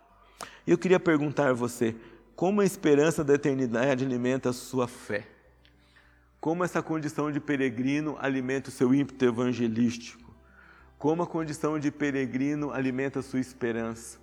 Eu 0.67 0.77
queria 0.77 0.99
perguntar 0.99 1.49
a 1.49 1.53
você, 1.53 1.95
como 2.35 2.61
a 2.61 2.65
esperança 2.65 3.23
da 3.23 3.35
eternidade 3.35 4.03
alimenta 4.03 4.49
a 4.49 4.53
sua 4.53 4.87
fé? 4.87 5.27
Como 6.39 6.63
essa 6.63 6.81
condição 6.81 7.31
de 7.31 7.39
peregrino 7.39 8.17
alimenta 8.19 8.69
o 8.69 8.71
seu 8.71 8.93
ímpeto 8.93 9.23
evangelístico? 9.25 10.33
Como 10.97 11.23
a 11.23 11.27
condição 11.27 11.79
de 11.79 11.91
peregrino 11.91 12.71
alimenta 12.71 13.19
a 13.19 13.23
sua 13.23 13.39
esperança? 13.39 14.19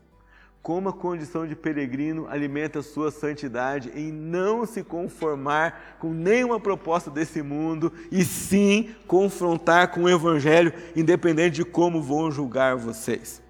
Como 0.62 0.88
a 0.88 0.92
condição 0.92 1.46
de 1.46 1.56
peregrino 1.56 2.26
alimenta 2.28 2.82
sua 2.82 3.10
santidade 3.10 3.90
em 3.94 4.12
não 4.12 4.66
se 4.66 4.82
conformar 4.82 5.96
com 5.98 6.12
nenhuma 6.12 6.60
proposta 6.60 7.10
desse 7.10 7.42
mundo 7.42 7.92
e 8.10 8.24
sim 8.24 8.94
confrontar 9.06 9.88
com 9.88 10.02
o 10.02 10.08
Evangelho, 10.08 10.72
independente 10.94 11.56
de 11.56 11.64
como 11.64 12.02
vão 12.02 12.30
julgar 12.30 12.76
vocês. 12.76 13.40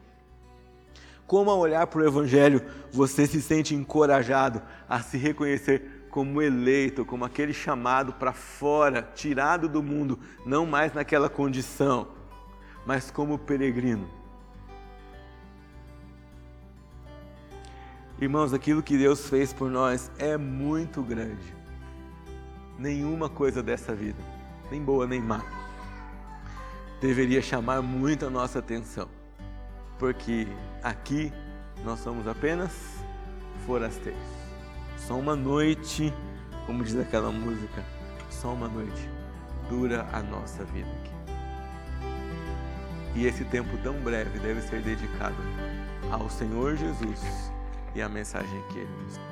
Como 1.26 1.50
ao 1.50 1.58
olhar 1.58 1.86
para 1.86 2.00
o 2.00 2.06
Evangelho 2.06 2.62
você 2.92 3.26
se 3.26 3.42
sente 3.42 3.74
encorajado 3.74 4.62
a 4.88 5.00
se 5.00 5.18
reconhecer 5.18 6.06
como 6.10 6.40
eleito, 6.40 7.04
como 7.04 7.24
aquele 7.24 7.52
chamado 7.52 8.14
para 8.14 8.32
fora, 8.32 9.02
tirado 9.14 9.68
do 9.68 9.82
mundo, 9.82 10.18
não 10.46 10.64
mais 10.64 10.92
naquela 10.92 11.28
condição, 11.28 12.08
mas 12.86 13.10
como 13.10 13.38
peregrino. 13.38 14.17
Irmãos, 18.20 18.52
aquilo 18.52 18.82
que 18.82 18.98
Deus 18.98 19.28
fez 19.28 19.52
por 19.52 19.70
nós 19.70 20.10
é 20.18 20.36
muito 20.36 21.00
grande. 21.02 21.54
Nenhuma 22.76 23.28
coisa 23.28 23.62
dessa 23.62 23.94
vida, 23.94 24.18
nem 24.72 24.82
boa 24.82 25.06
nem 25.06 25.20
má, 25.20 25.40
deveria 27.00 27.40
chamar 27.40 27.80
muito 27.80 28.26
a 28.26 28.30
nossa 28.30 28.58
atenção, 28.58 29.08
porque 30.00 30.48
aqui 30.82 31.32
nós 31.84 32.00
somos 32.00 32.26
apenas 32.26 32.72
forasteiros. 33.64 34.20
Só 34.96 35.16
uma 35.16 35.36
noite, 35.36 36.12
como 36.66 36.82
diz 36.82 36.96
aquela 36.98 37.30
música, 37.30 37.84
só 38.30 38.52
uma 38.52 38.66
noite 38.66 39.08
dura 39.68 40.04
a 40.12 40.20
nossa 40.24 40.64
vida 40.64 40.90
aqui. 40.90 41.12
E 43.14 43.26
esse 43.26 43.44
tempo 43.44 43.78
tão 43.80 43.94
breve 44.00 44.40
deve 44.40 44.60
ser 44.62 44.82
dedicado 44.82 45.36
ao 46.10 46.28
Senhor 46.28 46.74
Jesus 46.74 47.56
e 47.94 48.02
a 48.02 48.08
mensagem 48.08 48.62
que 48.70 48.78
ele 48.78 49.02
nos 49.02 49.27